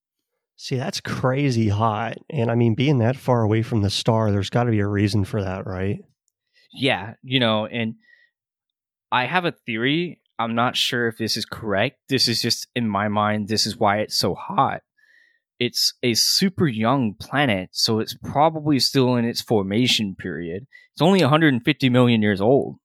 See, 0.61 0.75
that's 0.75 1.01
crazy 1.01 1.69
hot. 1.69 2.17
And 2.29 2.51
I 2.51 2.53
mean, 2.53 2.75
being 2.75 2.99
that 2.99 3.17
far 3.17 3.41
away 3.41 3.63
from 3.63 3.81
the 3.81 3.89
star, 3.89 4.31
there's 4.31 4.51
got 4.51 4.65
to 4.65 4.71
be 4.71 4.79
a 4.79 4.85
reason 4.85 5.25
for 5.25 5.41
that, 5.41 5.65
right? 5.65 5.97
Yeah, 6.71 7.15
you 7.23 7.39
know, 7.39 7.65
and 7.65 7.95
I 9.11 9.25
have 9.25 9.43
a 9.43 9.53
theory. 9.65 10.21
I'm 10.37 10.53
not 10.53 10.77
sure 10.77 11.07
if 11.07 11.17
this 11.17 11.35
is 11.35 11.45
correct. 11.45 11.97
This 12.09 12.27
is 12.27 12.43
just 12.43 12.67
in 12.75 12.87
my 12.87 13.07
mind, 13.07 13.47
this 13.47 13.65
is 13.65 13.75
why 13.75 14.01
it's 14.01 14.15
so 14.15 14.35
hot. 14.35 14.81
It's 15.57 15.95
a 16.03 16.13
super 16.13 16.67
young 16.67 17.15
planet, 17.15 17.69
so 17.71 17.97
it's 17.97 18.15
probably 18.23 18.77
still 18.77 19.15
in 19.15 19.25
its 19.25 19.41
formation 19.41 20.13
period. 20.13 20.67
It's 20.93 21.01
only 21.01 21.21
150 21.21 21.89
million 21.89 22.21
years 22.21 22.39
old. 22.39 22.75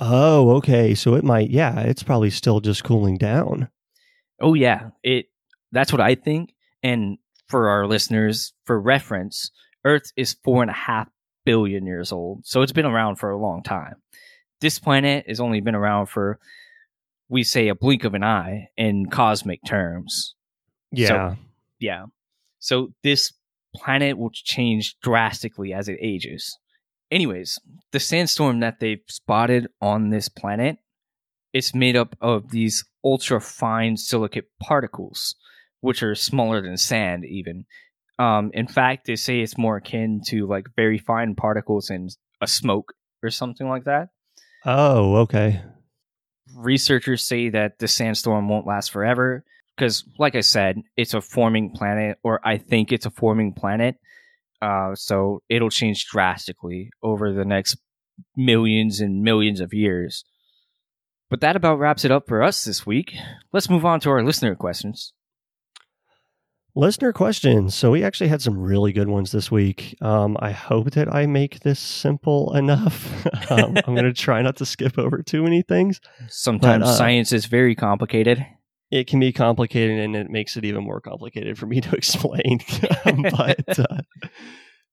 Oh, 0.00 0.56
okay. 0.56 0.96
So 0.96 1.14
it 1.14 1.22
might, 1.22 1.50
yeah, 1.50 1.78
it's 1.78 2.02
probably 2.02 2.30
still 2.30 2.58
just 2.58 2.82
cooling 2.82 3.18
down. 3.18 3.68
Oh, 4.40 4.54
yeah. 4.54 4.90
It. 5.04 5.26
That's 5.70 5.92
what 5.92 6.00
I 6.00 6.16
think. 6.16 6.54
And 6.82 7.18
for 7.48 7.68
our 7.68 7.86
listeners, 7.86 8.52
for 8.64 8.80
reference, 8.80 9.50
Earth 9.84 10.12
is 10.16 10.36
four 10.44 10.62
and 10.62 10.70
a 10.70 10.74
half 10.74 11.08
billion 11.44 11.86
years 11.86 12.12
old. 12.12 12.46
So 12.46 12.62
it's 12.62 12.72
been 12.72 12.86
around 12.86 13.16
for 13.16 13.30
a 13.30 13.38
long 13.38 13.62
time. 13.62 13.94
This 14.60 14.78
planet 14.78 15.26
has 15.26 15.40
only 15.40 15.60
been 15.60 15.74
around 15.74 16.06
for, 16.06 16.38
we 17.28 17.42
say, 17.42 17.68
a 17.68 17.74
blink 17.74 18.04
of 18.04 18.14
an 18.14 18.22
eye 18.22 18.68
in 18.76 19.06
cosmic 19.06 19.60
terms. 19.66 20.34
Yeah. 20.92 21.08
So, 21.08 21.36
yeah. 21.78 22.04
So 22.58 22.92
this 23.02 23.32
planet 23.74 24.18
will 24.18 24.30
change 24.30 24.98
drastically 25.00 25.72
as 25.72 25.88
it 25.88 25.98
ages. 26.00 26.58
Anyways, 27.10 27.58
the 27.92 28.00
sandstorm 28.00 28.60
that 28.60 28.80
they've 28.80 29.02
spotted 29.08 29.68
on 29.80 30.10
this 30.10 30.28
planet 30.28 30.78
it's 31.52 31.74
made 31.74 31.96
up 31.96 32.16
of 32.20 32.50
these 32.50 32.84
ultra 33.04 33.40
fine 33.40 33.96
silicate 33.96 34.48
particles, 34.60 35.34
which 35.80 36.02
are 36.02 36.14
smaller 36.14 36.60
than 36.60 36.76
sand 36.76 37.24
even. 37.24 37.64
Um, 38.18 38.50
in 38.52 38.66
fact, 38.66 39.06
they 39.06 39.16
say 39.16 39.40
it's 39.40 39.56
more 39.56 39.76
akin 39.76 40.20
to 40.26 40.46
like 40.46 40.66
very 40.76 40.98
fine 40.98 41.34
particles 41.34 41.90
in 41.90 42.08
a 42.40 42.46
smoke 42.46 42.92
or 43.22 43.30
something 43.30 43.68
like 43.68 43.84
that. 43.84 44.08
Oh, 44.64 45.16
okay. 45.16 45.62
Researchers 46.54 47.24
say 47.24 47.48
that 47.48 47.78
the 47.78 47.88
sandstorm 47.88 48.48
won't 48.48 48.66
last 48.66 48.90
forever 48.90 49.44
because, 49.76 50.04
like 50.18 50.34
I 50.34 50.40
said, 50.40 50.82
it's 50.96 51.14
a 51.14 51.22
forming 51.22 51.70
planet, 51.70 52.18
or 52.22 52.46
I 52.46 52.58
think 52.58 52.92
it's 52.92 53.06
a 53.06 53.10
forming 53.10 53.54
planet. 53.54 53.96
Uh, 54.60 54.94
so 54.94 55.42
it'll 55.48 55.70
change 55.70 56.04
drastically 56.06 56.90
over 57.02 57.32
the 57.32 57.46
next 57.46 57.78
millions 58.36 59.00
and 59.00 59.22
millions 59.22 59.60
of 59.60 59.72
years. 59.72 60.24
But 61.30 61.40
that 61.40 61.56
about 61.56 61.78
wraps 61.78 62.04
it 62.04 62.10
up 62.10 62.26
for 62.28 62.42
us 62.42 62.64
this 62.64 62.84
week. 62.84 63.14
Let's 63.52 63.70
move 63.70 63.86
on 63.86 64.00
to 64.00 64.10
our 64.10 64.22
listener 64.22 64.54
questions. 64.54 65.14
Listener 66.76 67.12
questions. 67.12 67.74
So 67.74 67.90
we 67.90 68.04
actually 68.04 68.28
had 68.28 68.40
some 68.40 68.56
really 68.56 68.92
good 68.92 69.08
ones 69.08 69.32
this 69.32 69.50
week. 69.50 69.96
Um, 70.00 70.36
I 70.40 70.52
hope 70.52 70.92
that 70.92 71.12
I 71.12 71.26
make 71.26 71.60
this 71.60 71.80
simple 71.80 72.54
enough. 72.54 73.26
um, 73.50 73.76
I'm 73.76 73.94
going 73.94 74.04
to 74.04 74.12
try 74.12 74.40
not 74.42 74.56
to 74.56 74.66
skip 74.66 74.98
over 74.98 75.22
too 75.22 75.42
many 75.42 75.62
things. 75.62 76.00
Sometimes 76.28 76.84
but, 76.84 76.90
uh, 76.90 76.94
science 76.94 77.32
is 77.32 77.46
very 77.46 77.74
complicated. 77.74 78.46
It 78.90 79.06
can 79.06 79.20
be 79.20 79.32
complicated, 79.32 80.00
and 80.00 80.16
it 80.16 80.30
makes 80.30 80.56
it 80.56 80.64
even 80.64 80.84
more 80.84 81.00
complicated 81.00 81.58
for 81.58 81.66
me 81.66 81.80
to 81.80 81.92
explain. 81.96 82.60
Um, 83.04 83.22
but 83.22 83.78
uh, 83.78 84.02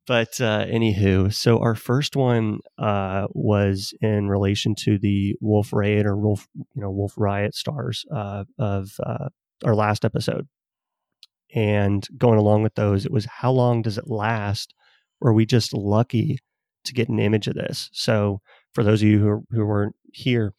but 0.07 0.39
uh, 0.39 0.65
anywho, 0.65 1.33
so 1.33 1.59
our 1.59 1.75
first 1.75 2.15
one 2.15 2.59
uh, 2.79 3.27
was 3.33 3.93
in 4.01 4.29
relation 4.29 4.73
to 4.79 4.97
the 4.97 5.35
Wolf 5.41 5.73
Raid 5.73 6.05
or 6.05 6.15
Wolf, 6.15 6.47
you 6.55 6.81
know, 6.81 6.89
Wolf 6.89 7.13
Riot 7.17 7.53
stars 7.53 8.05
uh, 8.15 8.45
of 8.57 8.91
uh, 9.05 9.29
our 9.65 9.75
last 9.75 10.05
episode. 10.05 10.47
And 11.53 12.05
going 12.17 12.39
along 12.39 12.63
with 12.63 12.75
those, 12.75 13.05
it 13.05 13.11
was 13.11 13.25
how 13.25 13.51
long 13.51 13.81
does 13.81 13.97
it 13.97 14.07
last? 14.07 14.73
Were 15.19 15.33
we 15.33 15.45
just 15.45 15.73
lucky 15.73 16.39
to 16.85 16.93
get 16.93 17.09
an 17.09 17.19
image 17.19 17.47
of 17.47 17.55
this? 17.55 17.89
So 17.93 18.41
for 18.73 18.83
those 18.83 19.01
of 19.01 19.07
you 19.07 19.19
who, 19.19 19.43
who 19.51 19.65
weren't 19.65 19.95
here, 20.11 20.53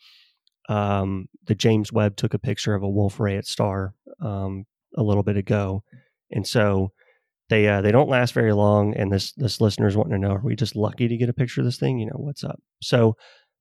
um, 0.69 1.29
the 1.45 1.55
James 1.55 1.93
Webb 1.93 2.17
took 2.17 2.35
a 2.35 2.39
picture 2.39 2.75
of 2.75 2.83
a 2.83 2.89
Wolf 2.89 3.19
Rayet 3.19 3.47
star 3.47 3.95
um, 4.21 4.67
a 4.97 5.03
little 5.03 5.23
bit 5.23 5.37
ago, 5.37 5.83
and 6.31 6.47
so 6.47 6.93
they 7.49 7.67
uh, 7.67 7.81
they 7.81 7.91
don't 7.91 8.11
last 8.11 8.35
very 8.35 8.53
long. 8.53 8.95
And 8.95 9.11
this 9.11 9.33
this 9.33 9.61
listener's 9.61 9.97
wanting 9.97 10.13
to 10.13 10.19
know: 10.19 10.35
Are 10.35 10.43
we 10.43 10.57
just 10.57 10.77
lucky 10.77 11.09
to 11.09 11.17
get 11.17 11.31
a 11.31 11.35
picture 11.35 11.63
of 11.63 11.65
this 11.65 11.79
thing? 11.79 11.99
You 11.99 12.07
know 12.07 12.19
what's 12.19 12.45
up? 12.45 12.61
So 12.83 13.17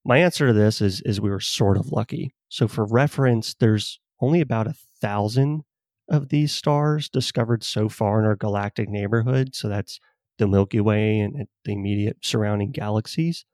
my 0.06 0.18
answer 0.18 0.48
to 0.48 0.54
this 0.54 0.82
is 0.82 1.02
is 1.02 1.22
we 1.22 1.30
were 1.30 1.40
sort 1.40 1.78
of 1.78 1.92
lucky. 1.92 2.36
So 2.50 2.68
for 2.68 2.86
reference, 2.86 3.54
there's 3.56 4.00
only 4.20 4.42
about 4.42 4.68
a 4.68 4.76
thousand 5.02 5.64
of 6.10 6.30
these 6.30 6.54
stars 6.54 7.10
discovered 7.10 7.64
so 7.64 7.90
far 7.90 8.20
in 8.20 8.26
our 8.26 8.36
galactic 8.36 8.90
neighborhood. 8.90 9.56
So 9.56 9.68
that's 9.68 10.00
the 10.38 10.48
Milky 10.48 10.80
Way 10.80 11.20
and 11.20 11.48
the 11.66 11.74
immediate 11.74 12.18
surrounding 12.24 12.72
galaxies, 12.72 13.46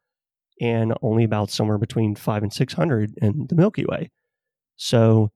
and 0.62 0.93
only 1.01 1.24
about 1.24 1.49
somewhere 1.49 1.78
between 1.78 2.16
five 2.16 2.43
and 2.43 2.54
six 2.54 2.74
hundred 2.74 3.14
in 3.22 3.47
the 3.49 3.56
Milky 3.56 3.86
Way. 3.86 4.12
So 4.76 5.32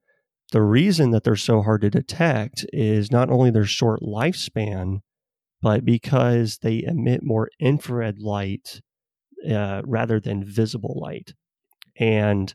the 0.51 0.61
reason 0.61 1.11
that 1.11 1.24
they're 1.24 1.36
so 1.36 1.61
hard 1.61 1.82
to 1.82 1.89
detect 1.89 2.65
is 2.72 3.11
not 3.11 3.30
only 3.30 3.51
their 3.51 3.65
short 3.65 4.01
lifespan, 4.01 4.99
but 5.61 5.84
because 5.84 6.59
they 6.59 6.84
emit 6.84 7.22
more 7.24 7.49
infrared 7.59 8.20
light 8.20 8.82
uh, 9.49 9.82
rather 9.86 10.20
than 10.20 10.43
visible 10.43 10.99
light. 11.01 11.34
And, 11.99 12.53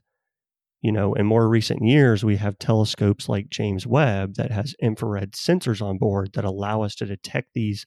you 0.83 0.91
know, 0.91 1.14
in 1.14 1.26
more 1.26 1.49
recent 1.49 1.80
years, 1.83 2.24
we 2.24 2.37
have 2.37 2.59
telescopes 2.59 3.28
like 3.28 3.49
James 3.49 3.87
Webb 3.87 4.35
that 4.35 4.51
has 4.51 4.74
infrared 4.83 5.33
sensors 5.33 5.80
on 5.80 5.97
board 5.97 6.33
that 6.35 6.45
allow 6.45 6.83
us 6.83 6.97
to 6.97 7.07
detect 7.07 7.51
these 7.55 7.87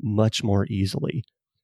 much 0.00 0.42
more 0.42 0.66
easily. 0.66 1.22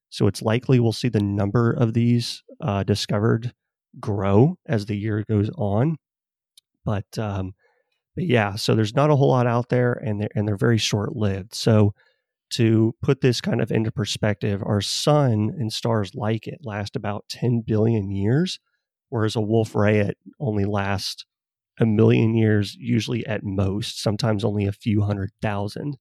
So 0.09 0.29
it's 0.29 0.41
likely 0.41 0.79
we'll 0.79 0.93
see 0.93 1.09
the 1.09 1.20
number 1.20 1.72
of 1.72 1.95
these 1.95 2.43
uh, 2.61 2.85
discovered 2.85 3.53
grow 3.99 4.57
as 4.66 4.87
the 4.87 4.97
year 4.97 5.24
goes 5.29 5.51
on. 5.59 5.97
But 6.85 7.18
um, 7.18 7.55
but 8.14 8.26
yeah, 8.26 8.55
so 8.55 8.74
there's 8.74 8.95
not 8.95 9.11
a 9.11 9.16
whole 9.16 9.31
lot 9.31 9.47
out 9.47 9.68
there, 9.68 9.93
and 9.93 10.20
they're 10.20 10.31
and 10.35 10.47
they're 10.47 10.57
very 10.57 10.79
short 10.79 11.16
lived. 11.16 11.55
So 11.55 11.93
to 12.51 12.95
put 13.03 13.20
this 13.20 13.41
kind 13.41 13.61
of 13.61 13.72
into 13.72 13.91
perspective, 13.91 14.62
our 14.64 14.81
sun 14.81 15.51
and 15.59 15.72
stars 15.72 16.14
like 16.14 16.47
it 16.47 16.61
last 16.62 16.97
about 16.97 17.24
10 17.29 17.62
billion 17.66 18.11
years, 18.11 18.59
whereas 19.09 19.37
a 19.37 19.41
Wolf 19.41 19.73
Rayet 19.73 20.15
only 20.41 20.65
lasts 20.65 21.25
a 21.81 21.87
million 21.87 22.35
years, 22.35 22.75
usually 22.75 23.27
at 23.27 23.45
most, 23.45 24.03
sometimes 24.03 24.45
only 24.45 24.67
a 24.67 24.73
few 24.73 25.03
hundred 25.03 25.31
thousand. 25.41 25.97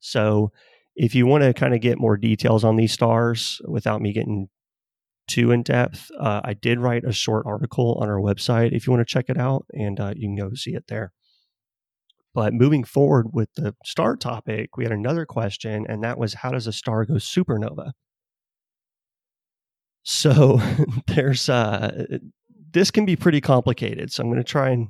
So 0.00 0.52
if 0.96 1.14
you 1.14 1.26
want 1.26 1.44
to 1.44 1.54
kind 1.54 1.74
of 1.74 1.80
get 1.80 1.98
more 1.98 2.16
details 2.16 2.64
on 2.64 2.76
these 2.76 2.92
stars 2.92 3.60
without 3.66 4.00
me 4.00 4.12
getting 4.12 4.48
too 5.28 5.50
in 5.50 5.62
depth, 5.62 6.10
uh, 6.18 6.40
I 6.44 6.54
did 6.54 6.80
write 6.80 7.04
a 7.04 7.12
short 7.12 7.46
article 7.46 7.98
on 8.00 8.08
our 8.08 8.20
website 8.20 8.72
if 8.72 8.86
you 8.86 8.92
want 8.92 9.06
to 9.06 9.12
check 9.12 9.26
it 9.28 9.38
out, 9.38 9.66
and 9.72 10.00
uh, 10.00 10.12
you 10.16 10.28
can 10.28 10.36
go 10.36 10.54
see 10.54 10.74
it 10.74 10.86
there. 10.88 11.12
But 12.34 12.54
moving 12.54 12.82
forward 12.82 13.26
with 13.32 13.50
the 13.54 13.74
star 13.84 14.16
topic, 14.16 14.76
we 14.76 14.84
had 14.84 14.92
another 14.92 15.26
question, 15.26 15.86
and 15.88 16.02
that 16.02 16.18
was 16.18 16.34
how 16.34 16.50
does 16.50 16.66
a 16.66 16.72
star 16.72 17.04
go 17.04 17.14
supernova? 17.14 17.92
So 20.02 20.60
there's 21.06 21.48
uh, 21.48 22.06
this 22.72 22.90
can 22.90 23.04
be 23.04 23.16
pretty 23.16 23.40
complicated. 23.40 24.12
So 24.12 24.22
I'm 24.22 24.28
going 24.28 24.38
to 24.38 24.44
try 24.44 24.70
and 24.70 24.88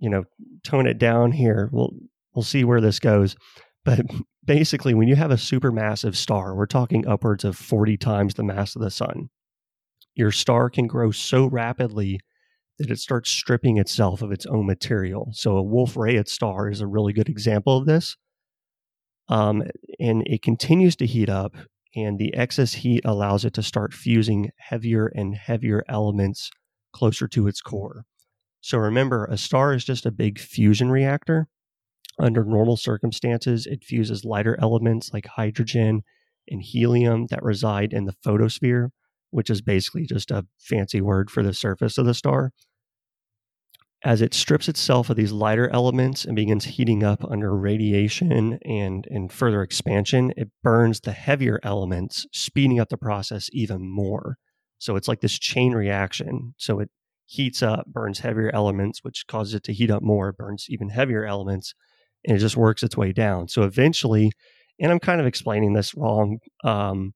you 0.00 0.10
know 0.10 0.24
tone 0.64 0.86
it 0.86 0.98
down 0.98 1.32
here. 1.32 1.68
We'll 1.72 1.92
we'll 2.34 2.42
see 2.42 2.64
where 2.64 2.80
this 2.80 2.98
goes. 2.98 3.36
But 3.84 4.00
basically, 4.44 4.94
when 4.94 5.08
you 5.08 5.16
have 5.16 5.30
a 5.30 5.36
supermassive 5.36 6.16
star, 6.16 6.54
we're 6.54 6.66
talking 6.66 7.06
upwards 7.06 7.44
of 7.44 7.56
40 7.56 7.96
times 7.96 8.34
the 8.34 8.42
mass 8.42 8.76
of 8.76 8.82
the 8.82 8.90
sun. 8.90 9.28
Your 10.14 10.30
star 10.30 10.70
can 10.70 10.86
grow 10.86 11.10
so 11.10 11.46
rapidly 11.46 12.20
that 12.78 12.90
it 12.90 12.98
starts 12.98 13.30
stripping 13.30 13.78
itself 13.78 14.22
of 14.22 14.32
its 14.32 14.46
own 14.46 14.66
material. 14.66 15.30
So 15.32 15.56
a 15.56 15.62
Wolf 15.62 15.94
Rayet 15.94 16.28
star 16.28 16.68
is 16.68 16.80
a 16.80 16.86
really 16.86 17.12
good 17.12 17.28
example 17.28 17.76
of 17.76 17.86
this. 17.86 18.16
Um, 19.28 19.62
and 20.00 20.22
it 20.26 20.42
continues 20.42 20.96
to 20.96 21.06
heat 21.06 21.30
up, 21.30 21.54
and 21.96 22.18
the 22.18 22.34
excess 22.34 22.74
heat 22.74 23.02
allows 23.04 23.44
it 23.44 23.54
to 23.54 23.62
start 23.62 23.94
fusing 23.94 24.50
heavier 24.58 25.06
and 25.06 25.34
heavier 25.34 25.84
elements 25.88 26.50
closer 26.92 27.28
to 27.28 27.46
its 27.46 27.60
core. 27.60 28.04
So 28.60 28.78
remember, 28.78 29.26
a 29.26 29.36
star 29.36 29.74
is 29.74 29.84
just 29.84 30.06
a 30.06 30.10
big 30.10 30.38
fusion 30.38 30.90
reactor. 30.90 31.48
Under 32.18 32.44
normal 32.44 32.76
circumstances, 32.76 33.66
it 33.66 33.84
fuses 33.84 34.24
lighter 34.24 34.56
elements 34.60 35.12
like 35.12 35.26
hydrogen 35.26 36.02
and 36.48 36.62
helium 36.62 37.26
that 37.30 37.42
reside 37.42 37.92
in 37.92 38.04
the 38.04 38.14
photosphere, 38.24 38.90
which 39.30 39.50
is 39.50 39.62
basically 39.62 40.06
just 40.06 40.30
a 40.30 40.46
fancy 40.58 41.00
word 41.00 41.30
for 41.30 41.42
the 41.42 41.52
surface 41.52 41.98
of 41.98 42.06
the 42.06 42.14
star. 42.14 42.52
As 44.04 44.20
it 44.20 44.34
strips 44.34 44.68
itself 44.68 45.08
of 45.08 45.16
these 45.16 45.32
lighter 45.32 45.68
elements 45.70 46.26
and 46.26 46.36
begins 46.36 46.66
heating 46.66 47.02
up 47.02 47.24
under 47.24 47.56
radiation 47.56 48.58
and, 48.62 49.06
and 49.10 49.32
further 49.32 49.62
expansion, 49.62 50.32
it 50.36 50.50
burns 50.62 51.00
the 51.00 51.12
heavier 51.12 51.58
elements, 51.62 52.26
speeding 52.30 52.78
up 52.78 52.90
the 52.90 52.98
process 52.98 53.48
even 53.52 53.90
more. 53.90 54.36
So 54.78 54.96
it's 54.96 55.08
like 55.08 55.22
this 55.22 55.38
chain 55.38 55.72
reaction. 55.72 56.54
So 56.58 56.80
it 56.80 56.90
heats 57.24 57.62
up, 57.62 57.86
burns 57.86 58.18
heavier 58.18 58.50
elements, 58.52 59.02
which 59.02 59.24
causes 59.26 59.54
it 59.54 59.64
to 59.64 59.72
heat 59.72 59.90
up 59.90 60.02
more, 60.02 60.32
burns 60.32 60.66
even 60.68 60.90
heavier 60.90 61.24
elements, 61.24 61.74
and 62.26 62.36
it 62.36 62.40
just 62.40 62.58
works 62.58 62.82
its 62.82 62.98
way 62.98 63.10
down. 63.10 63.48
So 63.48 63.62
eventually, 63.62 64.32
and 64.78 64.92
I'm 64.92 65.00
kind 65.00 65.20
of 65.20 65.26
explaining 65.26 65.72
this 65.72 65.94
wrong, 65.94 66.38
um, 66.62 67.14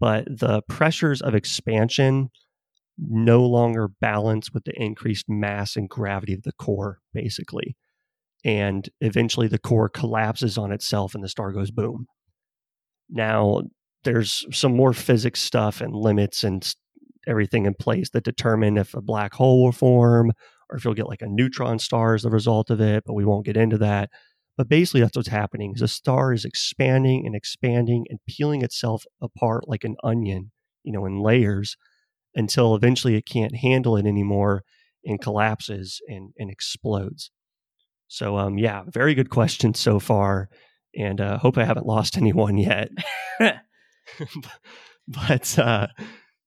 but 0.00 0.24
the 0.26 0.62
pressures 0.68 1.22
of 1.22 1.36
expansion 1.36 2.30
no 2.98 3.44
longer 3.44 3.88
balance 4.00 4.52
with 4.52 4.64
the 4.64 4.72
increased 4.76 5.26
mass 5.28 5.76
and 5.76 5.88
gravity 5.88 6.34
of 6.34 6.42
the 6.42 6.52
core, 6.52 7.00
basically. 7.12 7.76
And 8.44 8.88
eventually 9.00 9.48
the 9.48 9.58
core 9.58 9.88
collapses 9.88 10.58
on 10.58 10.70
itself 10.70 11.14
and 11.14 11.24
the 11.24 11.28
star 11.28 11.52
goes 11.52 11.70
boom. 11.70 12.06
Now, 13.10 13.62
there's 14.04 14.46
some 14.52 14.76
more 14.76 14.92
physics 14.92 15.40
stuff 15.40 15.80
and 15.80 15.94
limits 15.94 16.44
and 16.44 16.74
everything 17.26 17.66
in 17.66 17.74
place 17.74 18.10
that 18.10 18.24
determine 18.24 18.76
if 18.76 18.94
a 18.94 19.00
black 19.00 19.34
hole 19.34 19.64
will 19.64 19.72
form 19.72 20.30
or 20.70 20.76
if 20.76 20.84
you'll 20.84 20.94
get 20.94 21.08
like 21.08 21.22
a 21.22 21.28
neutron 21.28 21.78
star 21.78 22.14
as 22.14 22.24
a 22.24 22.30
result 22.30 22.70
of 22.70 22.80
it, 22.80 23.04
but 23.06 23.14
we 23.14 23.24
won't 23.24 23.46
get 23.46 23.56
into 23.56 23.78
that. 23.78 24.10
But 24.56 24.68
basically, 24.68 25.00
that's 25.00 25.16
what's 25.16 25.28
happening. 25.28 25.72
Is 25.74 25.80
the 25.80 25.88
star 25.88 26.32
is 26.32 26.44
expanding 26.44 27.26
and 27.26 27.34
expanding 27.34 28.04
and 28.08 28.20
peeling 28.28 28.62
itself 28.62 29.04
apart 29.20 29.68
like 29.68 29.84
an 29.84 29.96
onion, 30.04 30.52
you 30.84 30.92
know, 30.92 31.06
in 31.06 31.18
layers 31.18 31.76
until 32.34 32.74
eventually 32.74 33.14
it 33.16 33.26
can't 33.26 33.56
handle 33.56 33.96
it 33.96 34.06
anymore 34.06 34.62
and 35.04 35.20
collapses 35.20 36.00
and, 36.08 36.32
and 36.38 36.50
explodes. 36.50 37.30
So, 38.08 38.36
um, 38.38 38.58
yeah, 38.58 38.82
very 38.86 39.14
good 39.14 39.30
question 39.30 39.74
so 39.74 39.98
far, 39.98 40.48
and 40.96 41.20
uh, 41.20 41.38
hope 41.38 41.58
I 41.58 41.64
haven't 41.64 41.86
lost 41.86 42.16
anyone 42.18 42.58
yet. 42.58 42.90
but 45.08 45.58
uh, 45.58 45.88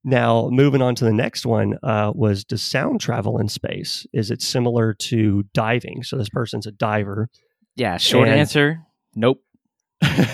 now, 0.03 0.49
moving 0.51 0.81
on 0.81 0.95
to 0.95 1.05
the 1.05 1.13
next 1.13 1.45
one 1.45 1.77
uh, 1.83 2.11
was 2.15 2.43
does 2.43 2.61
sound 2.61 3.01
travel 3.01 3.39
in 3.39 3.49
space? 3.49 4.05
Is 4.13 4.31
it 4.31 4.41
similar 4.41 4.93
to 4.93 5.43
diving? 5.53 6.03
So 6.03 6.17
this 6.17 6.29
person's 6.29 6.67
a 6.67 6.71
diver. 6.71 7.29
Yeah. 7.75 7.97
Short 7.97 8.27
And- 8.27 8.39
answer: 8.39 8.79
Nope. 9.15 9.41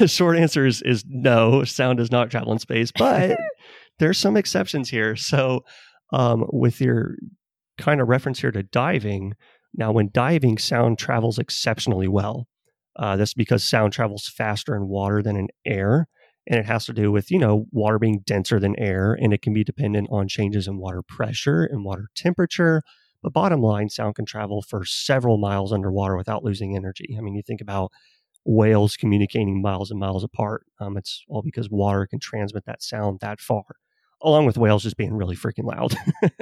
Short 0.08 0.38
answer 0.38 0.66
is, 0.66 0.82
is 0.82 1.06
no. 1.08 1.64
Sound 1.64 1.98
does 1.98 2.12
not 2.12 2.30
travel 2.30 2.52
in 2.52 2.60
space, 2.60 2.92
but 2.92 3.38
there's 4.00 4.18
some 4.18 4.38
exceptions 4.38 4.90
here. 4.90 5.16
So, 5.16 5.64
um, 6.12 6.46
with 6.52 6.80
your 6.80 7.16
kind 7.78 8.00
of 8.02 8.08
reference 8.08 8.40
here 8.40 8.52
to 8.52 8.64
diving, 8.64 9.34
now 9.74 9.92
when 9.92 10.10
diving, 10.14 10.58
sound 10.58 11.00
travels 11.00 11.40
exceptionally 11.40 12.08
well. 12.08 12.48
Uh, 12.96 13.16
that's 13.16 13.34
because 13.34 13.64
sound 13.64 13.92
travels 13.92 14.28
faster 14.28 14.76
in 14.76 14.88
water 14.88 15.24
than 15.24 15.36
in 15.36 15.48
air, 15.66 16.08
and 16.48 16.60
it 16.60 16.66
has 16.66 16.86
to 16.86 16.94
do 16.94 17.12
with 17.12 17.32
you 17.32 17.40
know 17.40 17.66
water 17.72 17.98
being 17.98 18.20
denser 18.26 18.60
than 18.60 18.78
air, 18.80 19.18
and 19.20 19.34
it 19.34 19.42
can 19.42 19.54
be 19.54 19.64
dependent 19.64 20.08
on 20.12 20.28
changes 20.28 20.68
in 20.68 20.78
water 20.78 21.02
pressure 21.02 21.64
and 21.64 21.84
water 21.84 22.10
temperature. 22.16 22.84
But 23.24 23.34
bottom 23.34 23.62
line, 23.62 23.90
sound 23.90 24.16
can 24.16 24.26
travel 24.26 24.62
for 24.62 24.86
several 24.86 25.38
miles 25.38 25.74
underwater 25.74 26.16
without 26.18 26.44
losing 26.44 26.76
energy. 26.76 27.16
I 27.18 27.22
mean, 27.22 27.34
you 27.34 27.42
think 27.42 27.62
about 27.62 27.92
whales 28.46 28.98
communicating 28.98 29.62
miles 29.62 29.90
and 29.90 30.00
miles 30.00 30.24
apart. 30.24 30.66
Um, 30.80 30.98
it's 30.98 31.24
all 31.30 31.42
because 31.42 31.70
water 31.70 32.06
can 32.06 32.20
transmit 32.20 32.66
that 32.66 32.84
sound 32.84 33.22
that 33.22 33.40
far, 33.40 33.64
along 34.24 34.46
with 34.46 34.58
whales 34.58 34.84
just 34.84 34.98
being 34.98 35.14
really 35.14 35.36
freaking 35.36 35.66
loud. 35.66 35.96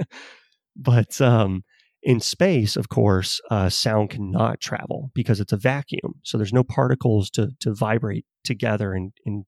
but 0.75 1.19
um, 1.19 1.63
in 2.03 2.19
space, 2.19 2.75
of 2.75 2.89
course, 2.89 3.41
uh, 3.49 3.69
sound 3.69 4.09
cannot 4.09 4.59
travel 4.59 5.11
because 5.13 5.39
it's 5.39 5.53
a 5.53 5.57
vacuum. 5.57 6.15
So 6.23 6.37
there's 6.37 6.53
no 6.53 6.63
particles 6.63 7.29
to 7.31 7.51
to 7.59 7.73
vibrate 7.73 8.25
together 8.43 8.93
and, 8.93 9.11
and 9.25 9.45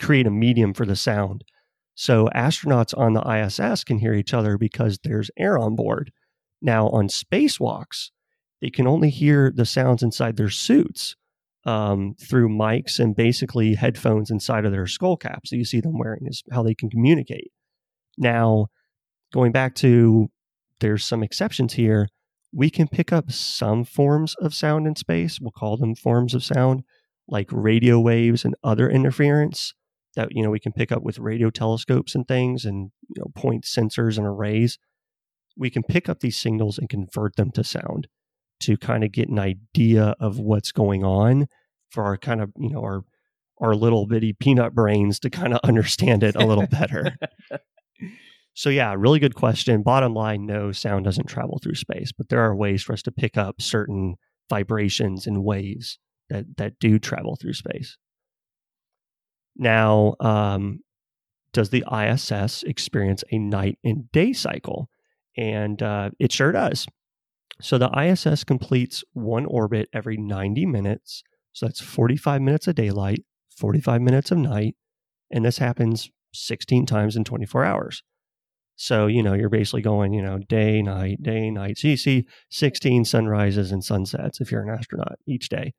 create 0.00 0.26
a 0.26 0.30
medium 0.30 0.74
for 0.74 0.86
the 0.86 0.96
sound. 0.96 1.44
So 1.94 2.28
astronauts 2.34 2.96
on 2.96 3.12
the 3.12 3.22
ISS 3.22 3.84
can 3.84 3.98
hear 3.98 4.14
each 4.14 4.34
other 4.34 4.58
because 4.58 4.98
there's 5.04 5.30
air 5.38 5.56
on 5.58 5.76
board. 5.76 6.10
Now 6.60 6.88
on 6.88 7.08
spacewalks, 7.08 8.10
they 8.60 8.70
can 8.70 8.86
only 8.86 9.10
hear 9.10 9.52
the 9.54 9.66
sounds 9.66 10.02
inside 10.02 10.36
their 10.36 10.50
suits 10.50 11.14
um, 11.66 12.14
through 12.20 12.48
mics 12.48 12.98
and 12.98 13.16
basically 13.16 13.74
headphones 13.74 14.30
inside 14.30 14.64
of 14.64 14.72
their 14.72 14.86
skull 14.86 15.16
caps 15.16 15.50
that 15.50 15.56
you 15.56 15.64
see 15.64 15.80
them 15.80 15.98
wearing 15.98 16.26
is 16.26 16.42
how 16.52 16.62
they 16.62 16.74
can 16.74 16.90
communicate. 16.90 17.50
Now, 18.18 18.66
going 19.32 19.52
back 19.52 19.74
to 19.76 20.28
there's 20.80 21.04
some 21.04 21.22
exceptions 21.22 21.74
here. 21.74 22.08
We 22.52 22.70
can 22.70 22.88
pick 22.88 23.12
up 23.12 23.32
some 23.32 23.84
forms 23.84 24.34
of 24.40 24.54
sound 24.54 24.86
in 24.86 24.96
space. 24.96 25.38
We'll 25.40 25.50
call 25.50 25.76
them 25.76 25.94
forms 25.94 26.34
of 26.34 26.44
sound, 26.44 26.82
like 27.26 27.48
radio 27.50 27.98
waves 27.98 28.44
and 28.44 28.54
other 28.62 28.88
interference 28.88 29.72
that 30.14 30.28
you 30.30 30.42
know 30.42 30.50
we 30.50 30.60
can 30.60 30.72
pick 30.72 30.92
up 30.92 31.02
with 31.02 31.18
radio 31.18 31.50
telescopes 31.50 32.14
and 32.14 32.28
things, 32.28 32.64
and 32.64 32.90
you 33.08 33.20
know 33.20 33.32
point 33.34 33.64
sensors 33.64 34.18
and 34.18 34.26
arrays. 34.26 34.78
We 35.56 35.70
can 35.70 35.82
pick 35.82 36.08
up 36.08 36.20
these 36.20 36.40
signals 36.40 36.78
and 36.78 36.88
convert 36.88 37.36
them 37.36 37.50
to 37.52 37.64
sound 37.64 38.08
to 38.60 38.76
kind 38.76 39.04
of 39.04 39.12
get 39.12 39.28
an 39.28 39.38
idea 39.38 40.14
of 40.20 40.38
what's 40.38 40.72
going 40.72 41.04
on 41.04 41.46
for 41.90 42.04
our 42.04 42.16
kind 42.16 42.40
of 42.40 42.50
you 42.58 42.70
know 42.70 42.80
our 42.80 43.02
our 43.60 43.74
little 43.74 44.06
bitty 44.06 44.32
peanut 44.32 44.74
brains 44.74 45.18
to 45.20 45.30
kind 45.30 45.54
of 45.54 45.60
understand 45.64 46.22
it 46.22 46.36
a 46.36 46.44
little 46.46 46.66
better. 46.66 47.16
So 48.54 48.70
yeah, 48.70 48.94
really 48.96 49.18
good 49.18 49.34
question. 49.34 49.82
Bottom 49.82 50.14
line, 50.14 50.46
no, 50.46 50.70
sound 50.70 51.04
doesn't 51.04 51.26
travel 51.26 51.58
through 51.60 51.74
space, 51.74 52.12
but 52.12 52.28
there 52.28 52.40
are 52.40 52.54
ways 52.54 52.84
for 52.84 52.92
us 52.92 53.02
to 53.02 53.12
pick 53.12 53.36
up 53.36 53.60
certain 53.60 54.14
vibrations 54.48 55.26
and 55.26 55.44
waves 55.44 55.98
that 56.30 56.56
that 56.56 56.78
do 56.78 57.00
travel 57.00 57.36
through 57.36 57.54
space. 57.54 57.98
Now, 59.56 60.14
um, 60.20 60.80
does 61.52 61.70
the 61.70 61.84
ISS 61.92 62.62
experience 62.62 63.24
a 63.30 63.38
night 63.38 63.78
and 63.82 64.10
day 64.12 64.32
cycle? 64.32 64.88
And 65.36 65.82
uh, 65.82 66.10
it 66.20 66.30
sure 66.30 66.52
does. 66.52 66.86
So 67.60 67.78
the 67.78 67.90
ISS 67.96 68.44
completes 68.44 69.04
one 69.12 69.46
orbit 69.46 69.88
every 69.92 70.16
90 70.16 70.66
minutes. 70.66 71.22
So 71.52 71.66
that's 71.66 71.80
45 71.80 72.42
minutes 72.42 72.66
of 72.66 72.74
daylight, 72.74 73.24
45 73.56 74.02
minutes 74.02 74.30
of 74.30 74.38
night, 74.38 74.74
and 75.30 75.44
this 75.44 75.58
happens 75.58 76.10
16 76.32 76.86
times 76.86 77.16
in 77.16 77.24
24 77.24 77.64
hours. 77.64 78.02
So, 78.76 79.06
you 79.06 79.22
know, 79.22 79.34
you're 79.34 79.48
basically 79.48 79.82
going, 79.82 80.12
you 80.12 80.22
know, 80.22 80.38
day, 80.38 80.82
night, 80.82 81.22
day, 81.22 81.50
night. 81.50 81.78
So 81.78 81.88
you 81.88 81.96
see 81.96 82.26
16 82.50 83.04
sunrises 83.04 83.70
and 83.70 83.84
sunsets 83.84 84.40
if 84.40 84.50
you're 84.50 84.62
an 84.62 84.76
astronaut 84.76 85.18
each 85.28 85.48
day. 85.48 85.74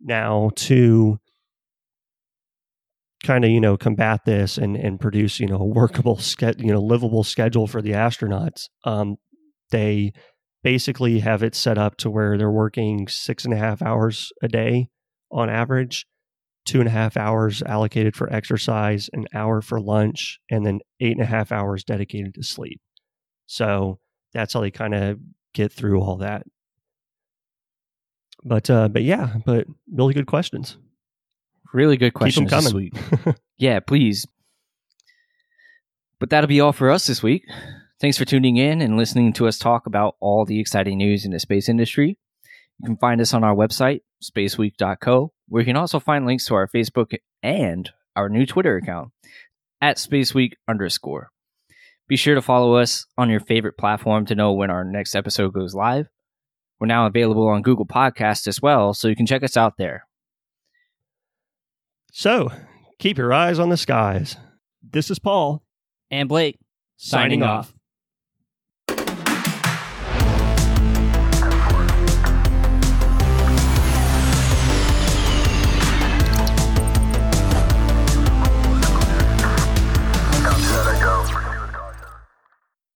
Now, 0.00 0.50
to 0.56 1.18
kind 3.24 3.44
of, 3.44 3.50
you 3.50 3.60
know, 3.60 3.76
combat 3.76 4.24
this 4.24 4.56
and, 4.56 4.76
and 4.76 4.98
produce, 4.98 5.38
you 5.38 5.46
know, 5.46 5.58
a 5.58 5.64
workable, 5.64 6.16
ske- 6.16 6.58
you 6.58 6.72
know, 6.72 6.80
livable 6.80 7.24
schedule 7.24 7.66
for 7.66 7.82
the 7.82 7.90
astronauts, 7.90 8.68
um, 8.84 9.16
they 9.70 10.12
basically 10.62 11.20
have 11.20 11.42
it 11.42 11.54
set 11.54 11.78
up 11.78 11.96
to 11.98 12.10
where 12.10 12.36
they're 12.36 12.50
working 12.50 13.08
six 13.08 13.44
and 13.44 13.54
a 13.54 13.56
half 13.58 13.80
hours 13.82 14.32
a 14.42 14.48
day 14.48 14.88
on 15.30 15.48
average 15.50 16.06
two 16.64 16.80
and 16.80 16.88
a 16.88 16.92
half 16.92 17.16
hours 17.16 17.62
allocated 17.62 18.14
for 18.14 18.30
exercise, 18.30 19.08
an 19.14 19.26
hour 19.34 19.62
for 19.62 19.80
lunch, 19.80 20.38
and 20.50 20.66
then 20.66 20.80
eight 21.00 21.12
and 21.12 21.22
a 21.22 21.26
half 21.26 21.50
hours 21.50 21.82
dedicated 21.82 22.34
to 22.34 22.42
sleep. 22.42 22.78
So 23.46 23.98
that's 24.34 24.52
how 24.52 24.60
they 24.60 24.70
kind 24.70 24.94
of 24.94 25.18
get 25.54 25.72
through 25.72 26.00
all 26.02 26.18
that. 26.18 26.42
But 28.44 28.68
uh, 28.68 28.88
but 28.88 29.02
yeah, 29.02 29.36
but 29.46 29.66
really 29.90 30.12
good 30.12 30.26
questions. 30.26 30.76
Really 31.72 31.96
good 31.96 32.12
Keep 32.14 32.34
them 32.34 32.46
questions 32.46 32.50
this 32.50 32.70
coming. 32.72 32.90
week. 33.24 33.34
Yeah, 33.60 33.80
please. 33.80 34.24
But 36.20 36.30
that'll 36.30 36.46
be 36.46 36.60
all 36.60 36.72
for 36.72 36.90
us 36.90 37.06
this 37.08 37.22
week. 37.24 37.42
Thanks 38.00 38.16
for 38.16 38.24
tuning 38.24 38.56
in 38.56 38.80
and 38.80 38.96
listening 38.96 39.32
to 39.34 39.48
us 39.48 39.58
talk 39.58 39.86
about 39.86 40.14
all 40.20 40.44
the 40.44 40.60
exciting 40.60 40.98
news 40.98 41.24
in 41.24 41.32
the 41.32 41.40
space 41.40 41.68
industry. 41.68 42.16
You 42.78 42.86
can 42.86 42.96
find 42.96 43.20
us 43.20 43.34
on 43.34 43.42
our 43.42 43.54
website, 43.56 44.02
spaceweek.co, 44.22 45.32
where 45.48 45.62
you 45.62 45.66
can 45.66 45.76
also 45.76 45.98
find 45.98 46.24
links 46.24 46.46
to 46.46 46.54
our 46.54 46.68
Facebook 46.68 47.16
and 47.42 47.90
our 48.14 48.28
new 48.28 48.46
Twitter 48.46 48.76
account 48.76 49.10
at 49.80 49.96
spaceweek 49.96 50.52
underscore. 50.68 51.30
Be 52.06 52.16
sure 52.16 52.36
to 52.36 52.42
follow 52.42 52.76
us 52.76 53.04
on 53.18 53.30
your 53.30 53.40
favorite 53.40 53.76
platform 53.76 54.26
to 54.26 54.34
know 54.36 54.52
when 54.52 54.70
our 54.70 54.84
next 54.84 55.16
episode 55.16 55.52
goes 55.52 55.74
live. 55.74 56.06
We're 56.78 56.86
now 56.86 57.06
available 57.06 57.48
on 57.48 57.62
Google 57.62 57.86
Podcasts 57.86 58.46
as 58.46 58.62
well, 58.62 58.94
so 58.94 59.08
you 59.08 59.16
can 59.16 59.26
check 59.26 59.42
us 59.42 59.56
out 59.56 59.76
there. 59.76 60.04
so 62.12 62.50
keep 63.00 63.18
your 63.18 63.32
eyes 63.32 63.58
on 63.58 63.68
the 63.68 63.76
skies. 63.76 64.36
This 64.82 65.10
is 65.10 65.18
Paul 65.18 65.64
And 66.10 66.28
Blake, 66.28 66.58
signing 66.96 67.42
off. 67.42 67.74